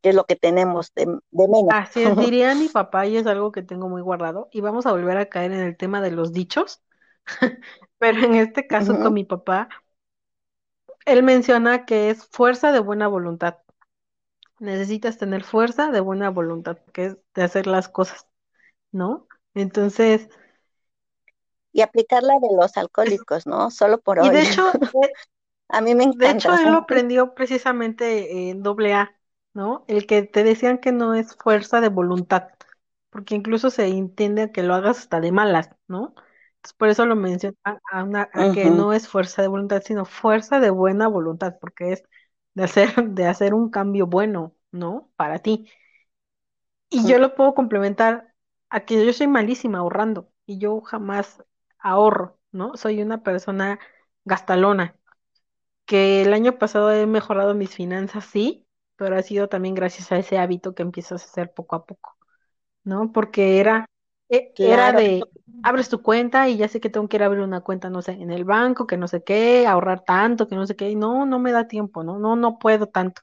que 0.02 0.10
es 0.10 0.14
lo 0.14 0.24
que 0.24 0.36
tenemos 0.36 0.92
de, 0.94 1.06
menos. 1.06 1.68
Así 1.70 2.02
es, 2.02 2.16
diría 2.16 2.54
mi 2.54 2.68
papá, 2.68 3.06
y 3.06 3.16
es 3.16 3.26
algo 3.26 3.52
que 3.52 3.62
tengo 3.62 3.88
muy 3.88 4.02
guardado, 4.02 4.48
y 4.52 4.60
vamos 4.60 4.86
a 4.86 4.92
volver 4.92 5.18
a 5.18 5.28
caer 5.28 5.52
en 5.52 5.60
el 5.60 5.76
tema 5.76 6.00
de 6.00 6.10
los 6.10 6.32
dichos, 6.32 6.82
pero 7.98 8.24
en 8.24 8.34
este 8.34 8.66
caso 8.66 8.98
con 8.98 9.12
mi 9.14 9.24
papá, 9.24 9.68
él 11.08 11.22
menciona 11.22 11.84
que 11.84 12.10
es 12.10 12.26
fuerza 12.26 12.72
de 12.72 12.80
buena 12.80 13.08
voluntad. 13.08 13.58
Necesitas 14.58 15.18
tener 15.18 15.44
fuerza 15.44 15.90
de 15.90 16.00
buena 16.00 16.30
voluntad, 16.30 16.78
que 16.92 17.06
es 17.06 17.16
de 17.34 17.42
hacer 17.42 17.66
las 17.66 17.88
cosas, 17.88 18.26
¿no? 18.92 19.26
Entonces... 19.54 20.28
Y 21.72 21.82
aplicarla 21.82 22.34
de 22.40 22.48
los 22.56 22.76
alcohólicos, 22.76 23.46
¿no? 23.46 23.70
Solo 23.70 24.00
por 24.00 24.18
hoy. 24.18 24.28
Y 24.28 24.30
de 24.30 24.42
hecho, 24.42 24.66
a 25.68 25.80
mí 25.80 25.94
me 25.94 26.04
encanta. 26.04 26.26
De 26.26 26.32
hecho, 26.32 26.54
él 26.54 26.72
lo 26.72 26.78
aprendió 26.78 27.34
precisamente 27.34 28.50
en 28.50 28.62
doble 28.62 28.94
A 28.94 29.18
¿no? 29.58 29.84
El 29.88 30.06
que 30.06 30.22
te 30.22 30.44
decían 30.44 30.78
que 30.78 30.92
no 30.92 31.14
es 31.14 31.34
fuerza 31.36 31.80
de 31.80 31.88
voluntad, 31.88 32.50
porque 33.10 33.34
incluso 33.34 33.70
se 33.70 33.86
entiende 33.88 34.52
que 34.52 34.62
lo 34.62 34.74
hagas 34.74 34.98
hasta 35.00 35.20
de 35.20 35.32
malas, 35.32 35.70
¿no? 35.88 36.14
Por 36.76 36.88
eso 36.88 37.06
lo 37.06 37.16
mencionan 37.16 37.56
a, 37.90 38.04
una, 38.04 38.30
que 38.52 38.70
no 38.70 38.92
es 38.92 39.08
fuerza 39.08 39.42
de 39.42 39.48
voluntad, 39.48 39.82
sino 39.84 40.04
fuerza 40.04 40.60
de 40.60 40.70
buena 40.70 41.08
voluntad, 41.08 41.56
porque 41.60 41.92
es 41.92 42.02
de 42.54 42.64
hacer, 42.64 42.94
de 43.14 43.26
hacer 43.26 43.54
un 43.54 43.70
cambio 43.70 44.06
bueno, 44.06 44.54
¿no? 44.72 45.10
Para 45.16 45.38
ti. 45.40 45.68
Y 46.90 47.06
yo 47.06 47.18
lo 47.18 47.34
puedo 47.34 47.54
complementar 47.54 48.34
a 48.70 48.80
que 48.84 49.04
yo 49.04 49.12
soy 49.12 49.26
malísima 49.26 49.78
ahorrando 49.78 50.30
y 50.46 50.58
yo 50.58 50.80
jamás 50.80 51.42
ahorro, 51.78 52.38
¿no? 52.52 52.76
Soy 52.76 53.02
una 53.02 53.22
persona 53.22 53.78
gastalona. 54.24 54.96
que 55.86 56.22
el 56.22 56.32
año 56.34 56.58
pasado 56.58 56.92
he 56.92 57.06
mejorado 57.06 57.54
mis 57.54 57.74
finanzas, 57.74 58.26
sí, 58.26 58.66
pero 58.96 59.16
ha 59.16 59.22
sido 59.22 59.48
también 59.48 59.74
gracias 59.74 60.12
a 60.12 60.18
ese 60.18 60.38
hábito 60.38 60.74
que 60.74 60.82
empiezas 60.82 61.22
a 61.22 61.26
hacer 61.26 61.52
poco 61.54 61.76
a 61.76 61.86
poco, 61.86 62.16
¿no? 62.84 63.12
Porque 63.12 63.60
era, 63.60 63.86
e- 64.28 64.54
era 64.60 64.92
de, 64.92 65.30
abres 65.62 65.88
tu 65.88 66.02
cuenta 66.02 66.48
y 66.48 66.56
ya 66.56 66.68
sé 66.68 66.80
que 66.80 66.90
tengo 66.90 67.08
que 67.08 67.16
ir 67.16 67.22
a 67.22 67.26
abrir 67.26 67.42
una 67.42 67.60
cuenta, 67.62 67.90
no 67.90 68.02
sé, 68.02 68.12
en 68.12 68.30
el 68.30 68.44
banco, 68.44 68.86
que 68.86 68.96
no 68.96 69.08
sé 69.08 69.22
qué, 69.24 69.66
ahorrar 69.66 70.04
tanto, 70.04 70.48
que 70.48 70.56
no 70.56 70.66
sé 70.66 70.76
qué, 70.76 70.90
y 70.90 70.96
no, 70.96 71.26
no 71.26 71.38
me 71.38 71.52
da 71.52 71.68
tiempo, 71.68 72.04
¿no? 72.04 72.18
No, 72.18 72.36
no 72.36 72.58
puedo 72.58 72.86
tanto. 72.88 73.22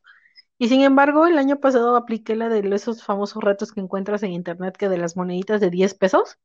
Y 0.60 0.70
sin 0.70 0.82
embargo, 0.84 1.28
el 1.28 1.38
año 1.40 1.60
pasado 1.60 1.96
apliqué 1.98 2.36
la 2.36 2.50
de 2.50 2.60
esos 2.76 3.04
famosos 3.04 3.44
retos 3.44 3.72
que 3.74 3.82
encuentras 3.82 4.24
en 4.24 4.32
internet, 4.34 4.78
que 4.78 4.90
de 4.90 4.98
las 5.00 5.18
moneditas 5.18 5.62
de 5.62 5.70
10 5.72 5.94
pesos, 5.96 6.40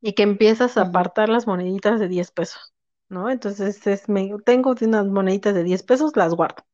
y 0.00 0.14
que 0.14 0.22
empiezas 0.22 0.76
a 0.76 0.82
apartar 0.82 1.28
las 1.28 1.46
moneditas 1.46 2.00
de 2.00 2.08
10 2.08 2.30
pesos, 2.30 2.74
¿no? 3.08 3.30
Entonces, 3.30 3.86
es, 3.86 4.08
me, 4.08 4.30
tengo 4.44 4.74
unas 4.80 5.06
moneditas 5.06 5.54
de 5.54 5.64
10 5.64 5.82
pesos, 5.82 6.12
las 6.16 6.34
guardo. 6.34 6.64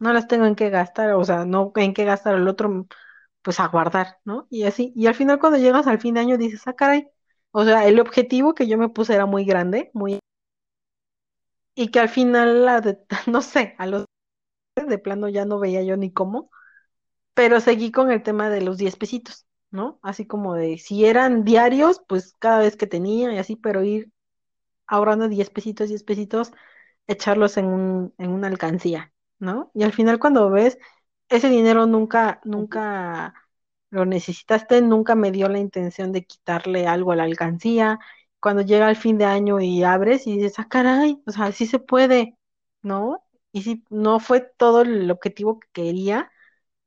No 0.00 0.12
las 0.12 0.28
tengo 0.28 0.46
en 0.46 0.56
qué 0.56 0.70
gastar, 0.70 1.12
o 1.14 1.24
sea, 1.24 1.44
no 1.46 1.72
en 1.76 1.94
qué 1.94 2.04
gastar 2.04 2.36
el 2.36 2.48
otro, 2.48 2.86
pues 3.46 3.60
a 3.60 3.68
guardar, 3.68 4.18
¿no? 4.26 4.48
Y 4.50 4.64
así, 4.64 4.92
y 4.96 5.06
al 5.06 5.14
final 5.14 5.38
cuando 5.38 5.58
llegas 5.60 5.86
al 5.86 6.00
fin 6.00 6.16
de 6.16 6.20
año 6.22 6.36
dices, 6.38 6.64
ah, 6.66 6.74
caray, 6.74 7.08
o 7.52 7.64
sea, 7.64 7.86
el 7.86 8.00
objetivo 8.00 8.56
que 8.56 8.66
yo 8.68 8.76
me 8.76 8.88
puse 8.90 9.14
era 9.14 9.26
muy 9.26 9.44
grande, 9.46 9.92
muy, 9.94 10.18
y 11.74 11.88
que 11.90 12.00
al 12.00 12.08
final, 12.08 12.64
la 12.64 12.80
de, 12.80 12.98
no 13.26 13.42
sé, 13.42 13.74
a 13.78 13.86
los 13.86 14.04
de 14.76 14.98
plano 14.98 15.28
ya 15.28 15.44
no 15.46 15.58
veía 15.60 15.82
yo 15.82 15.96
ni 15.96 16.12
cómo, 16.12 16.50
pero 17.34 17.60
seguí 17.60 17.92
con 17.92 18.10
el 18.12 18.22
tema 18.22 18.50
de 18.50 18.62
los 18.62 18.78
10 18.78 18.96
pesitos, 18.96 19.46
¿no? 19.70 20.00
Así 20.02 20.26
como 20.26 20.54
de, 20.54 20.78
si 20.78 21.06
eran 21.06 21.44
diarios, 21.44 22.02
pues 22.08 22.34
cada 22.38 22.60
vez 22.60 22.76
que 22.76 22.86
tenía 22.88 23.32
y 23.34 23.38
así, 23.38 23.56
pero 23.56 23.84
ir 23.84 24.12
ahorrando 24.86 25.28
10 25.28 25.50
pesitos, 25.50 25.88
10 25.88 26.04
pesitos, 26.04 26.52
echarlos 27.06 27.56
en 27.58 27.66
un, 27.66 28.14
en 28.18 28.30
una 28.30 28.48
alcancía, 28.48 29.12
¿no? 29.38 29.70
Y 29.74 29.84
al 29.84 29.92
final 29.92 30.18
cuando 30.18 30.50
ves, 30.50 30.78
ese 31.28 31.48
dinero 31.50 31.86
nunca, 31.86 32.40
nunca 32.44 33.34
lo 33.90 34.04
necesitaste, 34.04 34.80
nunca 34.82 35.14
me 35.14 35.30
dio 35.32 35.48
la 35.48 35.58
intención 35.58 36.12
de 36.12 36.24
quitarle 36.26 36.86
algo 36.86 37.12
a 37.12 37.16
la 37.16 37.24
alcancía. 37.24 37.98
Cuando 38.40 38.62
llega 38.62 38.90
el 38.90 38.96
fin 38.96 39.18
de 39.18 39.24
año 39.24 39.60
y 39.60 39.82
abres 39.82 40.26
y 40.26 40.36
dices, 40.36 40.58
ah, 40.58 40.68
caray, 40.68 41.22
o 41.26 41.32
sea, 41.32 41.52
sí 41.52 41.66
se 41.66 41.78
puede, 41.78 42.36
¿no? 42.82 43.24
Y 43.52 43.62
sí, 43.62 43.84
no 43.90 44.20
fue 44.20 44.40
todo 44.40 44.82
el 44.82 45.10
objetivo 45.10 45.60
que 45.60 45.68
quería, 45.72 46.30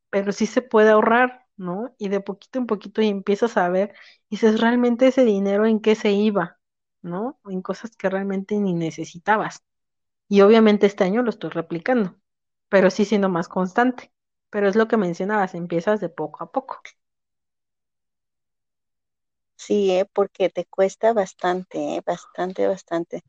pero 0.10 0.32
sí 0.32 0.46
se 0.46 0.62
puede 0.62 0.90
ahorrar, 0.92 1.46
¿no? 1.58 1.94
Y 1.98 2.10
de 2.10 2.20
poquito 2.22 2.60
en 2.60 2.68
poquito 2.68 3.02
y 3.02 3.08
empiezas 3.10 3.58
a 3.58 3.70
ver, 3.70 3.94
y 4.30 4.36
dices, 4.36 4.60
realmente 4.62 5.08
ese 5.08 5.26
dinero 5.26 5.66
en 5.66 5.80
qué 5.82 5.96
se 5.96 6.12
iba, 6.12 6.60
¿no? 7.02 7.40
En 7.50 7.62
cosas 7.62 7.96
que 7.96 8.10
realmente 8.10 8.58
ni 8.60 8.74
necesitabas. 8.74 9.64
Y 10.30 10.42
obviamente 10.42 10.88
este 10.88 11.04
año 11.04 11.24
lo 11.24 11.30
estoy 11.32 11.50
replicando, 11.52 12.18
pero 12.70 12.90
sí 12.92 13.06
siendo 13.06 13.30
más 13.30 13.48
constante. 13.50 14.12
Pero 14.52 14.68
es 14.70 14.76
lo 14.76 14.88
que 14.88 14.98
mencionabas, 14.98 15.56
empiezas 15.56 16.00
de 16.02 16.10
poco 16.10 16.44
a 16.44 16.52
poco. 16.52 16.82
Sí, 19.56 19.92
eh, 19.92 20.06
porque 20.14 20.50
te 20.50 20.66
cuesta 20.66 21.14
bastante, 21.14 21.96
eh, 21.98 22.02
bastante, 22.06 22.68
bastante. 22.68 23.22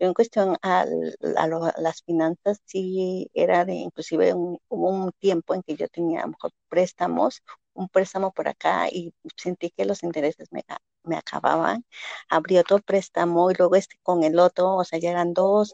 Yo 0.00 0.08
en 0.08 0.14
cuestión 0.14 0.56
a, 0.62 0.86
lo- 1.48 1.72
las 1.78 2.02
finanzas, 2.04 2.60
sí 2.66 3.30
era 3.34 3.64
de, 3.64 3.74
inclusive 3.74 4.34
un- 4.34 4.58
hubo 4.68 4.90
un 4.90 5.12
tiempo 5.20 5.54
en 5.54 5.62
que 5.62 5.76
yo 5.76 5.88
tenía 5.88 6.26
mejor 6.26 6.52
préstamos, 6.68 7.42
un 7.74 7.88
préstamo 7.88 8.32
por 8.32 8.48
acá 8.48 8.88
y 8.90 9.14
sentí 9.36 9.70
que 9.70 9.86
los 9.86 10.02
intereses 10.04 10.48
me, 10.52 10.64
a- 10.68 10.78
me 11.04 11.16
acababan. 11.16 11.86
Abrí 12.28 12.58
otro 12.58 12.80
préstamo 12.80 13.50
y 13.50 13.54
luego 13.54 13.76
este 13.76 13.96
con 14.02 14.24
el 14.24 14.38
otro, 14.40 14.76
o 14.76 14.84
sea, 14.84 14.98
ya 15.00 15.10
eran 15.12 15.34
dos. 15.34 15.72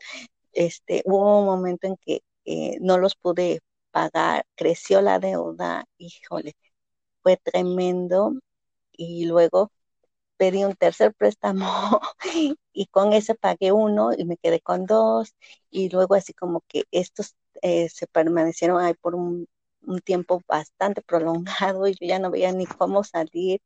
Este, 0.53 1.03
hubo 1.07 1.41
un 1.41 1.47
momento 1.47 1.87
en 1.87 1.97
que 1.97 2.23
eh, 2.45 2.79
no 2.81 2.99
los 2.99 3.15
pude 3.17 3.61
pagar, 3.99 4.45
creció 4.55 5.01
la 5.03 5.19
deuda, 5.19 5.85
híjole, 5.99 6.55
fue 7.23 7.37
tremendo. 7.39 8.35
Y 8.93 9.27
luego 9.27 9.73
pedí 10.39 10.65
un 10.65 10.77
tercer 10.77 11.15
préstamo 11.15 11.67
y 12.73 12.87
con 12.89 13.13
ese 13.13 13.35
pagué 13.35 13.73
uno 13.73 14.13
y 14.17 14.25
me 14.25 14.37
quedé 14.39 14.61
con 14.61 14.87
dos 14.87 15.35
y 15.71 15.91
luego 15.91 16.15
así 16.15 16.33
como 16.35 16.63
que 16.69 16.85
estos 16.93 17.37
eh, 17.63 17.89
se 17.91 18.07
permanecieron 18.09 18.81
ahí 18.81 18.95
por 18.95 19.15
un, 19.17 19.49
un, 19.83 20.01
tiempo 20.01 20.43
bastante 20.49 21.03
prolongado 21.03 21.89
y 21.89 21.93
yo 21.95 22.07
ya 22.09 22.19
no 22.21 22.31
veía 22.31 22.53
ni 22.53 22.67
cómo 22.67 23.05
salir. 23.05 23.61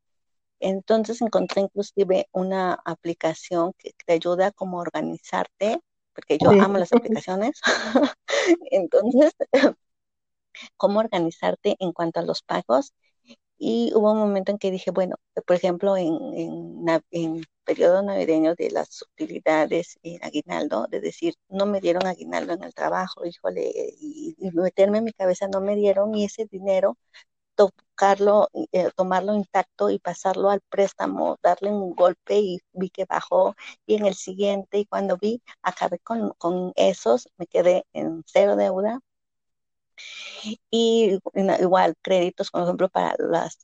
Entonces 0.61 1.21
encontré 1.23 1.63
inclusive 1.63 2.29
una 2.33 2.75
aplicación 2.85 3.73
que 3.79 3.93
te 4.07 4.15
ayuda 4.15 4.53
como 4.53 4.79
a 4.79 4.83
organizarte, 4.83 5.81
porque 6.15 6.39
yo 6.39 6.51
amo 6.51 6.79
las 6.79 6.93
aplicaciones. 6.93 7.61
Entonces, 8.71 9.33
cómo 10.77 11.01
organizarte 11.01 11.77
en 11.81 11.93
cuanto 11.93 12.21
a 12.21 12.25
los 12.25 12.43
pagos. 12.43 12.93
Y 13.59 13.93
hubo 13.95 14.13
un 14.13 14.19
momento 14.19 14.51
en 14.53 14.59
que 14.59 14.71
dije, 14.73 14.91
bueno, 14.91 15.17
por 15.47 15.57
ejemplo, 15.57 15.97
en, 15.97 16.15
en, 16.35 16.85
en 17.13 17.45
periodo 17.65 18.03
navideño 18.03 18.55
de 18.57 18.71
las 18.71 19.03
utilidades 19.03 19.99
en 20.03 20.23
aguinaldo, 20.25 20.87
de 20.91 21.01
decir, 21.01 21.35
no 21.49 21.67
me 21.67 21.81
dieron 21.81 22.07
aguinaldo 22.07 22.55
en 22.55 22.65
el 22.65 22.75
trabajo, 22.75 23.25
híjole, 23.25 23.71
y, 24.01 24.35
y 24.39 24.51
meterme 24.53 24.99
en 24.99 25.05
mi 25.05 25.13
cabeza, 25.13 25.47
no 25.49 25.61
me 25.61 25.77
dieron 25.77 26.15
y 26.15 26.25
ese 26.25 26.47
dinero, 26.47 26.97
tocarlo, 27.55 28.49
eh, 28.73 28.91
tomarlo 28.97 29.35
intacto 29.35 29.91
y 29.91 29.99
pasarlo 29.99 30.51
al 30.51 30.61
préstamo, 30.69 31.39
darle 31.43 31.71
un 31.71 31.95
golpe 31.95 32.39
y 32.41 32.61
vi 32.73 32.91
que 32.91 33.05
bajó 33.07 33.55
y 33.87 33.97
en 33.97 34.07
el 34.07 34.15
siguiente 34.15 34.79
y 34.79 34.87
cuando 34.87 35.17
vi, 35.19 35.43
acabé 35.63 35.99
con, 36.01 36.31
con 36.39 36.73
esos, 36.77 37.29
me 37.39 37.47
quedé 37.47 37.85
en 37.93 38.23
cero 38.27 38.57
deuda 38.57 39.01
y 40.71 41.19
igual 41.61 41.95
créditos, 42.03 42.51
por 42.51 42.63
ejemplo, 42.63 42.89
para 42.89 43.15
las, 43.19 43.59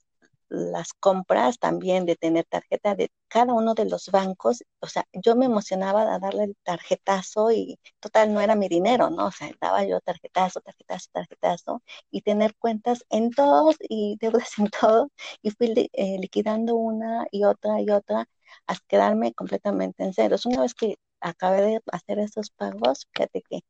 las 0.49 0.93
compras 0.95 1.59
también 1.59 2.07
de 2.07 2.16
tener 2.16 2.45
tarjeta 2.47 2.95
de 2.95 3.11
cada 3.29 3.53
uno 3.55 3.74
de 3.74 3.87
los 3.87 4.09
bancos. 4.11 4.64
O 4.81 4.87
sea, 4.89 5.05
yo 5.12 5.37
me 5.37 5.47
emocionaba 5.47 6.05
de 6.05 6.18
darle 6.20 6.45
el 6.45 6.57
tarjetazo 6.62 7.51
y 7.53 7.79
total 8.01 8.33
no 8.33 8.41
era 8.41 8.55
mi 8.57 8.68
dinero, 8.68 9.11
¿no? 9.11 9.26
O 9.26 9.31
sea, 9.33 9.51
daba 9.61 9.85
yo 9.85 10.01
tarjetazo, 10.01 10.61
tarjetazo, 10.61 11.09
tarjetazo 11.12 11.83
y 12.11 12.22
tener 12.22 12.55
cuentas 12.57 13.05
en 13.11 13.31
todos 13.31 13.76
y 13.81 14.16
deudas 14.20 14.59
en 14.59 14.68
todos 14.70 15.09
y 15.43 15.51
fui 15.51 15.91
eh, 15.93 16.18
liquidando 16.18 16.76
una 16.76 17.26
y 17.31 17.45
otra 17.45 17.81
y 17.81 17.91
otra 17.91 18.29
hasta 18.66 18.85
quedarme 18.89 19.35
completamente 19.35 20.05
en 20.05 20.14
ceros. 20.14 20.47
Una 20.47 20.62
vez 20.62 20.74
que 20.74 20.97
acabé 21.20 21.62
de 21.62 21.81
hacer 21.93 22.18
esos 22.18 22.51
pagos, 22.51 23.07
fíjate 23.12 23.43
que 23.43 23.61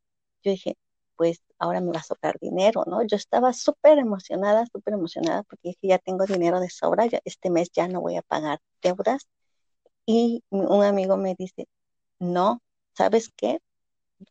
yo 0.42 0.52
dije, 0.52 0.76
pues 1.18 1.42
ahora 1.60 1.82
me 1.82 1.92
va 1.92 2.00
a 2.00 2.04
sobrar 2.04 2.38
dinero, 2.40 2.84
¿no? 2.88 3.02
Yo 3.06 3.16
estaba 3.18 3.52
súper 3.54 3.98
emocionada, 3.98 4.66
súper 4.72 4.94
emocionada 4.94 5.44
porque 5.44 5.70
dije, 5.70 5.88
ya 5.88 5.98
tengo 5.98 6.26
dinero 6.26 6.60
de 6.60 6.70
sobra, 6.70 7.06
ya 7.06 7.20
este 7.26 7.50
mes 7.50 7.70
ya 7.72 7.88
no 7.88 8.02
voy 8.02 8.16
a 8.16 8.22
pagar 8.22 8.60
deudas. 8.82 9.28
Y 10.06 10.44
un 10.50 10.84
amigo 10.84 11.16
me 11.16 11.34
dice, 11.38 11.68
no, 12.20 12.62
¿sabes 12.96 13.30
qué? 13.36 13.60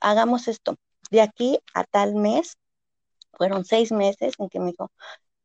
Hagamos 0.02 0.48
esto. 0.48 0.76
De 1.12 1.22
aquí 1.22 1.60
a 1.74 1.84
tal 1.86 2.16
mes, 2.16 2.58
fueron 3.34 3.66
seis 3.66 3.92
meses 3.92 4.36
en 4.40 4.50
que 4.50 4.60
me 4.60 4.68
dijo, 4.72 4.92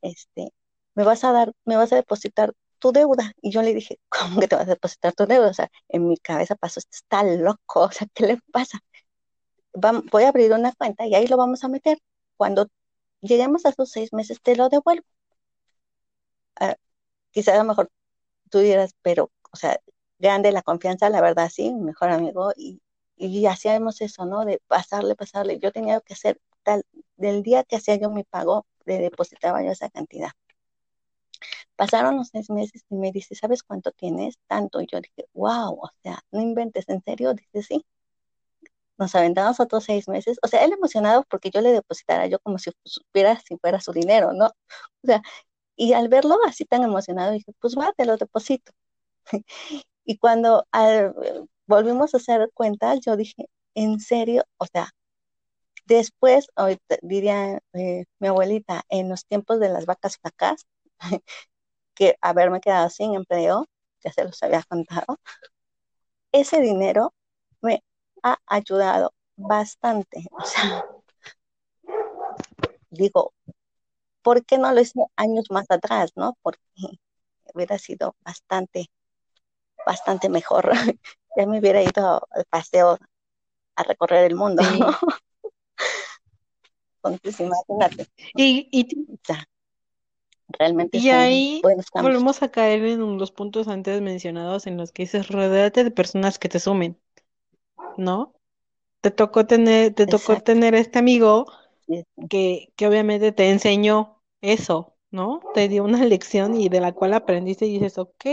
este, 0.03 0.53
me 0.95 1.05
vas 1.05 1.25
a 1.25 1.33
dar, 1.33 1.53
me 1.65 1.77
vas 1.77 1.93
a 1.93 1.97
depositar 1.97 2.55
tu 2.79 2.93
deuda. 2.93 3.33
Y 3.43 3.53
yo 3.53 3.63
le 3.63 3.75
dije, 3.75 4.01
¿cómo 4.11 4.41
que 4.41 4.49
te 4.49 4.57
vas 4.57 4.67
a 4.69 4.73
depositar 4.73 5.15
tu 5.15 5.27
deuda? 5.27 5.51
O 5.51 5.55
sea, 5.55 5.71
en 5.89 6.09
mi 6.09 6.17
cabeza 6.19 6.57
pasó, 6.57 6.81
está 6.81 7.23
loco, 7.25 7.83
o 7.85 7.93
sea, 7.93 8.07
¿qué 8.15 8.27
le 8.27 8.39
pasa? 8.53 8.81
Voy 9.75 10.25
a 10.25 10.29
abrir 10.29 10.53
una 10.53 10.73
cuenta 10.73 11.07
y 11.07 11.15
ahí 11.15 11.27
lo 11.27 11.37
vamos 11.37 11.65
a 11.65 11.69
meter. 11.69 11.99
Cuando 12.37 12.69
lleguemos 13.21 13.67
a 13.67 13.71
esos 13.71 13.91
seis 13.91 14.13
meses, 14.13 14.41
te 14.43 14.57
lo 14.57 14.69
devuelvo. 14.69 15.05
Uh, 16.61 16.75
quizás 17.31 17.55
a 17.55 17.59
lo 17.59 17.65
mejor 17.65 17.91
tú 18.51 18.59
dirás, 18.59 18.95
pero, 19.03 19.31
o 19.53 19.57
sea, 19.57 19.81
grande 20.19 20.53
la 20.53 20.63
confianza, 20.63 21.11
la 21.11 21.21
verdad, 21.21 21.51
sí, 21.51 21.73
mejor 21.75 22.11
amigo, 22.11 22.53
y, 22.57 22.83
y 23.17 23.47
hacíamos 23.47 24.01
eso, 24.01 24.27
¿no? 24.27 24.45
De 24.45 24.61
pasarle, 24.69 25.17
pasarle. 25.17 25.59
Yo 25.61 25.73
tenía 25.73 26.01
que 26.01 26.15
hacer 26.15 26.41
tal, 26.63 26.85
del 27.17 27.43
día 27.43 27.65
que 27.65 27.77
hacía 27.77 27.97
yo 27.97 28.11
mi 28.11 28.25
pago, 28.25 28.67
le 28.85 28.99
depositaba 28.99 29.63
yo 29.65 29.71
esa 29.73 29.91
cantidad. 29.91 30.31
Pasaron 31.77 32.17
los 32.17 32.29
seis 32.29 32.51
meses 32.51 32.85
y 32.91 32.95
me 32.97 33.13
dice, 33.13 33.35
¿sabes 33.35 33.63
cuánto 33.63 33.93
tienes? 33.93 34.39
Tanto. 34.47 34.81
Y 34.81 34.87
yo 34.87 35.01
dije, 35.01 35.27
wow, 35.35 35.75
o 35.83 35.91
sea, 36.03 36.23
no 36.31 36.41
inventes, 36.41 36.89
¿en 36.89 37.03
serio? 37.03 37.35
Dice, 37.35 37.63
sí 37.63 37.87
nos 38.99 39.15
aventamos 39.15 39.61
otros 39.61 39.85
seis 39.85 40.09
meses, 40.09 40.39
o 40.43 40.49
sea, 40.49 40.65
él 40.65 40.73
emocionado 40.73 41.25
porque 41.29 41.51
yo 41.51 41.61
le 41.61 41.73
depositara 41.73 42.27
yo 42.27 42.39
como 42.41 42.59
si 42.59 42.71
supiera 42.85 43.39
si 43.41 43.57
fuera 43.59 43.81
su 43.81 43.93
dinero, 43.93 44.33
¿no? 44.33 44.47
O 44.47 45.07
sea, 45.07 45.23
y 45.77 45.95
al 45.95 46.09
verlo 46.09 46.37
así 46.47 46.65
tan 46.65 46.83
emocionado, 46.85 47.33
dije, 47.33 47.53
pues 47.61 47.77
va, 47.79 47.93
te 47.97 48.07
lo 48.07 48.17
deposito. 48.17 48.73
y 50.05 50.19
cuando 50.19 50.67
al, 50.73 51.15
volvimos 51.67 52.15
a 52.15 52.19
hacer 52.19 52.51
cuentas, 52.55 53.01
yo 53.05 53.17
dije, 53.17 53.47
¿en 53.75 54.01
serio? 54.01 54.45
O 54.59 54.67
sea, 54.67 54.91
después, 55.87 56.49
ahorita, 56.57 56.97
diría 57.03 57.61
eh, 57.75 58.05
mi 58.19 58.29
abuelita, 58.29 58.83
en 58.89 59.09
los 59.09 59.27
tiempos 59.27 59.61
de 59.61 59.69
las 59.71 59.87
vacas 59.87 60.19
flacas, 60.19 60.67
que 61.95 62.17
haberme 62.21 62.61
quedado 62.61 62.91
sin 62.91 63.15
empleo, 63.15 63.67
ya 64.05 64.13
se 64.13 64.25
los 64.25 64.43
había 64.43 64.63
contado, 64.65 65.19
ese 66.33 66.61
dinero 66.61 67.15
me 67.61 67.83
ha 68.23 68.39
ayudado 68.47 69.13
bastante. 69.37 70.27
O 70.31 70.45
sea, 70.45 70.85
digo, 72.91 73.33
¿por 74.23 74.45
qué 74.45 74.59
no 74.59 74.73
lo 74.73 74.81
hice 74.81 75.01
años 75.17 75.47
más 75.51 75.67
atrás, 75.71 76.13
no? 76.17 76.37
Porque 76.43 76.61
hubiera 77.55 77.79
sido 77.79 78.15
bastante, 78.21 78.91
bastante 79.87 80.29
mejor. 80.29 80.71
ya 81.37 81.47
me 81.47 81.59
hubiera 81.61 81.83
ido 81.83 82.27
al 82.31 82.45
paseo 82.47 82.99
a 83.77 83.83
recorrer 83.83 84.25
el 84.25 84.37
mundo, 84.37 84.63
¿no? 84.79 84.97
Entonces, 87.05 87.41
imagínate. 87.41 88.07
Y, 88.35 88.69
y, 88.71 88.87
realmente 90.49 90.99
y 90.99 91.11
ahí 91.11 91.63
volvemos 91.93 92.43
a 92.43 92.51
caer 92.51 92.85
en 92.85 93.19
los 93.19 93.33
puntos 93.33 93.69
antes 93.69 94.01
mencionados 94.03 94.67
en 94.67 94.77
los 94.77 94.93
que 94.93 95.05
dices, 95.05 95.29
rodeate 95.29 95.83
de 95.83 95.91
personas 95.91 96.39
que 96.39 96.49
te 96.49 96.61
sumen, 96.61 97.01
¿no? 97.97 98.35
Te 99.01 99.11
tocó 99.11 99.47
tener, 99.47 99.95
te 99.95 100.07
tocó 100.07 100.41
tener 100.41 100.75
este 100.75 100.99
amigo 100.99 101.47
que, 102.29 102.73
que 102.77 102.87
obviamente 102.87 103.33
te 103.33 103.51
enseñó 103.51 104.23
eso, 104.41 104.97
¿no? 105.11 105.41
Te 105.55 105.69
dio 105.69 105.85
una 105.85 106.05
lección 106.05 106.55
y 106.55 106.69
de 106.69 106.81
la 106.81 106.93
cual 106.93 107.15
aprendiste 107.15 107.67
y 107.67 107.75
dices, 107.75 107.99
ok, 107.99 108.27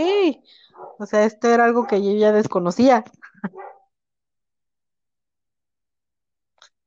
o 0.98 1.06
sea, 1.06 1.24
esto 1.24 1.48
era 1.48 1.64
algo 1.64 1.86
que 1.86 2.02
yo 2.02 2.12
ya 2.12 2.32
desconocía. 2.32 3.04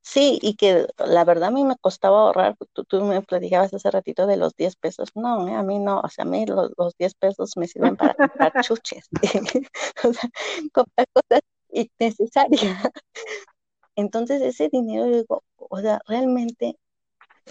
Sí, 0.02 0.38
y 0.42 0.54
que 0.56 0.86
la 0.98 1.24
verdad 1.24 1.48
a 1.48 1.50
mí 1.50 1.64
me 1.64 1.76
costaba 1.76 2.20
ahorrar, 2.20 2.56
tú, 2.74 2.84
tú 2.84 3.02
me 3.04 3.22
platicabas 3.22 3.72
hace 3.72 3.90
ratito 3.90 4.26
de 4.26 4.36
los 4.36 4.54
10 4.54 4.76
pesos, 4.76 5.08
no, 5.14 5.48
eh, 5.48 5.54
a 5.54 5.62
mí 5.62 5.78
no, 5.78 6.00
o 6.00 6.08
sea, 6.08 6.24
a 6.24 6.28
mí 6.28 6.44
los, 6.46 6.94
10 6.98 7.14
pesos 7.14 7.56
me 7.56 7.66
sirven 7.66 7.96
para 7.96 8.14
comprar 8.14 8.52
chuches, 8.62 9.08
o 10.04 10.12
sea, 10.12 10.30
comprar 10.72 11.08
cosas 11.12 11.40
innecesarias. 11.74 12.78
Entonces 13.96 14.42
ese 14.42 14.68
dinero, 14.70 15.06
digo, 15.06 15.44
o 15.56 15.80
sea, 15.80 16.00
realmente, 16.06 16.76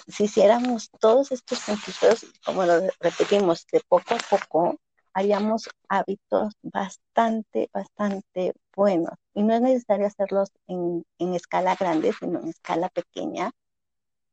si 0.08 0.26
hiciéramos 0.26 0.90
todos 1.00 1.32
estos 1.32 1.60
sentidos, 1.60 2.26
como 2.46 2.66
lo 2.66 2.82
repetimos, 3.00 3.66
de 3.72 3.82
poco 3.88 4.16
a 4.16 4.18
poco, 4.30 4.80
haríamos 5.14 5.70
hábitos 5.88 6.54
bastante, 6.62 7.70
bastante 7.74 8.54
buenos. 8.76 9.14
Y 9.34 9.44
no 9.44 9.54
es 9.54 9.62
necesario 9.62 10.08
hacerlos 10.08 10.50
en, 10.68 11.06
escala 11.34 11.76
grande, 11.76 12.14
sino 12.20 12.40
en 12.40 12.50
escala 12.50 12.90
pequeña, 12.90 13.52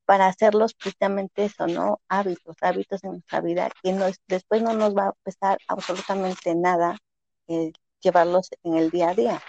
para 0.07 0.26
hacerlos 0.26 0.74
precisamente 0.74 1.45
eso, 1.45 1.66
¿no? 1.68 2.01
Hábitos, 2.09 2.57
hábitos 2.62 3.05
en 3.05 3.12
nuestra 3.12 3.41
vida, 3.41 3.70
que 3.82 3.93
no, 3.93 4.07
después 4.26 4.62
no 4.62 4.72
nos 4.74 4.97
va 4.97 5.09
a 5.09 5.12
pesar 5.22 5.59
absolutamente 5.68 6.55
nada 6.57 6.99
eh, 7.47 7.72
llevarlos 8.01 8.51
en 8.64 8.74
el 8.76 8.91
día 8.91 9.11
a 9.11 9.14
día. 9.14 9.43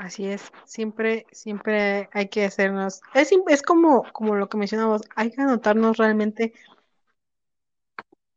Así 0.00 0.26
es, 0.26 0.50
siempre, 0.64 1.26
siempre 1.30 2.08
hay 2.14 2.30
que 2.30 2.46
hacernos, 2.46 3.02
es, 3.12 3.32
es 3.48 3.60
como, 3.60 4.10
como 4.14 4.34
lo 4.34 4.48
que 4.48 4.56
mencionamos, 4.56 5.02
hay 5.14 5.30
que 5.30 5.42
anotarnos 5.42 5.98
realmente 5.98 6.54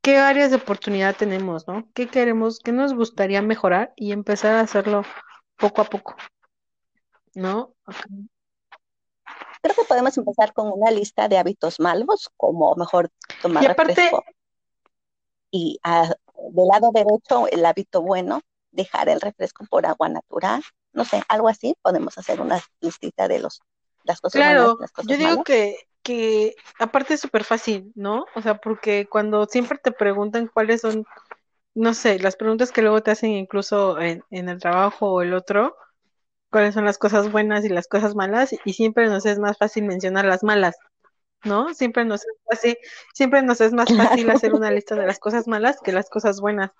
qué 0.01 0.17
áreas 0.17 0.49
de 0.51 0.57
oportunidad 0.57 1.15
tenemos, 1.15 1.65
¿no? 1.65 1.87
¿Qué 1.93 2.09
queremos, 2.09 2.59
qué 2.59 2.73
nos 2.73 2.93
gustaría 2.93 3.41
mejorar 3.41 3.93
y 3.95 4.11
empezar 4.11 4.55
a 4.55 4.59
hacerlo 4.59 5.03
poco 5.55 5.81
a 5.81 5.85
poco, 5.85 6.17
¿no? 7.33 7.73
Creo 9.61 9.75
que 9.75 9.85
podemos 9.87 10.17
empezar 10.17 10.51
con 10.51 10.69
una 10.69 10.91
lista 10.91 11.29
de 11.29 11.37
hábitos 11.37 11.79
malos, 11.79 12.29
como 12.35 12.75
mejor 12.75 13.09
tomar 13.41 13.63
y 13.63 13.67
aparte, 13.67 14.11
Y 15.49 15.79
del 15.81 16.67
lado 16.67 16.91
derecho, 16.93 17.47
el 17.47 17.65
hábito 17.65 18.01
bueno, 18.01 18.41
dejar 18.71 19.07
el 19.07 19.21
refresco 19.21 19.63
por 19.69 19.85
agua 19.85 20.09
natural. 20.09 20.61
No 20.93 21.05
sé, 21.05 21.23
algo 21.27 21.49
así, 21.49 21.75
podemos 21.81 22.17
hacer 22.17 22.41
una 22.41 22.61
listita 22.81 23.27
de 23.27 23.39
los 23.39 23.61
las 24.03 24.19
cosas 24.21 24.41
claro, 24.41 24.79
las 24.79 24.91
cosas 24.91 25.07
yo 25.09 25.17
digo 25.17 25.43
que 25.43 25.77
que 26.03 26.55
aparte 26.79 27.13
es 27.13 27.21
súper 27.21 27.45
fácil, 27.45 27.93
¿no? 27.95 28.25
O 28.35 28.41
sea, 28.41 28.57
porque 28.57 29.07
cuando 29.09 29.45
siempre 29.45 29.77
te 29.81 29.93
preguntan 29.93 30.47
cuáles 30.53 30.81
son, 30.81 31.05
no 31.75 31.93
sé, 31.93 32.19
las 32.19 32.35
preguntas 32.37 32.71
que 32.71 32.81
luego 32.81 33.03
te 33.03 33.11
hacen 33.11 33.31
incluso 33.31 33.99
en, 34.01 34.23
en 34.31 34.49
el 34.49 34.59
trabajo 34.59 35.11
o 35.13 35.21
el 35.21 35.33
otro, 35.33 35.75
cuáles 36.51 36.75
son 36.75 36.85
las 36.85 36.97
cosas 36.97 37.31
buenas 37.31 37.65
y 37.65 37.69
las 37.69 37.87
cosas 37.87 38.15
malas, 38.15 38.55
y 38.65 38.73
siempre 38.73 39.07
nos 39.07 39.25
es 39.25 39.39
más 39.39 39.57
fácil 39.57 39.85
mencionar 39.85 40.25
las 40.25 40.43
malas, 40.43 40.77
¿no? 41.43 41.73
Siempre 41.73 42.05
nos 42.05 42.21
es 42.21 42.35
fácil, 42.49 42.77
siempre 43.13 43.41
nos 43.43 43.61
es 43.61 43.73
más 43.73 43.93
fácil 43.95 44.29
hacer 44.31 44.53
una 44.53 44.71
lista 44.71 44.95
de 44.95 45.07
las 45.07 45.19
cosas 45.19 45.47
malas 45.47 45.79
que 45.83 45.91
las 45.93 46.09
cosas 46.09 46.41
buenas. 46.41 46.71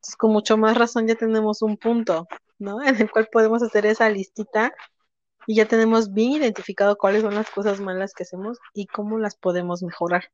Entonces, 0.00 0.16
con 0.16 0.32
mucho 0.32 0.56
más 0.56 0.78
razón 0.78 1.06
ya 1.06 1.14
tenemos 1.14 1.60
un 1.60 1.76
punto, 1.76 2.26
¿no? 2.58 2.80
En 2.86 2.96
el 2.96 3.10
cual 3.10 3.28
podemos 3.30 3.62
hacer 3.62 3.84
esa 3.84 4.08
listita 4.08 4.72
y 5.46 5.56
ya 5.56 5.66
tenemos 5.66 6.12
bien 6.12 6.32
identificado 6.32 6.96
cuáles 6.96 7.22
son 7.22 7.34
las 7.34 7.50
cosas 7.50 7.80
malas 7.80 8.14
que 8.14 8.22
hacemos 8.22 8.58
y 8.72 8.86
cómo 8.86 9.18
las 9.18 9.36
podemos 9.36 9.82
mejorar. 9.82 10.32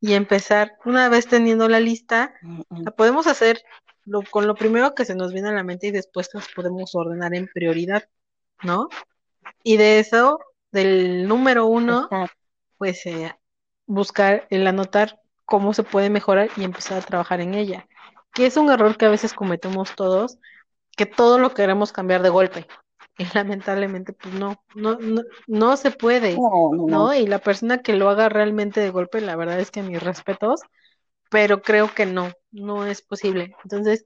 Y 0.00 0.14
empezar, 0.14 0.72
una 0.84 1.08
vez 1.08 1.28
teniendo 1.28 1.68
la 1.68 1.78
lista, 1.78 2.34
la 2.70 2.90
podemos 2.90 3.28
hacer 3.28 3.62
lo, 4.04 4.22
con 4.22 4.48
lo 4.48 4.56
primero 4.56 4.96
que 4.96 5.04
se 5.04 5.14
nos 5.14 5.32
viene 5.32 5.50
a 5.50 5.52
la 5.52 5.62
mente 5.62 5.86
y 5.86 5.90
después 5.92 6.28
las 6.32 6.48
podemos 6.48 6.92
ordenar 6.96 7.34
en 7.34 7.46
prioridad, 7.46 8.08
¿no? 8.64 8.88
Y 9.62 9.76
de 9.76 10.00
eso, 10.00 10.40
del 10.72 11.28
número 11.28 11.66
uno, 11.66 12.08
pues 12.78 13.06
eh, 13.06 13.32
buscar 13.86 14.48
el 14.50 14.66
anotar 14.66 15.20
cómo 15.44 15.72
se 15.72 15.84
puede 15.84 16.10
mejorar 16.10 16.50
y 16.56 16.64
empezar 16.64 16.98
a 16.98 17.06
trabajar 17.06 17.40
en 17.40 17.54
ella. 17.54 17.86
Que 18.32 18.46
es 18.46 18.56
un 18.56 18.70
error 18.70 18.96
que 18.96 19.06
a 19.06 19.10
veces 19.10 19.34
cometemos 19.34 19.94
todos, 19.94 20.38
que 20.96 21.06
todo 21.06 21.38
lo 21.38 21.54
queremos 21.54 21.92
cambiar 21.92 22.22
de 22.22 22.30
golpe 22.30 22.66
y 23.18 23.24
lamentablemente 23.34 24.12
pues 24.12 24.34
no, 24.34 24.62
no, 24.74 24.96
no, 24.98 25.22
no 25.46 25.76
se 25.76 25.90
puede, 25.90 26.36
no, 26.36 27.14
Y 27.14 27.26
la 27.26 27.38
persona 27.38 27.82
que 27.82 27.94
lo 27.94 28.08
haga 28.08 28.28
realmente 28.28 28.80
de 28.80 28.90
golpe, 28.90 29.20
la 29.20 29.36
verdad 29.36 29.60
es 29.60 29.70
que 29.70 29.82
mis 29.82 30.02
respetos, 30.02 30.60
pero 31.30 31.62
creo 31.62 31.92
que 31.94 32.06
no, 32.06 32.32
no 32.50 32.86
es 32.86 33.02
posible. 33.02 33.54
Entonces, 33.64 34.04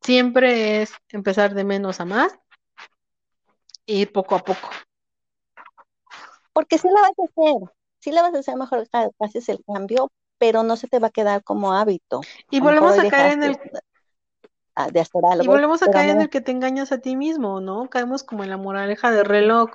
siempre 0.00 0.82
es 0.82 0.92
empezar 1.08 1.54
de 1.54 1.64
menos 1.64 2.00
a 2.00 2.04
más 2.04 2.38
y 3.86 4.06
poco 4.06 4.34
a 4.34 4.40
poco. 4.40 4.70
Porque 6.52 6.78
si 6.78 6.88
la 6.88 7.00
vas 7.00 7.12
a 7.18 7.24
hacer, 7.24 7.70
si 8.00 8.12
la 8.12 8.22
vas 8.22 8.34
a 8.34 8.38
hacer 8.38 8.56
mejor, 8.56 8.86
haces 9.18 9.48
el 9.48 9.62
cambio, 9.64 10.10
pero 10.38 10.62
no 10.62 10.76
se 10.76 10.88
te 10.88 10.98
va 10.98 11.08
a 11.08 11.10
quedar 11.10 11.44
como 11.44 11.72
hábito. 11.72 12.20
Y 12.50 12.60
volvemos 12.60 12.98
a 12.98 13.08
caer 13.08 13.32
en 13.34 13.42
el 13.42 13.58
de 14.86 15.00
hacer 15.00 15.22
algo. 15.28 15.44
Y 15.44 15.46
volvemos 15.46 15.82
a 15.82 15.90
caer 15.90 16.10
en 16.10 16.20
el 16.20 16.30
que 16.30 16.40
te 16.40 16.52
engañas 16.52 16.92
a 16.92 16.98
ti 16.98 17.16
mismo, 17.16 17.60
¿no? 17.60 17.90
Caemos 17.90 18.22
como 18.22 18.44
en 18.44 18.50
la 18.50 18.56
moraleja 18.56 19.10
de 19.10 19.24
reloj, 19.24 19.70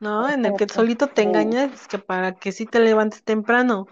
¿no? 0.00 0.28
En 0.28 0.46
el 0.46 0.54
que 0.54 0.66
solito 0.68 1.08
te 1.08 1.22
engañas 1.22 1.86
que 1.86 1.98
para 1.98 2.34
que 2.34 2.52
sí 2.52 2.66
te 2.66 2.80
levantes 2.80 3.22
temprano. 3.22 3.86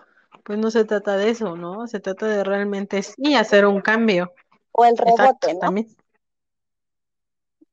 Pues 0.45 0.59
no 0.59 0.71
se 0.71 0.85
trata 0.87 1.17
de 1.17 1.31
eso, 1.31 1.57
¿no? 1.57 1.87
Se 1.87 2.01
trata 2.01 2.27
de 2.27 2.43
realmente 2.43 3.03
sí 3.03 3.35
hacer 3.35 3.67
un 3.67 3.83
cambio. 3.83 4.33
O 4.73 4.85
el 4.85 4.97
rebote, 4.97 5.53
¿no? 5.55 5.61
También. 5.61 5.89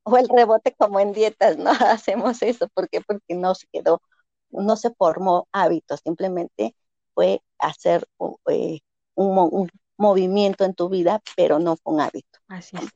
O 0.02 0.16
el 0.18 0.28
rebote 0.28 0.74
como 0.78 1.00
en 1.00 1.12
dietas, 1.12 1.56
¿no? 1.56 1.70
Hacemos 1.80 2.42
eso, 2.42 2.68
¿por 2.68 2.88
qué? 2.88 3.00
Porque 3.00 3.34
no 3.34 3.54
se 3.54 3.66
quedó, 3.72 4.02
no 4.50 4.76
se 4.76 4.90
formó 4.90 5.48
hábito, 5.52 5.96
simplemente 5.96 6.74
fue 7.16 7.40
hacer 7.58 8.06
eh, 8.50 8.80
un, 9.14 9.38
un, 9.50 9.70
movimiento 9.98 10.64
en 10.66 10.74
tu 10.74 10.90
vida, 10.90 11.22
pero 11.36 11.58
no 11.58 11.78
con 11.78 12.02
hábito. 12.02 12.38
Así 12.48 12.76
es. 12.76 12.90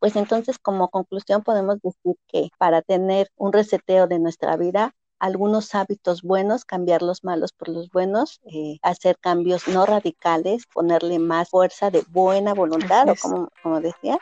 Pues 0.00 0.16
entonces, 0.16 0.58
como 0.58 0.88
conclusión, 0.88 1.42
podemos 1.42 1.80
decir 1.82 2.16
que 2.26 2.48
para 2.56 2.80
tener 2.80 3.28
un 3.36 3.52
reseteo 3.52 4.06
de 4.06 4.18
nuestra 4.18 4.56
vida, 4.56 4.94
algunos 5.18 5.74
hábitos 5.74 6.22
buenos, 6.22 6.64
cambiar 6.64 7.02
los 7.02 7.24
malos 7.24 7.52
por 7.52 7.68
los 7.68 7.90
buenos, 7.90 8.40
eh, 8.46 8.78
hacer 8.80 9.18
cambios 9.18 9.68
no 9.68 9.84
radicales, 9.84 10.64
ponerle 10.72 11.18
más 11.18 11.50
fuerza 11.50 11.90
de 11.90 12.04
buena 12.08 12.54
voluntad, 12.54 13.06
o 13.10 13.14
como, 13.20 13.48
como 13.62 13.82
decía, 13.82 14.18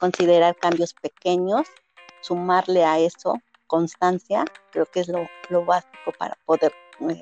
considerar 0.00 0.56
cambios 0.56 0.94
pequeños, 0.94 1.68
sumarle 2.22 2.84
a 2.84 2.98
eso 2.98 3.34
constancia, 3.66 4.44
creo 4.72 4.86
que 4.86 5.00
es 5.00 5.08
lo, 5.08 5.28
lo 5.50 5.64
básico 5.64 6.12
para 6.18 6.36
poder 6.44 6.72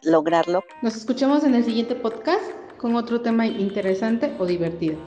lograrlo. 0.02 0.62
Nos 0.82 0.96
escuchamos 0.96 1.44
en 1.44 1.54
el 1.54 1.64
siguiente 1.64 1.94
podcast 1.94 2.44
con 2.78 2.96
otro 2.96 3.20
tema 3.20 3.46
interesante 3.46 4.36
o 4.38 4.46
divertido. 4.46 4.98